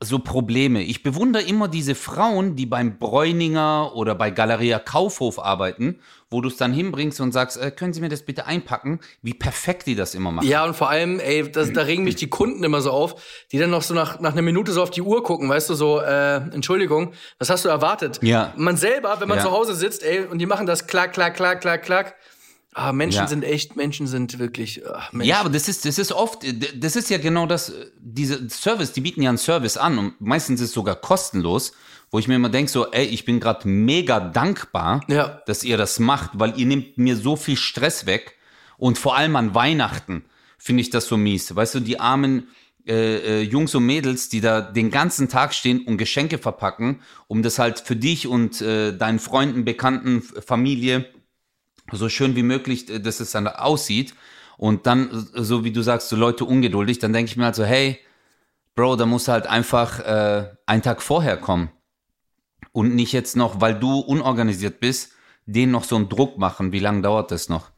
so 0.00 0.18
Probleme. 0.20 0.82
Ich 0.82 1.02
bewundere 1.02 1.42
immer 1.42 1.68
diese 1.68 1.94
Frauen, 1.94 2.54
die 2.56 2.66
beim 2.66 2.98
Bräuninger 2.98 3.94
oder 3.94 4.14
bei 4.14 4.30
Galeria 4.30 4.78
Kaufhof 4.78 5.38
arbeiten, 5.38 5.98
wo 6.30 6.40
du 6.40 6.48
es 6.48 6.56
dann 6.56 6.72
hinbringst 6.72 7.20
und 7.20 7.32
sagst, 7.32 7.56
äh, 7.56 7.70
können 7.70 7.92
Sie 7.92 8.00
mir 8.00 8.08
das 8.08 8.22
bitte 8.22 8.46
einpacken? 8.46 9.00
Wie 9.22 9.34
perfekt 9.34 9.86
die 9.86 9.94
das 9.94 10.14
immer 10.14 10.30
machen. 10.30 10.46
Ja, 10.46 10.64
und 10.64 10.76
vor 10.76 10.88
allem, 10.88 11.18
ey, 11.20 11.50
das, 11.50 11.72
da 11.72 11.82
regen 11.82 12.04
mich 12.04 12.16
die 12.16 12.28
Kunden 12.28 12.62
immer 12.64 12.80
so 12.80 12.90
auf, 12.90 13.22
die 13.50 13.58
dann 13.58 13.70
noch 13.70 13.82
so 13.82 13.94
nach, 13.94 14.20
nach 14.20 14.32
einer 14.32 14.42
Minute 14.42 14.72
so 14.72 14.82
auf 14.82 14.90
die 14.90 15.02
Uhr 15.02 15.22
gucken, 15.22 15.48
weißt 15.48 15.70
du, 15.70 15.74
so, 15.74 16.00
äh, 16.00 16.36
Entschuldigung, 16.36 17.12
was 17.38 17.50
hast 17.50 17.64
du 17.64 17.68
erwartet? 17.68 18.20
Ja. 18.22 18.52
Man 18.56 18.76
selber, 18.76 19.20
wenn 19.20 19.28
man 19.28 19.38
Ja. 19.38 19.44
zu 19.44 19.50
Hause 19.50 19.74
sitzt, 19.74 20.02
ey, 20.04 20.26
und 20.26 20.38
die 20.38 20.46
machen 20.46 20.66
das 20.66 20.86
klack, 20.86 21.12
klack, 21.12 21.34
klack, 21.34 21.60
klack, 21.60 21.82
klack. 21.82 22.14
Ah, 22.74 22.92
Menschen 22.92 23.20
Ja. 23.22 23.26
sind 23.26 23.42
echt, 23.44 23.76
Menschen 23.76 24.06
sind 24.06 24.38
wirklich, 24.38 24.82
ach, 24.86 25.12
Mensch. 25.12 25.26
Ja, 25.28 25.40
aber 25.40 25.48
das 25.48 25.68
ist, 25.68 25.84
das 25.84 25.98
ist 25.98 26.12
oft, 26.12 26.40
das 26.76 26.96
ist 26.96 27.10
ja 27.10 27.18
genau 27.18 27.46
das, 27.46 27.72
diese 27.98 28.48
Service, 28.50 28.92
die 28.92 29.00
bieten 29.00 29.22
ja 29.22 29.30
einen 29.30 29.38
Service 29.38 29.76
an 29.76 29.98
und 29.98 30.20
meistens 30.20 30.60
ist 30.60 30.68
es 30.68 30.74
sogar 30.74 30.94
kostenlos, 30.96 31.72
wo 32.10 32.18
ich 32.18 32.28
mir 32.28 32.36
immer 32.36 32.50
denke, 32.50 32.70
so, 32.70 32.90
ey, 32.90 33.06
ich 33.06 33.24
bin 33.24 33.40
gerade 33.40 33.66
mega 33.68 34.20
dankbar, 34.20 35.00
Ja. 35.08 35.42
dass 35.46 35.64
ihr 35.64 35.76
das 35.76 35.98
macht, 35.98 36.30
weil 36.34 36.58
ihr 36.58 36.66
nehmt 36.66 36.98
mir 36.98 37.16
so 37.16 37.36
viel 37.36 37.56
Stress 37.56 38.06
weg 38.06 38.36
und 38.76 38.96
vor 38.98 39.16
allem 39.16 39.34
an 39.36 39.54
Weihnachten 39.54 40.24
finde 40.58 40.82
ich 40.82 40.90
das 40.90 41.06
so 41.06 41.16
mies. 41.16 41.54
Weißt 41.54 41.74
du, 41.74 41.80
die 41.80 41.98
armen 41.98 42.48
äh, 42.86 43.40
äh, 43.40 43.42
Jungs 43.42 43.74
und 43.74 43.84
Mädels, 43.86 44.28
die 44.28 44.40
da 44.40 44.60
den 44.60 44.90
ganzen 44.90 45.28
Tag 45.28 45.52
stehen 45.52 45.80
und 45.86 45.98
Geschenke 45.98 46.38
verpacken, 46.38 47.00
um 47.26 47.42
das 47.42 47.58
halt 47.58 47.80
für 47.80 47.96
dich 47.96 48.26
und 48.26 48.60
äh, 48.62 48.96
deinen 48.96 49.18
Freunden, 49.18 49.64
Bekannten, 49.64 50.22
Familie 50.22 51.06
so 51.92 52.08
schön 52.08 52.36
wie 52.36 52.42
möglich, 52.42 52.88
äh, 52.90 52.98
dass 53.00 53.20
es 53.20 53.30
dann 53.32 53.46
aussieht. 53.46 54.14
Und 54.56 54.86
dann, 54.86 55.28
äh, 55.34 55.42
so 55.42 55.64
wie 55.64 55.72
du 55.72 55.82
sagst, 55.82 56.08
so 56.08 56.16
Leute 56.16 56.44
ungeduldig, 56.44 56.98
dann 56.98 57.12
denke 57.12 57.30
ich 57.30 57.36
mir 57.36 57.44
halt 57.46 57.54
so, 57.54 57.64
hey, 57.64 57.98
Bro, 58.74 58.96
da 58.96 59.06
musst 59.06 59.26
du 59.28 59.32
halt 59.32 59.46
einfach 59.48 59.98
äh, 60.00 60.48
einen 60.66 60.82
Tag 60.82 61.02
vorher 61.02 61.36
kommen. 61.36 61.70
Und 62.72 62.94
nicht 62.94 63.12
jetzt 63.12 63.34
noch, 63.36 63.60
weil 63.60 63.74
du 63.78 63.98
unorganisiert 63.98 64.78
bist, 64.78 65.12
denen 65.46 65.72
noch 65.72 65.82
so 65.84 65.96
einen 65.96 66.08
Druck 66.08 66.38
machen. 66.38 66.70
Wie 66.72 66.78
lange 66.78 67.02
dauert 67.02 67.30
das 67.32 67.48
noch? 67.48 67.70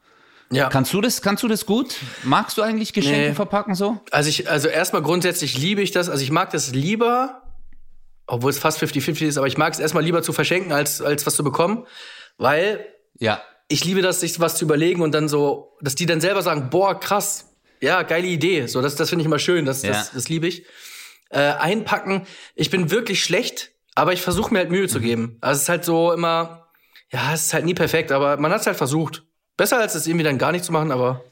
ja. 0.51 0.67
Kannst 0.69 0.93
du 0.93 0.99
das, 1.01 1.21
kannst 1.21 1.41
du 1.43 1.47
das 1.47 1.65
gut? 1.65 1.95
Magst 2.23 2.57
du 2.57 2.61
eigentlich 2.61 2.91
Geschenke 2.93 3.29
Nee. 3.29 3.33
verpacken 3.33 3.73
so? 3.73 3.99
Also 4.11 4.29
ich, 4.29 4.49
also 4.49 4.67
erstmal 4.67 5.01
grundsätzlich 5.01 5.57
liebe 5.57 5.81
ich 5.81 5.91
das. 5.91 6.09
Also 6.09 6.23
ich 6.23 6.31
mag 6.31 6.51
das 6.51 6.73
lieber, 6.73 7.41
obwohl 8.27 8.49
es 8.51 8.59
fast 8.59 8.77
50-50 8.83 9.25
ist, 9.25 9.37
aber 9.37 9.47
ich 9.47 9.57
mag 9.57 9.71
es 9.73 9.79
erstmal 9.79 10.03
lieber 10.03 10.21
zu 10.23 10.33
verschenken, 10.33 10.71
als, 10.73 11.01
als 11.01 11.25
was 11.25 11.35
zu 11.35 11.43
bekommen. 11.43 11.85
Weil 12.37 12.85
Ja. 13.17 13.41
Ich 13.71 13.83
liebe 13.85 14.01
das, 14.01 14.19
sich 14.19 14.39
was 14.39 14.55
zu 14.55 14.65
überlegen 14.65 15.01
und 15.01 15.13
dann 15.13 15.27
so, 15.29 15.75
dass 15.81 15.95
die 15.95 16.05
dann 16.05 16.21
selber 16.21 16.41
sagen, 16.41 16.69
boah, 16.69 16.99
krass, 16.99 17.47
ja, 17.81 18.03
geile 18.03 18.27
Idee. 18.27 18.67
So, 18.67 18.81
das, 18.81 18.95
das 18.95 19.09
finde 19.09 19.23
ich 19.23 19.25
immer 19.25 19.39
schön, 19.39 19.65
das, 19.65 19.81
Ja. 19.83 19.91
das, 19.91 20.11
das 20.11 20.29
liebe 20.29 20.47
ich. 20.47 20.65
Äh, 21.29 21.39
einpacken, 21.39 22.27
ich 22.55 22.69
bin 22.69 22.91
wirklich 22.91 23.23
schlecht, 23.23 23.71
aber 23.95 24.13
ich 24.13 24.21
versuche 24.21 24.53
mir 24.53 24.59
halt 24.59 24.69
Mühe 24.71 24.87
zu 24.87 24.99
Mhm. 24.99 25.03
geben. 25.03 25.37
Also 25.41 25.57
es 25.57 25.63
ist 25.63 25.69
halt 25.69 25.85
so 25.85 26.11
immer, 26.11 26.67
ja, 27.11 27.33
es 27.33 27.43
ist 27.47 27.53
halt 27.53 27.65
nie 27.65 27.73
perfekt, 27.73 28.11
aber 28.11 28.37
man 28.37 28.51
hat 28.51 28.61
es 28.61 28.67
halt 28.67 28.77
versucht. 28.77 29.23
Besser 29.57 29.77
als 29.79 29.95
es 29.95 30.07
irgendwie 30.07 30.23
dann 30.25 30.37
gar 30.37 30.51
nicht 30.51 30.65
zu 30.65 30.71
machen, 30.71 30.91
aber 30.91 31.23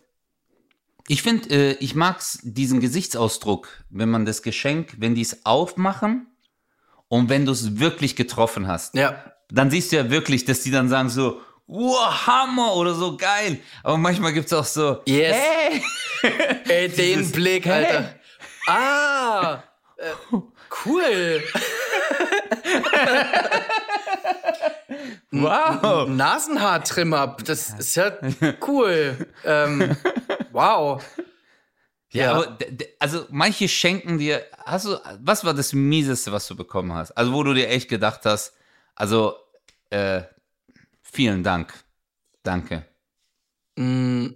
Ich 1.07 1.23
finde, 1.23 1.49
äh, 1.49 1.71
ich 1.79 1.95
mag's 1.95 2.39
diesen 2.43 2.79
Gesichtsausdruck, 2.79 3.67
wenn 3.89 4.09
man 4.09 4.25
das 4.25 4.41
Geschenk, 4.43 4.95
wenn 4.99 5.15
die 5.15 5.21
es 5.23 5.45
aufmachen 5.45 6.27
und 7.07 7.29
wenn 7.29 7.45
du 7.45 7.51
es 7.51 7.79
wirklich 7.79 8.15
getroffen 8.15 8.67
hast. 8.67 8.95
ja. 8.95 9.23
dann 9.51 9.71
siehst 9.71 9.91
du 9.91 9.95
ja 9.95 10.11
wirklich, 10.11 10.45
dass 10.45 10.61
die 10.61 10.69
dann 10.69 10.89
sagen 10.89 11.09
so, 11.09 11.41
wow, 11.69 12.27
Hammer 12.27 12.75
oder 12.75 12.93
so 12.95 13.15
geil. 13.15 13.59
Aber 13.83 13.97
manchmal 13.97 14.33
gibt's 14.33 14.51
auch 14.53 14.65
so, 14.65 15.01
Yes. 15.05 15.35
hey, 15.37 15.81
Ey, 16.67 16.89
den 16.89 17.31
Blick, 17.31 17.65
hey. 17.65 17.85
Alter. 17.85 18.15
Ah, 18.67 19.63
äh, 19.97 20.11
cool. 20.85 21.43
wow. 25.31 26.07
Nasenhaartrimmer, 26.07 27.37
das 27.45 27.69
ist 27.77 27.95
ja 27.95 28.11
cool. 28.67 29.27
ähm, 29.45 29.95
wow. 30.51 31.01
Ja, 32.11 32.23
Ja. 32.23 32.31
aber 32.33 32.57
also 32.99 33.25
manche 33.29 33.67
schenken 33.67 34.17
dir, 34.17 34.43
hast 34.65 34.85
du, 34.85 34.97
was 35.21 35.45
war 35.45 35.53
das 35.53 35.73
Mieseste, 35.73 36.31
was 36.31 36.47
du 36.47 36.55
bekommen 36.55 36.91
hast? 36.93 37.11
Also 37.11 37.33
wo 37.33 37.43
du 37.43 37.53
dir 37.53 37.69
echt 37.69 37.87
gedacht 37.89 38.21
hast, 38.25 38.53
also 38.95 39.35
äh, 39.91 40.21
vielen 41.11 41.43
Dank, 41.43 41.73
danke. 42.43 42.85
Mm, 43.75 44.27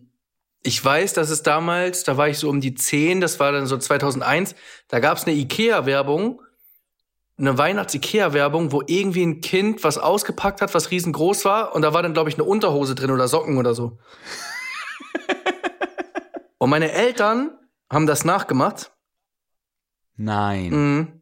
Ich 0.66 0.84
weiß, 0.84 1.14
dass 1.14 1.30
es 1.30 1.44
damals, 1.44 2.04
da 2.06 2.16
war 2.16 2.30
ich 2.30 2.38
so 2.38 2.50
um 2.50 2.62
die 2.62 2.74
10, 2.74 3.20
das 3.20 3.40
war 3.40 3.52
dann 3.52 3.68
so 3.68 3.78
2001, 3.78 4.56
da 4.88 5.00
gab 5.00 5.18
es 5.18 5.26
eine 5.26 5.36
Ikea-Werbung, 5.36 6.42
eine 7.38 7.58
Weihnachts-Ikea-Werbung, 7.58 8.72
wo 8.72 8.82
irgendwie 8.86 9.24
ein 9.26 9.42
Kind 9.42 9.84
was 9.84 9.98
ausgepackt 9.98 10.62
hat, 10.62 10.74
was 10.74 10.92
riesengroß 10.92 11.44
war 11.44 11.76
und 11.76 11.82
da 11.82 11.94
war 11.94 12.02
dann, 12.02 12.14
glaube 12.14 12.30
ich, 12.30 12.36
eine 12.36 12.46
Unterhose 12.46 12.96
drin 12.96 13.12
oder 13.12 13.28
Socken 13.28 13.58
oder 13.58 13.74
so. 13.76 13.98
und 16.60 16.70
meine 16.70 16.92
Eltern 16.94 17.52
haben 17.90 18.08
das 18.08 18.24
nachgemacht. 18.24 18.92
Nein. 20.16 21.22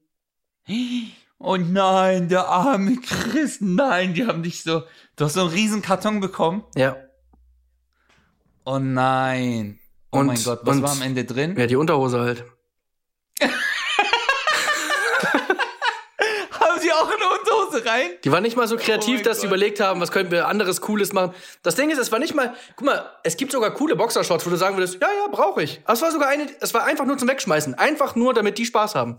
Mhm. 0.67 1.11
Oh 1.43 1.57
nein, 1.57 2.29
der 2.29 2.47
arme 2.47 2.97
Chris, 3.01 3.57
nein, 3.61 4.13
die 4.13 4.27
haben 4.27 4.43
dich 4.43 4.61
so, 4.63 4.83
du 5.15 5.25
hast 5.25 5.33
so 5.33 5.41
einen 5.41 5.49
riesen 5.49 5.81
Karton 5.81 6.19
bekommen. 6.19 6.63
Ja. 6.75 6.97
Oh 8.63 8.77
nein. 8.77 9.79
Oh 10.11 10.19
Und- 10.19 10.27
mein 10.27 10.43
Gott, 10.43 10.59
was 10.63 10.75
und- 10.77 10.83
war 10.83 10.91
am 10.91 11.01
Ende 11.01 11.25
drin? 11.25 11.55
Ja, 11.57 11.65
die 11.65 11.75
Unterhose 11.77 12.19
halt. 12.19 12.43
Haben 16.51 16.79
sie 16.79 16.91
auch 16.91 17.07
eine 17.11 17.29
Unterhose 17.39 17.83
rein? 17.89 18.11
Die 18.23 18.31
waren 18.31 18.43
nicht 18.43 18.55
mal 18.55 18.67
so 18.67 18.77
kreativ, 18.77 19.21
Oh 19.21 19.23
dass 19.23 19.37
sie 19.37 19.47
Gott. 19.47 19.57
überlegt 19.57 19.79
haben, 19.79 19.99
was 19.99 20.11
könnten 20.11 20.31
wir 20.31 20.47
anderes 20.47 20.79
Cooles 20.81 21.11
machen. 21.13 21.33
Das 21.63 21.73
Ding 21.75 21.89
ist, 21.89 21.97
es 21.97 22.11
war 22.11 22.19
nicht 22.19 22.35
mal, 22.35 22.53
guck 22.75 22.85
mal, 22.85 23.09
es 23.23 23.35
gibt 23.37 23.51
sogar 23.51 23.71
coole 23.73 23.95
Boxershorts, 23.95 24.45
wo 24.45 24.49
du 24.51 24.57
sagen 24.57 24.77
würdest, 24.77 25.01
ja, 25.01 25.07
ja, 25.07 25.27
brauche 25.31 25.63
ich. 25.63 25.81
Aber 25.85 25.93
es 25.93 26.01
war 26.01 26.11
sogar 26.11 26.27
eine, 26.29 26.47
es 26.59 26.73
war 26.75 26.83
einfach 26.83 27.05
nur 27.05 27.17
zum 27.17 27.27
Wegschmeißen. 27.27 27.73
Einfach 27.75 28.15
nur, 28.15 28.33
damit 28.35 28.57
die 28.59 28.65
Spaß 28.65 28.93
haben. 28.95 29.17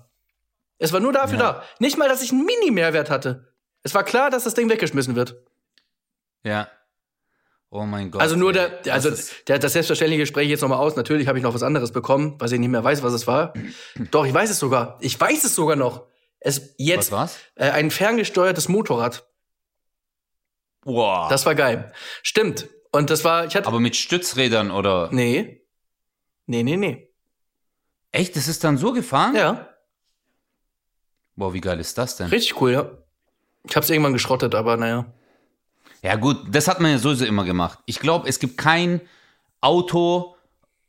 Es 0.83 0.93
war 0.93 1.01
nur 1.01 1.13
dafür 1.13 1.39
Ja. 1.39 1.53
da. 1.53 1.63
Nicht 1.79 1.97
mal, 1.97 2.09
dass 2.09 2.23
ich 2.23 2.33
einen 2.33 2.45
Mini-Mehrwert 2.45 3.09
hatte. 3.11 3.53
Es 3.83 3.95
war 3.95 4.05
klar, 4.05 4.31
dass 4.31 4.45
das 4.45 4.55
Ding 4.55 4.69
weggeschmissen 4.69 5.15
wird. 5.17 5.37
Ja. 6.45 6.69
Oh 7.71 7.85
mein 7.87 8.11
Gott. 8.11 8.21
Also 8.21 8.37
nur 8.37 8.53
der, 8.53 8.69
Das 8.69 8.93
also 8.93 9.09
ist- 9.11 9.49
der, 9.49 9.59
das 9.59 9.73
selbstverständliche 9.73 10.23
Gespräch 10.23 10.49
jetzt 10.49 10.61
nochmal 10.61 10.79
aus. 10.79 10.95
Natürlich 10.97 11.27
habe 11.29 11.39
ich 11.39 11.45
noch 11.45 11.55
was 11.55 11.63
anderes 11.63 11.93
bekommen, 11.93 12.35
was 12.39 12.53
ich 12.53 12.59
nicht 12.61 12.69
mehr 12.69 12.85
weiß, 12.85 13.03
was 13.03 13.13
es 13.13 13.27
war. 13.27 13.55
Doch, 14.11 14.27
ich 14.27 14.35
weiß 14.35 14.51
es 14.51 14.59
sogar. 14.59 14.99
Ich 15.01 15.19
weiß 15.19 15.45
es 15.45 15.55
sogar 15.55 15.77
noch. 15.77 16.07
Es 16.41 16.75
jetzt 16.77 17.11
Was 17.11 17.13
war's? 17.13 17.39
äh, 17.55 17.71
ein 17.71 17.91
ferngesteuertes 17.91 18.69
Motorrad. 18.69 19.27
Wow. 20.85 21.29
Das 21.31 21.47
war 21.47 21.55
geil. 21.55 21.93
Stimmt. 22.23 22.69
Und 22.91 23.09
das 23.11 23.25
war, 23.25 23.47
ich 23.47 23.55
hatte. 23.57 23.69
Aber 23.69 23.81
mit 23.81 23.97
Stützrädern 23.97 24.71
oder? 24.71 25.09
nee. 25.13 25.61
Nee, 26.47 26.65
nee, 26.65 26.77
nee. 26.77 27.09
Echt, 28.11 28.35
das 28.37 28.49
ist 28.49 28.65
dann 28.65 28.77
so 28.77 28.93
gefahren? 28.93 29.37
Ja, 29.37 29.69
Boah, 31.37 31.53
wie 31.55 31.61
geil 31.61 31.81
ist 31.81 31.97
das 31.99 32.17
denn? 32.17 32.29
richtig 32.29 32.61
cool, 32.61 32.73
ja. 32.73 32.91
Ich 33.65 33.77
hab's 33.77 33.91
irgendwann 33.91 34.13
geschrottet, 34.13 34.55
aber 34.55 34.77
naja. 34.77 35.07
Ja 36.03 36.17
gut, 36.17 36.39
das 36.51 36.67
hat 36.67 36.81
man 36.81 36.91
ja 36.91 36.99
sowieso 36.99 37.25
immer 37.25 37.45
gemacht. 37.45 37.79
Ich 37.87 38.01
glaube, 38.01 38.29
es 38.29 38.41
gibt 38.41 38.59
kein 38.59 39.01
Auto 39.61 40.35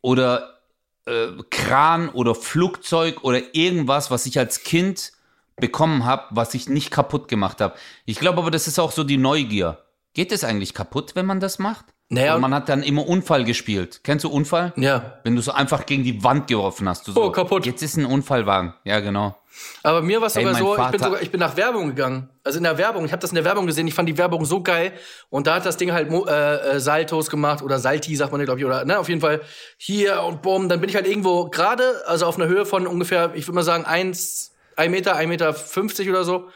oder 0.01 0.59
äh, 1.05 1.27
Kran 1.51 2.09
oder 2.09 2.33
Flugzeug 2.33 3.23
oder 3.23 3.55
irgendwas, 3.55 4.09
was 4.09 4.25
ich 4.25 4.39
als 4.39 4.63
Kind 4.63 5.13
bekommen 5.55 6.05
habe, 6.05 6.25
was 6.31 6.55
ich 6.55 6.67
nicht 6.67 6.89
kaputt 6.89 7.27
gemacht 7.27 7.61
habe. 7.61 7.75
Ich 8.05 8.19
glaube 8.19 8.39
aber, 8.39 8.49
das 8.49 8.67
ist 8.67 8.79
auch 8.79 8.91
so 8.91 9.03
die 9.03 9.17
Neugier. 9.17 9.77
Geht 10.13 10.31
es 10.31 10.43
eigentlich 10.43 10.73
kaputt, 10.73 11.15
wenn 11.15 11.27
man 11.27 11.39
das 11.39 11.59
macht? 11.59 11.92
Naja, 12.13 12.35
Und 12.35 12.41
man 12.41 12.53
hat 12.53 12.69
dann 12.69 12.83
immer 12.83 13.07
Unfall 13.07 13.43
gespielt. 13.43 14.01
Kennst 14.03 14.23
du 14.23 14.29
Unfall? 14.29 14.73
ja. 14.75 15.19
Wenn 15.23 15.35
du 15.35 15.41
so 15.41 15.51
einfach 15.51 15.85
gegen 15.85 16.03
die 16.03 16.23
Wand 16.23 16.47
geworfen 16.47 16.87
hast. 16.87 17.05
So, 17.05 17.13
Oh, 17.21 17.31
kaputt. 17.31 17.65
Jetzt 17.65 17.81
ist 17.81 17.97
ein 17.97 18.05
Unfallwagen. 18.05 18.73
Ja, 18.83 18.99
genau. 18.99 19.35
Aber 19.83 20.01
mir 20.01 20.19
war 20.19 20.27
es 20.27 20.35
Hey, 20.35 20.43
sogar 20.45 20.57
so, 20.57 20.77
ich 20.77 20.91
bin, 20.91 20.99
sogar, 20.99 21.21
ich 21.21 21.31
bin 21.31 21.39
nach 21.39 21.55
Werbung 21.55 21.87
gegangen. 21.87 22.29
Also 22.43 22.57
in 22.57 22.63
der 22.63 22.77
Werbung, 22.77 23.05
ich 23.05 23.11
habe 23.11 23.21
das 23.21 23.29
in 23.29 23.35
der 23.35 23.45
Werbung 23.45 23.67
gesehen, 23.67 23.87
ich 23.87 23.93
fand 23.93 24.09
die 24.09 24.17
Werbung 24.17 24.45
so 24.45 24.61
geil. 24.63 24.93
Und 25.29 25.45
da 25.47 25.55
hat 25.55 25.65
das 25.65 25.77
Ding 25.77 25.91
halt 25.91 26.11
äh, 26.11 26.55
äh, 26.75 26.79
Saltos 26.79 27.29
gemacht 27.29 27.61
oder 27.61 27.77
Salti, 27.79 28.15
sagt 28.15 28.31
man 28.31 28.43
glaube 28.43 28.59
ich, 28.59 28.65
oder 28.65 28.83
ne, 28.85 28.97
auf 28.97 29.09
jeden 29.09 29.21
Fall 29.21 29.41
hier 29.77 30.23
und 30.23 30.41
bumm. 30.41 30.69
Dann 30.69 30.79
bin 30.81 30.89
ich 30.89 30.95
halt 30.95 31.07
irgendwo 31.07 31.49
gerade, 31.49 31.83
also 32.07 32.25
auf 32.25 32.37
einer 32.39 32.47
Höhe 32.47 32.65
von 32.65 32.87
ungefähr, 32.87 33.31
ich 33.35 33.47
würde 33.47 33.55
mal 33.55 33.63
sagen, 33.63 33.85
eins, 33.85 34.53
ein 34.75 34.89
Meter, 34.91 35.15
ein 35.15 35.29
Meter 35.29 35.53
fünfzig 35.53 36.09
oder 36.09 36.23
so. 36.23 36.49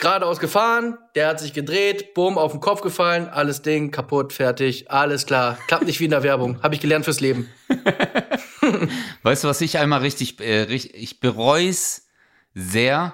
Geradeaus 0.00 0.40
gefahren, 0.40 0.98
der 1.14 1.28
hat 1.28 1.40
sich 1.40 1.52
gedreht, 1.52 2.14
bumm, 2.14 2.38
auf 2.38 2.52
den 2.52 2.60
Kopf 2.60 2.80
gefallen, 2.80 3.28
alles 3.28 3.62
Ding, 3.62 3.90
kaputt, 3.90 4.32
fertig, 4.32 4.90
alles 4.90 5.26
klar. 5.26 5.58
Klappt 5.66 5.84
nicht 5.84 6.00
wie 6.00 6.06
in 6.06 6.10
der 6.10 6.22
Werbung. 6.22 6.62
Habe 6.62 6.74
ich 6.74 6.80
gelernt 6.80 7.04
fürs 7.04 7.20
Leben. 7.20 7.48
Weißt 9.22 9.44
du, 9.44 9.48
was 9.48 9.60
ich 9.60 9.78
einmal 9.78 10.00
richtig, 10.00 10.40
äh, 10.40 10.62
richtig 10.62 10.94
ich 10.94 11.20
bereue 11.20 11.68
es 11.68 12.08
sehr. 12.54 13.12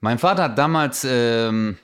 Mein 0.00 0.18
Vater 0.18 0.44
hat 0.44 0.58
damals 0.58 1.06
ähm, 1.08 1.78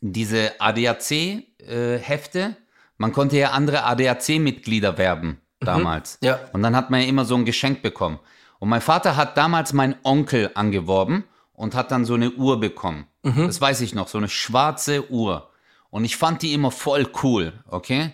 diese 0.00 0.52
ADAC-Hefte. 0.58 2.56
Man 2.96 3.12
konnte 3.12 3.36
ja 3.36 3.50
andere 3.50 3.84
ADAC-Mitglieder 3.84 4.98
werben 4.98 5.40
damals. 5.60 6.18
Ja. 6.22 6.40
Und 6.52 6.62
dann 6.62 6.74
hat 6.76 6.90
man 6.90 7.00
ja 7.00 7.06
immer 7.06 7.24
so 7.24 7.34
ein 7.34 7.44
Geschenk 7.44 7.82
bekommen. 7.82 8.18
Und 8.58 8.68
mein 8.68 8.80
Vater 8.80 9.16
hat 9.16 9.36
damals 9.36 9.72
meinen 9.72 9.96
Onkel 10.02 10.50
angeworben 10.54 11.24
und 11.54 11.74
hat 11.74 11.90
dann 11.90 12.04
so 12.04 12.14
eine 12.14 12.30
Uhr 12.32 12.60
bekommen. 12.60 13.06
Das 13.22 13.60
weiß 13.60 13.80
ich 13.80 13.94
noch, 13.94 14.08
so 14.08 14.18
eine 14.18 14.28
schwarze 14.28 15.10
Uhr. 15.10 15.50
Und 15.88 16.04
ich 16.04 16.16
fand 16.16 16.42
die 16.42 16.52
immer 16.52 16.70
voll 16.70 17.08
cool, 17.22 17.52
okay? 17.68 18.12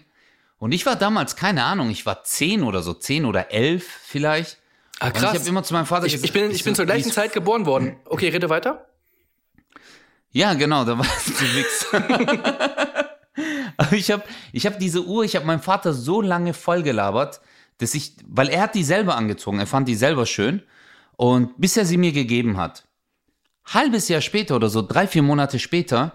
Und 0.58 0.72
ich 0.72 0.86
war 0.86 0.94
damals, 0.94 1.34
keine 1.34 1.64
Ahnung, 1.64 1.90
ich 1.90 2.06
war 2.06 2.22
zehn 2.22 2.62
oder 2.62 2.82
so, 2.82 2.92
zehn 2.92 3.24
oder 3.24 3.50
elf 3.50 3.84
vielleicht. 4.04 4.58
Ah, 5.00 5.06
Und 5.06 5.14
krass. 5.14 5.32
ich 5.32 5.40
habe 5.40 5.48
immer 5.48 5.62
zu 5.62 5.72
meinem 5.72 5.86
Vater 5.86 6.06
ich, 6.06 6.12
gesagt, 6.12 6.26
ich 6.26 6.32
bin, 6.32 6.50
ich 6.50 6.62
bin 6.62 6.74
so, 6.74 6.82
zur 6.82 6.86
gleichen 6.86 7.10
Zeit 7.10 7.32
geboren 7.32 7.64
worden. 7.64 7.96
Okay, 8.04 8.28
rede 8.28 8.50
weiter. 8.50 8.86
Ja, 10.30 10.54
genau, 10.54 10.84
da 10.84 10.98
warst 10.98 11.28
du 11.28 11.32
Wichs. 11.32 11.86
Aber 13.78 13.92
ich 13.92 14.10
habe 14.10 14.22
ich 14.52 14.66
hab 14.66 14.78
diese 14.78 15.04
Uhr, 15.04 15.24
ich 15.24 15.34
habe 15.34 15.46
meinen 15.46 15.62
Vater 15.62 15.94
so 15.94 16.20
lange 16.20 16.52
vollgelabert, 16.52 17.40
dass 17.78 17.94
ich, 17.94 18.14
weil 18.26 18.48
er 18.50 18.62
hat 18.62 18.74
die 18.74 18.84
selber 18.84 19.16
angezogen, 19.16 19.58
er 19.58 19.66
fand 19.66 19.88
die 19.88 19.94
selber 19.94 20.26
schön 20.26 20.62
und 21.16 21.58
bis 21.58 21.76
er 21.78 21.86
sie 21.86 21.96
mir 21.96 22.12
gegeben 22.12 22.58
hat. 22.58 22.84
Halbes 23.72 24.08
Jahr 24.08 24.20
später 24.20 24.56
oder 24.56 24.68
so, 24.68 24.82
drei, 24.82 25.06
vier 25.06 25.22
Monate 25.22 25.58
später, 25.58 26.12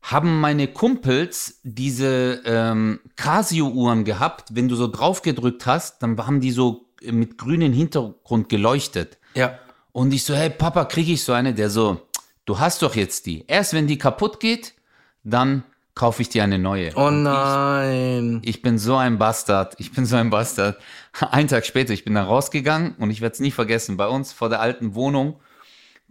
haben 0.00 0.40
meine 0.40 0.68
Kumpels 0.68 1.60
diese 1.64 2.40
ähm, 2.44 3.00
Casio-Uhren 3.16 4.04
gehabt. 4.04 4.54
Wenn 4.54 4.68
du 4.68 4.76
so 4.76 4.86
drauf 4.86 5.22
gedrückt 5.22 5.66
hast, 5.66 6.02
dann 6.02 6.16
haben 6.18 6.40
die 6.40 6.52
so 6.52 6.86
mit 7.02 7.36
grünem 7.36 7.72
Hintergrund 7.72 8.48
geleuchtet. 8.48 9.18
Ja. 9.34 9.58
Und 9.92 10.14
ich 10.14 10.22
so, 10.22 10.34
hey 10.34 10.50
Papa, 10.50 10.84
kriege 10.84 11.12
ich 11.12 11.24
so 11.24 11.32
eine? 11.32 11.52
Der 11.52 11.68
so, 11.68 12.00
du 12.44 12.60
hast 12.60 12.82
doch 12.82 12.94
jetzt 12.94 13.26
die. 13.26 13.44
Erst 13.48 13.72
wenn 13.72 13.88
die 13.88 13.98
kaputt 13.98 14.38
geht, 14.38 14.74
dann 15.24 15.64
kaufe 15.96 16.22
ich 16.22 16.28
dir 16.28 16.44
eine 16.44 16.60
neue. 16.60 16.92
Oh 16.94 17.10
nein. 17.10 18.40
Ich 18.44 18.62
bin 18.62 18.78
so 18.78 18.96
ein 18.96 19.18
Bastard. 19.18 19.74
Ich 19.78 19.90
bin 19.90 20.06
so 20.06 20.14
ein 20.14 20.30
Bastard. 20.30 20.78
Einen 21.32 21.48
Tag 21.48 21.66
später, 21.66 21.92
ich 21.92 22.04
bin 22.04 22.14
da 22.14 22.22
rausgegangen 22.22 22.94
und 22.98 23.10
ich 23.10 23.20
werde 23.20 23.32
es 23.32 23.40
nie 23.40 23.50
vergessen. 23.50 23.96
Bei 23.96 24.06
uns 24.06 24.32
vor 24.32 24.48
der 24.48 24.60
alten 24.60 24.94
Wohnung 24.94 25.40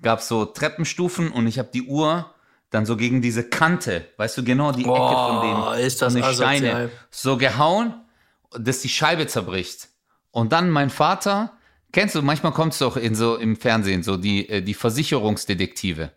gab 0.01 0.19
es 0.19 0.27
so 0.27 0.45
Treppenstufen 0.45 1.31
und 1.31 1.47
ich 1.47 1.59
habe 1.59 1.69
die 1.73 1.83
Uhr 1.83 2.31
dann 2.69 2.85
so 2.85 2.97
gegen 2.97 3.21
diese 3.21 3.47
Kante, 3.47 4.05
weißt 4.17 4.37
du 4.37 4.43
genau, 4.43 4.71
die 4.71 4.81
Ecke 4.81 4.89
von 4.89 5.41
Boah, 5.41 5.75
den 5.75 5.85
ist 5.85 6.01
das 6.01 6.13
von 6.13 6.21
den. 6.21 6.33
Steine 6.33 6.89
so 7.09 7.37
gehauen, 7.37 7.93
dass 8.57 8.81
die 8.81 8.89
Scheibe 8.89 9.27
zerbricht. 9.27 9.87
Und 10.31 10.51
dann 10.51 10.69
mein 10.69 10.89
Vater, 10.89 11.53
kennst 11.91 12.15
du, 12.15 12.21
manchmal 12.21 12.51
kommt 12.51 12.73
es 12.73 12.79
doch 12.79 12.97
in 12.97 13.15
so 13.15 13.37
im 13.37 13.55
Fernsehen, 13.55 14.03
so 14.03 14.17
die, 14.17 14.49
äh, 14.49 14.61
die 14.61 14.73
Versicherungsdetektive, 14.73 16.11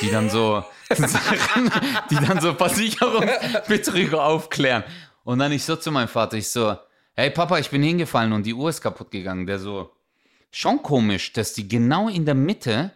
die 0.00 0.10
dann 0.10 0.30
so, 0.30 0.64
die 2.10 2.16
dann 2.26 2.40
so 2.40 2.54
Versicherungsbetrüger 2.54 4.24
aufklären. 4.24 4.84
Und 5.24 5.40
dann 5.40 5.52
ich 5.52 5.64
so 5.64 5.76
zu 5.76 5.92
meinem 5.92 6.08
Vater, 6.08 6.38
ich 6.38 6.48
so, 6.48 6.76
hey 7.14 7.30
Papa, 7.30 7.58
ich 7.58 7.68
bin 7.70 7.82
hingefallen 7.82 8.32
und 8.32 8.46
die 8.46 8.54
Uhr 8.54 8.70
ist 8.70 8.80
kaputt 8.80 9.10
gegangen. 9.10 9.46
Der 9.46 9.58
so, 9.58 9.92
schon 10.50 10.82
komisch, 10.82 11.32
dass 11.34 11.52
die 11.52 11.68
genau 11.68 12.08
in 12.08 12.24
der 12.24 12.34
Mitte 12.34 12.92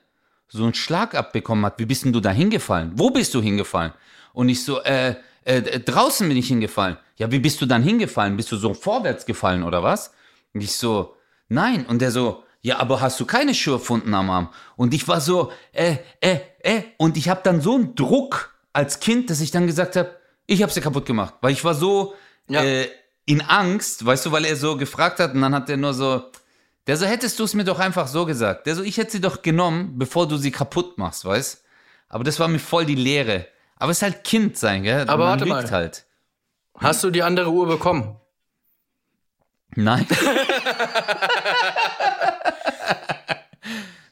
so 0.51 0.65
einen 0.65 0.75
Schlag 0.75 1.15
abbekommen 1.15 1.65
hat. 1.65 1.79
Wie 1.79 1.87
bist 1.87 2.05
denn 2.05 2.13
du 2.13 2.21
da 2.21 2.31
hingefallen? 2.31 2.93
Wo 2.95 3.11
bist 3.11 3.35
du 3.35 3.41
hingefallen? 3.41 3.93
Und 4.33 4.49
ich 4.49 4.65
so, 4.65 4.83
äh, 4.83 5.15
äh, 5.45 5.81
draußen 5.81 6.29
bin 6.29 6.37
ich 6.37 6.49
hingefallen. 6.49 6.97
Ja, 7.17 7.31
wie 7.31 7.39
bist 7.39 7.61
du 7.61 7.67
dann 7.67 7.83
hingefallen? 7.83 8.37
Bist 8.37 8.53
du 8.53 8.57
so 8.57 8.75
vorwärts 8.75 9.27
gefallen 9.27 9.63
oder 9.63 9.83
was? 9.83 10.13
Und 10.53 10.63
ich 10.63 10.77
so, 10.77 11.17
nein. 11.49 11.87
Und 11.87 12.03
der 12.03 12.11
so, 12.11 12.45
ja, 12.63 12.79
aber 12.79 13.01
hast 13.01 13.19
du 13.21 13.25
keine 13.25 13.55
Schürfwunden 13.55 14.13
am 14.15 14.29
Arm? 14.31 14.49
Und 14.77 14.93
ich 14.93 15.07
war 15.09 15.21
so, 15.21 15.53
äh, 15.73 15.97
äh, 16.21 16.39
äh. 16.63 16.83
Und 16.99 17.17
ich 17.17 17.29
habe 17.29 17.41
dann 17.43 17.61
so 17.61 17.75
einen 17.75 17.95
Druck 17.95 18.55
als 18.73 19.01
Kind, 19.01 19.31
dass 19.31 19.41
ich 19.41 19.51
dann 19.51 19.67
gesagt 19.67 19.97
habe, 19.97 20.11
ich 20.47 20.63
habe 20.63 20.73
sie 20.73 20.81
kaputt 20.81 21.07
gemacht. 21.07 21.35
Weil 21.41 21.53
ich 21.53 21.65
war 21.65 21.75
so 21.75 22.15
Ja. 22.49 22.63
äh, 22.63 22.89
in 23.27 23.41
Angst, 23.43 24.05
weißt 24.05 24.27
du, 24.27 24.33
weil 24.33 24.45
er 24.45 24.57
so 24.57 24.77
gefragt 24.77 25.21
hat 25.21 25.35
und 25.35 25.41
dann 25.41 25.55
hat 25.55 25.71
er 25.71 25.77
nur 25.77 25.95
so, 25.95 26.25
der 26.87 26.97
so, 26.97 27.07
hättest 27.07 27.39
du 27.39 27.45
es 27.45 27.55
mir 27.55 27.65
doch 27.65 27.79
einfach 27.79 28.09
so 28.09 28.27
gesagt. 28.27 28.67
Der 28.67 28.75
so, 28.75 28.83
ich 28.83 28.97
hätte 28.97 29.13
sie 29.13 29.21
doch 29.21 29.43
genommen, 29.43 29.99
bevor 29.99 30.27
du 30.27 30.37
sie 30.37 30.51
kaputt 30.51 30.99
machst, 30.99 31.25
weißt? 31.25 31.63
Aber 32.09 32.25
das 32.25 32.41
war 32.41 32.49
mir 32.49 32.59
voll 32.59 32.85
die 32.87 32.95
Lehre. 32.95 33.47
Aber 33.77 33.93
es 33.93 33.99
ist 33.99 34.03
halt 34.03 34.25
Kind 34.25 34.57
sein, 34.59 34.83
gell? 34.83 35.03
Aber 35.03 35.25
Man 35.25 35.41
warte 35.41 35.47
mal. 35.47 35.71
halt. 35.71 36.05
Hast 36.79 37.05
du 37.05 37.11
die 37.11 37.23
andere 37.23 37.51
Uhr 37.51 37.67
bekommen? 37.67 38.17
Nein. 39.77 40.07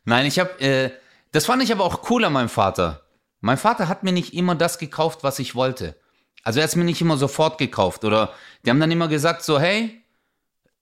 Nein, 0.04 0.26
ich 0.26 0.38
habe, 0.38 0.60
äh, 0.60 0.90
das 1.32 1.46
fand 1.46 1.62
ich 1.62 1.72
aber 1.72 1.84
auch 1.84 2.08
cool 2.10 2.24
an 2.24 2.32
meinem 2.32 2.48
Vater. 2.48 3.02
Mein 3.40 3.58
Vater 3.58 3.88
hat 3.88 4.04
mir 4.04 4.12
nicht 4.12 4.34
immer 4.34 4.54
das 4.54 4.78
gekauft, 4.78 5.22
was 5.22 5.38
ich 5.38 5.54
wollte. 5.54 5.96
Also 6.44 6.60
er 6.60 6.64
hat 6.64 6.70
es 6.70 6.76
mir 6.76 6.84
nicht 6.84 7.00
immer 7.00 7.16
sofort 7.16 7.58
gekauft. 7.58 8.04
Oder 8.04 8.32
die 8.64 8.70
haben 8.70 8.80
dann 8.80 8.90
immer 8.90 9.08
gesagt 9.08 9.42
so, 9.42 9.60
hey, 9.60 10.02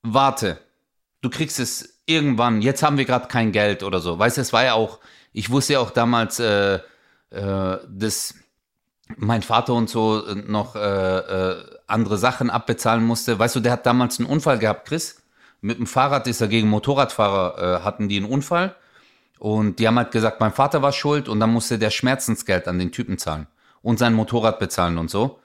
warte, 0.01 0.59
du 1.21 1.29
kriegst 1.29 1.59
es 1.59 2.01
irgendwann, 2.05 2.61
jetzt 2.61 2.83
haben 2.83 2.97
wir 2.97 3.05
gerade 3.05 3.27
kein 3.27 3.51
Geld 3.51 3.83
oder 3.83 3.99
so. 3.99 4.17
Weißt 4.17 4.37
du, 4.37 4.41
es 4.41 4.53
war 4.53 4.63
ja 4.63 4.73
auch, 4.73 4.99
ich 5.33 5.49
wusste 5.49 5.73
ja 5.73 5.79
auch 5.79 5.91
damals, 5.91 6.39
äh, 6.39 6.79
äh, 7.29 7.77
dass 7.87 8.33
mein 9.15 9.41
Vater 9.41 9.73
und 9.73 9.89
so 9.89 10.25
äh, 10.25 10.35
noch 10.35 10.75
äh, 10.75 10.79
äh, 10.79 11.63
andere 11.87 12.17
Sachen 12.17 12.49
abbezahlen 12.49 13.05
musste. 13.05 13.39
Weißt 13.39 13.55
du, 13.55 13.59
der 13.59 13.71
hat 13.71 13.85
damals 13.85 14.19
einen 14.19 14.27
Unfall 14.29 14.59
gehabt, 14.59 14.87
Chris. 14.87 15.21
Mit 15.61 15.79
dem 15.79 15.87
Fahrrad 15.87 16.27
ist 16.27 16.41
er 16.41 16.47
gegen 16.47 16.69
Motorradfahrer, 16.69 17.79
äh, 17.79 17.83
hatten 17.83 18.09
die 18.09 18.17
einen 18.17 18.25
Unfall. 18.25 18.75
Und 19.39 19.79
die 19.79 19.87
haben 19.87 19.97
halt 19.97 20.11
gesagt, 20.11 20.39
mein 20.39 20.51
Vater 20.51 20.81
war 20.81 20.91
schuld 20.91 21.29
und 21.29 21.39
dann 21.39 21.51
musste 21.51 21.77
der 21.77 21.91
Schmerzensgeld 21.91 22.67
an 22.67 22.79
den 22.79 22.91
Typen 22.91 23.17
zahlen. 23.17 23.47
Und 23.81 23.99
sein 23.99 24.13
Motorrad 24.13 24.59
bezahlen 24.59 24.97
und 24.97 25.09
so. 25.09 25.39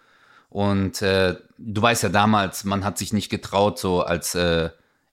Und 0.48 1.02
äh, 1.02 1.36
du 1.58 1.82
weißt 1.82 2.02
ja 2.02 2.08
damals, 2.08 2.64
man 2.64 2.84
hat 2.84 2.98
sich 2.98 3.12
nicht 3.12 3.30
getraut, 3.30 3.78
so 3.78 4.02
als, 4.02 4.34
äh, 4.34 4.70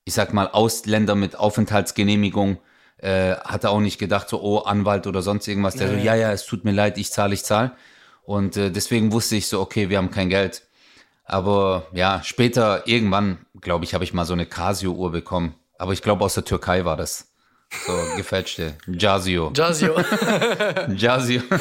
ich 0.10 0.16
sag 0.16 0.34
mal, 0.34 0.48
Ausländer 0.48 1.14
mit 1.14 1.36
Aufenthaltsgenehmigung, 1.38 2.58
äh, 2.98 3.36
hat 3.36 3.64
er 3.64 3.70
auch 3.70 3.80
nicht 3.80 4.00
gedacht, 4.00 4.28
so, 4.28 4.42
oh, 4.42 4.58
Anwalt 4.60 5.06
oder 5.06 5.22
sonst 5.22 5.48
irgendwas. 5.48 5.76
Der 5.76 5.88
so, 5.88 5.94
ja, 5.94 6.16
ja, 6.16 6.32
es 6.32 6.46
tut 6.48 6.66
mir 6.66 6.72
leid, 6.72 6.98
ich 6.98 7.12
zahle, 7.12 7.36
ich 7.36 7.44
zahle. 7.46 7.72
Und 8.24 8.58
äh, 8.58 8.72
deswegen 8.72 9.12
wusste 9.12 9.36
ich 9.36 9.48
so, 9.48 9.62
okay, 9.62 9.90
wir 9.90 9.98
haben 10.00 10.10
kein 10.10 10.30
Geld. 10.30 10.64
Aber 11.26 11.86
ja, 11.94 12.22
später, 12.24 12.88
irgendwann, 12.88 13.46
glaube 13.62 13.86
ich, 13.86 13.94
habe 13.94 14.04
ich 14.04 14.14
mal 14.16 14.26
so 14.26 14.34
eine 14.34 14.48
Casio-Uhr 14.48 15.12
bekommen. 15.12 15.54
Aber 15.78 15.94
ich 15.94 16.02
glaube, 16.02 16.26
aus 16.26 16.34
der 16.34 16.44
Türkei 16.44 16.86
war 16.86 16.98
das. 16.98 17.28
So, 17.86 17.94
gefälschte. 18.18 18.74
Jasio. 18.88 19.52
Jasio. 19.56 19.94
Jasio. 20.96 21.42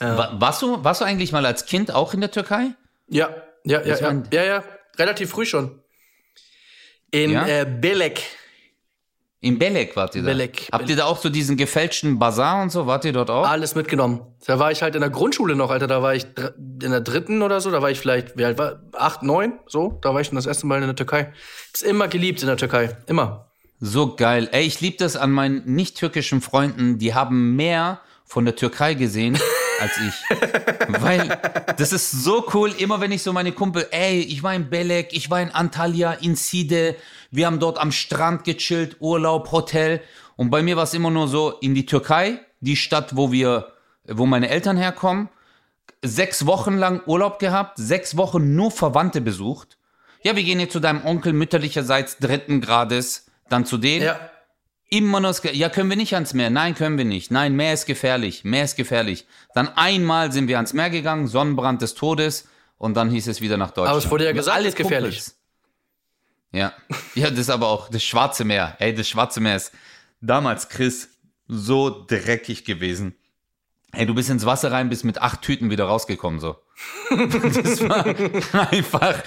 Wa- 0.00 0.32
Warst 0.40 0.62
du, 0.62 0.82
warst 0.82 1.02
du 1.02 1.04
eigentlich 1.04 1.32
mal 1.32 1.44
als 1.46 1.66
Kind 1.66 1.92
auch 1.94 2.14
in 2.14 2.20
der 2.22 2.30
Türkei? 2.30 2.70
ja, 3.08 3.28
ja, 3.66 3.80
ja, 3.82 3.96
ja, 3.98 4.22
ja, 4.32 4.44
ja, 4.44 4.64
relativ 4.98 5.30
früh 5.30 5.46
schon. 5.46 5.80
In 7.14 7.30
Ja? 7.30 7.46
äh, 7.46 7.64
Belek. 7.64 8.22
In 9.40 9.58
Belek 9.58 9.94
wart 9.94 10.14
ihr 10.16 10.22
da? 10.22 10.30
Belek, 10.30 10.68
Habt 10.72 10.88
ihr 10.88 10.96
da 10.96 11.04
auch 11.04 11.18
so 11.18 11.28
diesen 11.28 11.56
gefälschten 11.56 12.18
Bazar 12.18 12.62
und 12.62 12.70
so? 12.70 12.86
Wart 12.86 13.04
ihr 13.04 13.12
dort 13.12 13.30
auch? 13.30 13.46
Alles 13.46 13.74
mitgenommen. 13.74 14.22
Da 14.46 14.58
war 14.58 14.72
ich 14.72 14.82
halt 14.82 14.94
in 14.94 15.00
der 15.02 15.10
Grundschule 15.10 15.54
noch, 15.54 15.70
Alter. 15.70 15.86
Da 15.86 16.02
war 16.02 16.14
ich 16.14 16.24
in 16.82 16.90
der 16.90 17.02
dritten 17.02 17.42
oder 17.42 17.60
so. 17.60 17.70
Da 17.70 17.82
war 17.82 17.90
ich 17.90 18.00
vielleicht, 18.00 18.36
wie 18.38 18.44
alt 18.44 18.58
war? 18.58 18.80
Acht, 18.94 19.22
neun, 19.22 19.52
so. 19.66 19.98
Da 20.02 20.12
war 20.14 20.20
ich 20.22 20.28
schon 20.28 20.36
das 20.36 20.46
erste 20.46 20.66
Mal 20.66 20.80
in 20.80 20.86
der 20.88 20.96
Türkei. 20.96 21.32
Ist 21.72 21.82
immer 21.84 22.08
geliebt 22.08 22.40
in 22.40 22.48
der 22.48 22.56
Türkei. 22.56 22.96
Immer. 23.06 23.50
So 23.80 24.16
geil. 24.16 24.48
Ey, 24.50 24.64
ich 24.66 24.80
liebe 24.80 24.96
das 24.96 25.14
an 25.14 25.30
meinen 25.30 25.62
nicht-türkischen 25.66 26.40
Freunden. 26.40 26.98
Die 26.98 27.12
haben 27.14 27.54
mehr 27.54 28.00
von 28.24 28.46
der 28.46 28.56
Türkei 28.56 28.94
gesehen 28.94 29.38
als 29.84 29.98
ich. 29.98 31.00
Weil 31.00 31.28
das 31.76 31.92
ist 31.92 32.10
so 32.10 32.46
cool. 32.54 32.72
Immer 32.78 33.00
wenn 33.00 33.12
ich 33.12 33.22
so 33.22 33.32
meine 33.32 33.52
Kumpel, 33.52 33.86
ey, 33.90 34.20
ich 34.20 34.42
war 34.42 34.54
in 34.54 34.70
Belek, 34.70 35.08
ich 35.12 35.30
war 35.30 35.40
in 35.40 35.50
Antalya, 35.50 36.12
in 36.12 36.36
Side. 36.36 36.96
Wir 37.30 37.46
haben 37.46 37.60
dort 37.60 37.78
am 37.78 37.92
Strand 37.92 38.44
gechillt, 38.44 38.96
Urlaub, 39.00 39.52
Hotel. 39.52 40.00
Und 40.36 40.50
bei 40.50 40.62
mir 40.62 40.76
war 40.76 40.84
es 40.84 40.94
immer 40.94 41.10
nur 41.10 41.28
so, 41.28 41.50
in 41.60 41.74
die 41.74 41.86
Türkei, 41.86 42.40
die 42.60 42.76
Stadt, 42.76 43.16
wo 43.16 43.30
wir, 43.30 43.72
wo 44.06 44.26
meine 44.26 44.48
Eltern 44.48 44.76
herkommen. 44.76 45.28
Sechs 46.02 46.46
Wochen 46.46 46.76
lang 46.76 47.02
Urlaub 47.06 47.38
gehabt, 47.38 47.78
sechs 47.78 48.16
Wochen 48.16 48.54
nur 48.54 48.70
Verwandte 48.70 49.20
besucht. 49.20 49.78
Ja, 50.22 50.36
wir 50.36 50.42
gehen 50.42 50.60
jetzt 50.60 50.72
zu 50.72 50.80
deinem 50.80 51.04
Onkel 51.04 51.32
mütterlicherseits 51.32 52.18
dritten 52.18 52.60
Grades, 52.60 53.26
dann 53.48 53.64
zu 53.66 53.78
denen. 53.78 54.04
Ja. 54.04 54.18
Immer 54.90 55.20
nur 55.20 55.30
das 55.30 55.42
Ge 55.42 55.52
Ja, 55.54 55.68
können 55.68 55.90
wir 55.90 55.96
nicht 55.96 56.14
ans 56.14 56.34
Meer? 56.34 56.50
Nein, 56.50 56.74
können 56.74 56.98
wir 56.98 57.04
nicht. 57.04 57.30
Nein, 57.30 57.56
Meer 57.56 57.74
ist 57.74 57.86
gefährlich. 57.86 58.44
Meer 58.44 58.64
ist 58.64 58.76
gefährlich. 58.76 59.26
Dann 59.54 59.68
einmal 59.68 60.30
sind 60.32 60.48
wir 60.48 60.56
ans 60.56 60.72
Meer 60.72 60.90
gegangen, 60.90 61.26
Sonnenbrand 61.26 61.82
des 61.82 61.94
Todes 61.94 62.48
und 62.78 62.94
dann 62.94 63.10
hieß 63.10 63.26
es 63.28 63.40
wieder 63.40 63.56
nach 63.56 63.70
Deutschland. 63.70 63.88
Aber 63.90 63.98
es 63.98 64.10
wurde 64.10 64.24
ja 64.24 64.32
gesagt, 64.32 64.56
Alle 64.56 64.68
es 64.68 64.74
ist 64.74 64.78
gefährlich. 64.78 65.16
Kumpels. 65.16 65.38
Ja. 66.52 66.72
Ja, 67.14 67.30
das 67.30 67.40
ist 67.40 67.50
aber 67.50 67.68
auch 67.68 67.88
das 67.88 68.04
Schwarze 68.04 68.44
Meer. 68.44 68.76
Ey, 68.78 68.94
das 68.94 69.08
Schwarze 69.08 69.40
Meer 69.40 69.56
ist 69.56 69.72
damals, 70.20 70.68
Chris, 70.68 71.08
so 71.48 72.04
dreckig 72.06 72.64
gewesen. 72.64 73.16
Ey, 73.92 74.06
du 74.06 74.14
bist 74.14 74.30
ins 74.30 74.46
Wasser 74.46 74.70
rein, 74.70 74.88
bist 74.88 75.04
mit 75.04 75.20
acht 75.20 75.42
Tüten 75.42 75.70
wieder 75.70 75.84
rausgekommen, 75.84 76.40
so. 76.40 76.56
Das 77.10 77.88
war 77.88 78.04
einfach 78.70 79.22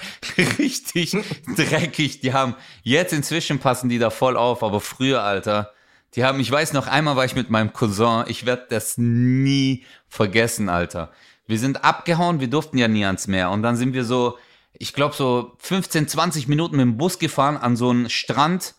richtig 0.58 1.16
dreckig. 1.56 2.20
Die 2.20 2.32
haben, 2.32 2.54
jetzt 2.82 3.12
inzwischen 3.12 3.58
passen 3.58 3.88
die 3.88 3.98
da 3.98 4.10
voll 4.10 4.36
auf, 4.36 4.62
aber 4.62 4.80
früher, 4.80 5.22
Alter, 5.22 5.72
Die 6.14 6.24
haben, 6.24 6.40
ich 6.40 6.50
weiß 6.50 6.72
noch, 6.72 6.86
einmal 6.86 7.16
war 7.16 7.24
ich 7.24 7.34
mit 7.34 7.50
meinem 7.50 7.72
Cousin, 7.72 8.24
ich 8.28 8.46
werde 8.46 8.66
das 8.70 8.96
nie 8.98 9.84
vergessen, 10.08 10.68
Alter. 10.68 11.12
Wir 11.46 11.58
sind 11.58 11.84
abgehauen, 11.84 12.40
wir 12.40 12.48
durften 12.48 12.78
ja 12.78 12.88
nie 12.88 13.04
ans 13.04 13.26
Meer. 13.26 13.50
Und 13.50 13.62
dann 13.62 13.76
sind 13.76 13.94
wir 13.94 14.04
so, 14.04 14.38
ich 14.72 14.92
glaube, 14.94 15.14
so 15.14 15.56
15, 15.58 16.08
20 16.08 16.48
Minuten 16.48 16.76
mit 16.76 16.84
dem 16.84 16.96
Bus 16.96 17.18
gefahren 17.18 17.56
an 17.56 17.76
so 17.76 17.90
einen 17.90 18.10
Strand, 18.10 18.74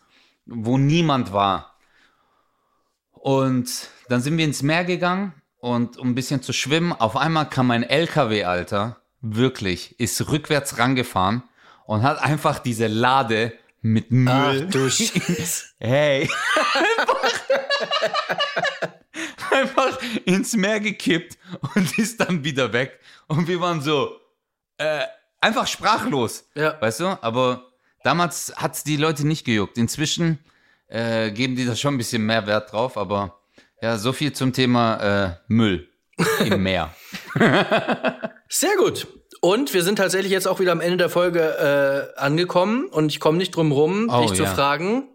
wo 0.45 0.77
niemand 0.77 1.33
war. 1.33 1.75
Und 3.11 3.89
dann 4.07 4.21
sind 4.21 4.37
wir 4.37 4.45
ins 4.45 4.61
Meer 4.61 4.85
gegangen 4.85 5.33
und 5.59 5.97
um 5.97 6.09
ein 6.09 6.15
bisschen 6.15 6.41
zu 6.41 6.53
schwimmen, 6.53 6.93
auf 6.93 7.15
einmal 7.15 7.49
kam 7.49 7.71
ein 7.71 7.83
LKW, 7.83 8.43
Alter, 8.45 8.97
wirklich, 9.21 9.99
ist 9.99 10.29
rückwärts 10.29 10.77
rangefahren 10.77 11.43
und 11.85 12.03
hat 12.03 12.21
einfach 12.21 12.59
diese 12.59 12.87
Lade 12.87 13.53
mit 13.81 14.11
Müll. 14.11 14.67
Ach 14.67 14.71
du. 14.71 14.89
Hey. 15.79 16.29
einfach 19.51 19.97
ins 20.25 20.55
Meer 20.55 20.79
gekippt 20.79 21.37
und 21.75 21.97
ist 21.97 22.19
dann 22.19 22.43
wieder 22.43 22.73
weg. 22.73 22.99
Und 23.27 23.47
wir 23.47 23.61
waren 23.61 23.81
so, 23.81 24.19
äh, 24.77 25.03
einfach 25.41 25.67
sprachlos. 25.67 26.49
Ja. 26.55 26.79
Weißt 26.81 26.99
du? 27.01 27.17
Aber 27.21 27.67
damals 28.03 28.53
hat 28.55 28.75
es 28.75 28.83
die 28.83 28.97
Leute 28.97 29.25
nicht 29.25 29.45
gejuckt. 29.45 29.77
Inzwischen 29.77 30.39
äh, 30.87 31.31
geben 31.31 31.55
die 31.55 31.65
da 31.65 31.75
schon 31.75 31.95
ein 31.95 31.97
bisschen 31.97 32.25
mehr 32.25 32.45
Wert 32.47 32.71
drauf. 32.71 32.97
Aber 32.97 33.38
ja, 33.81 33.97
so 33.97 34.13
viel 34.13 34.33
zum 34.33 34.53
Thema 34.53 34.97
äh, 35.25 35.35
Müll 35.47 35.89
im 36.45 36.63
Meer. 36.63 36.93
Sehr 38.49 38.75
gut. 38.77 39.07
Und 39.41 39.73
wir 39.73 39.83
sind 39.83 39.95
tatsächlich 39.97 40.31
jetzt 40.31 40.47
auch 40.47 40.59
wieder 40.59 40.71
am 40.73 40.81
Ende 40.81 40.97
der 40.97 41.09
Folge 41.09 42.13
äh, 42.15 42.19
angekommen 42.19 42.87
und 42.87 43.07
ich 43.09 43.19
komme 43.19 43.37
nicht 43.37 43.51
drum 43.55 43.71
rum, 43.71 44.09
Oh, 44.09 44.21
dich 44.21 44.33
zu 44.33 44.43
ja. 44.43 44.53
fragen, 44.53 45.07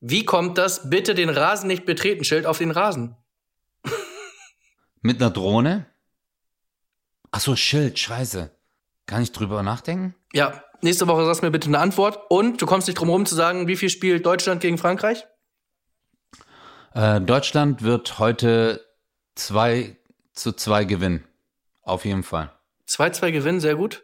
wie 0.00 0.24
kommt 0.24 0.56
das 0.58 0.88
bitte 0.88 1.14
den 1.14 1.28
Rasen 1.28 1.66
nicht 1.66 1.84
betreten 1.84 2.22
Schild 2.22 2.46
auf 2.46 2.58
den 2.58 2.70
Rasen? 2.70 3.16
Mit 5.00 5.20
einer 5.20 5.30
Drohne? 5.30 5.86
Ach 7.30 7.40
so, 7.40 7.56
Schild, 7.56 7.98
scheiße. 7.98 8.50
Kann 9.06 9.22
ich 9.22 9.32
drüber 9.32 9.62
nachdenken? 9.62 10.14
Ja, 10.32 10.62
nächste 10.82 11.08
Woche 11.08 11.24
sagst 11.24 11.42
du 11.42 11.46
mir 11.46 11.50
bitte 11.50 11.68
eine 11.68 11.78
Antwort 11.78 12.20
und 12.30 12.60
du 12.62 12.66
kommst 12.66 12.86
nicht 12.88 12.98
drum 12.98 13.08
rum 13.08 13.26
zu 13.26 13.34
sagen, 13.34 13.66
wie 13.66 13.76
viel 13.76 13.88
spielt 13.90 14.24
Deutschland 14.26 14.60
gegen 14.60 14.78
Frankreich? 14.78 15.26
Äh, 16.94 17.20
Deutschland 17.20 17.82
wird 17.82 18.18
heute 18.18 18.84
2 19.34 19.96
zu 20.32 20.52
2 20.52 20.84
gewinnen. 20.84 21.24
Auf 21.82 22.04
jeden 22.04 22.22
Fall. 22.22 22.52
2-2 22.88 23.32
gewinnen, 23.32 23.60
sehr 23.60 23.76
gut. 23.76 24.02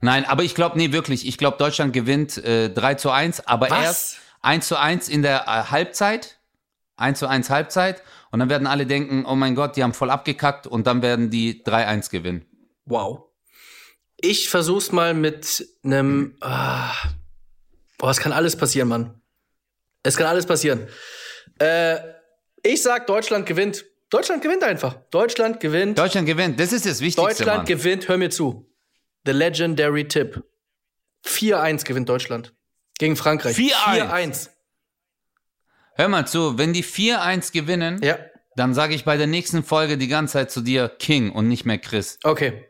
Nein, 0.00 0.24
aber 0.24 0.44
ich 0.44 0.54
glaube, 0.54 0.78
nee, 0.78 0.92
wirklich. 0.92 1.26
Ich 1.26 1.38
glaube, 1.38 1.56
Deutschland 1.56 1.92
gewinnt 1.92 2.36
äh, 2.38 2.70
3 2.70 2.94
zu 2.94 3.10
1, 3.10 3.46
aber 3.46 3.70
Was? 3.70 3.84
erst 3.84 4.18
1 4.42 4.68
zu 4.68 4.78
1 4.78 5.08
in 5.08 5.22
der 5.22 5.42
äh, 5.42 5.70
Halbzeit. 5.70 6.38
1 6.96 7.18
zu 7.18 7.28
1 7.28 7.50
Halbzeit. 7.50 8.02
Und 8.30 8.40
dann 8.40 8.50
werden 8.50 8.66
alle 8.66 8.86
denken, 8.86 9.24
oh 9.26 9.34
mein 9.34 9.54
Gott, 9.54 9.76
die 9.76 9.82
haben 9.82 9.94
voll 9.94 10.10
abgekackt 10.10 10.66
und 10.66 10.86
dann 10.86 11.02
werden 11.02 11.30
die 11.30 11.64
3-1 11.64 12.10
gewinnen. 12.10 12.46
Wow. 12.84 13.24
Ich 14.16 14.48
versuch's 14.48 14.92
mal 14.92 15.14
mit 15.14 15.66
einem. 15.84 16.36
Ah, 16.40 16.92
boah, 17.98 18.10
es 18.10 18.18
kann 18.18 18.32
alles 18.32 18.56
passieren, 18.56 18.88
Mann. 18.88 19.20
Es 20.02 20.16
kann 20.16 20.26
alles 20.26 20.46
passieren. 20.46 20.88
Äh, 21.58 21.98
ich 22.62 22.82
sag, 22.82 23.06
Deutschland 23.06 23.46
gewinnt. 23.46 23.84
Deutschland 24.10 24.42
gewinnt 24.42 24.62
einfach. 24.64 24.94
Deutschland 25.10 25.60
gewinnt. 25.60 25.98
Deutschland 25.98 26.26
gewinnt, 26.26 26.58
das 26.58 26.72
ist 26.72 26.86
das 26.86 27.00
Wichtigste. 27.00 27.22
Deutschland 27.44 27.58
Mann. 27.58 27.66
gewinnt, 27.66 28.08
hör 28.08 28.16
mir 28.16 28.30
zu. 28.30 28.66
The 29.26 29.32
legendary 29.32 30.08
tip. 30.08 30.42
4-1 31.26 31.84
gewinnt 31.84 32.08
Deutschland. 32.08 32.54
Gegen 32.98 33.16
Frankreich. 33.16 33.56
4-1. 33.56 34.08
4-1. 34.10 34.48
Hör 35.94 36.08
mal 36.08 36.26
zu, 36.26 36.56
wenn 36.58 36.72
die 36.72 36.84
4-1 36.84 37.52
gewinnen, 37.52 38.00
Ja, 38.02 38.18
dann 38.56 38.72
sage 38.72 38.94
ich 38.94 39.04
bei 39.04 39.16
der 39.16 39.26
nächsten 39.26 39.62
Folge 39.62 39.98
die 39.98 40.08
ganze 40.08 40.34
Zeit 40.34 40.50
zu 40.50 40.60
dir 40.62 40.88
King 40.88 41.30
und 41.30 41.48
nicht 41.48 41.64
mehr 41.66 41.78
Chris. 41.78 42.18
okay. 42.24 42.64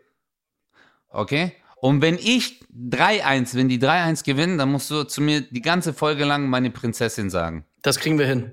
Okay? 1.10 1.54
Und 1.80 2.02
wenn 2.02 2.18
ich 2.18 2.60
3-1, 2.74 3.54
wenn 3.54 3.68
die 3.68 3.78
3-1 3.78 4.24
gewinnen, 4.24 4.58
dann 4.58 4.70
musst 4.70 4.90
du 4.90 5.04
zu 5.04 5.20
mir 5.20 5.42
die 5.42 5.62
ganze 5.62 5.92
Folge 5.94 6.24
lang 6.24 6.48
meine 6.48 6.70
Prinzessin 6.70 7.30
sagen. 7.30 7.64
Das 7.82 7.98
kriegen 7.98 8.18
wir 8.18 8.26
hin. 8.26 8.52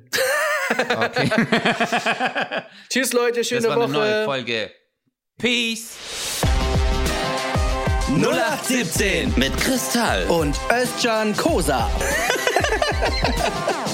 Okay? 0.90 1.30
Tschüss, 2.90 3.14
Leute. 3.14 3.40
Das 3.40 3.48
Schöne 3.48 3.68
war 3.68 3.82
eine 3.82 3.88
neue 3.88 4.12
Woche. 4.20 4.26
Folge. 4.26 4.72
Peace. 5.38 5.98
0817 8.08 9.34
mit 9.36 9.56
Kristall. 9.58 10.26
Und 10.28 10.56
Özcan 10.72 11.36
Kosa. 11.36 11.90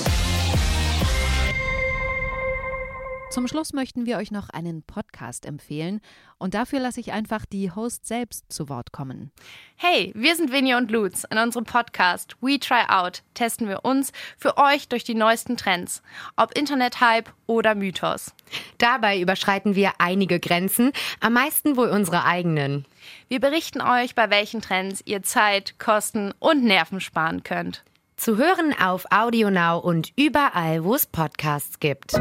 Zum 3.31 3.47
Schluss 3.47 3.71
möchten 3.71 4.05
wir 4.05 4.17
euch 4.17 4.29
noch 4.29 4.49
einen 4.49 4.83
Podcast 4.83 5.45
empfehlen 5.45 6.01
und 6.37 6.53
dafür 6.53 6.81
lasse 6.81 6.99
ich 6.99 7.13
einfach 7.13 7.45
die 7.45 7.71
Host 7.71 8.05
selbst 8.05 8.51
zu 8.51 8.67
Wort 8.67 8.91
kommen. 8.91 9.31
Hey, 9.77 10.11
wir 10.15 10.35
sind 10.35 10.51
Vinny 10.51 10.75
und 10.75 10.91
Lutz. 10.91 11.23
In 11.31 11.37
unserem 11.37 11.63
Podcast 11.63 12.35
We 12.41 12.59
Try 12.59 12.83
Out 12.89 13.23
testen 13.33 13.69
wir 13.69 13.85
uns 13.85 14.11
für 14.37 14.57
euch 14.57 14.89
durch 14.89 15.05
die 15.05 15.15
neuesten 15.15 15.55
Trends, 15.55 16.03
ob 16.35 16.57
Internet-Hype 16.57 17.31
oder 17.47 17.73
Mythos. 17.73 18.33
Dabei 18.79 19.21
überschreiten 19.21 19.75
wir 19.75 19.93
einige 19.99 20.41
Grenzen, 20.41 20.91
am 21.21 21.31
meisten 21.31 21.77
wohl 21.77 21.87
unsere 21.87 22.25
eigenen. 22.25 22.85
Wir 23.29 23.39
berichten 23.39 23.79
euch, 23.79 24.13
bei 24.13 24.29
welchen 24.29 24.61
Trends 24.61 25.01
ihr 25.05 25.23
Zeit, 25.23 25.79
Kosten 25.79 26.33
und 26.39 26.65
Nerven 26.65 26.99
sparen 26.99 27.43
könnt. 27.43 27.85
Zu 28.17 28.35
hören 28.35 28.75
auf 28.77 29.05
AudioNow 29.09 29.81
und 29.81 30.11
überall, 30.17 30.83
wo 30.83 30.95
es 30.95 31.05
Podcasts 31.05 31.79
gibt. 31.79 32.13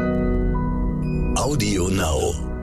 Audio 1.41 1.87
Now. 1.87 2.60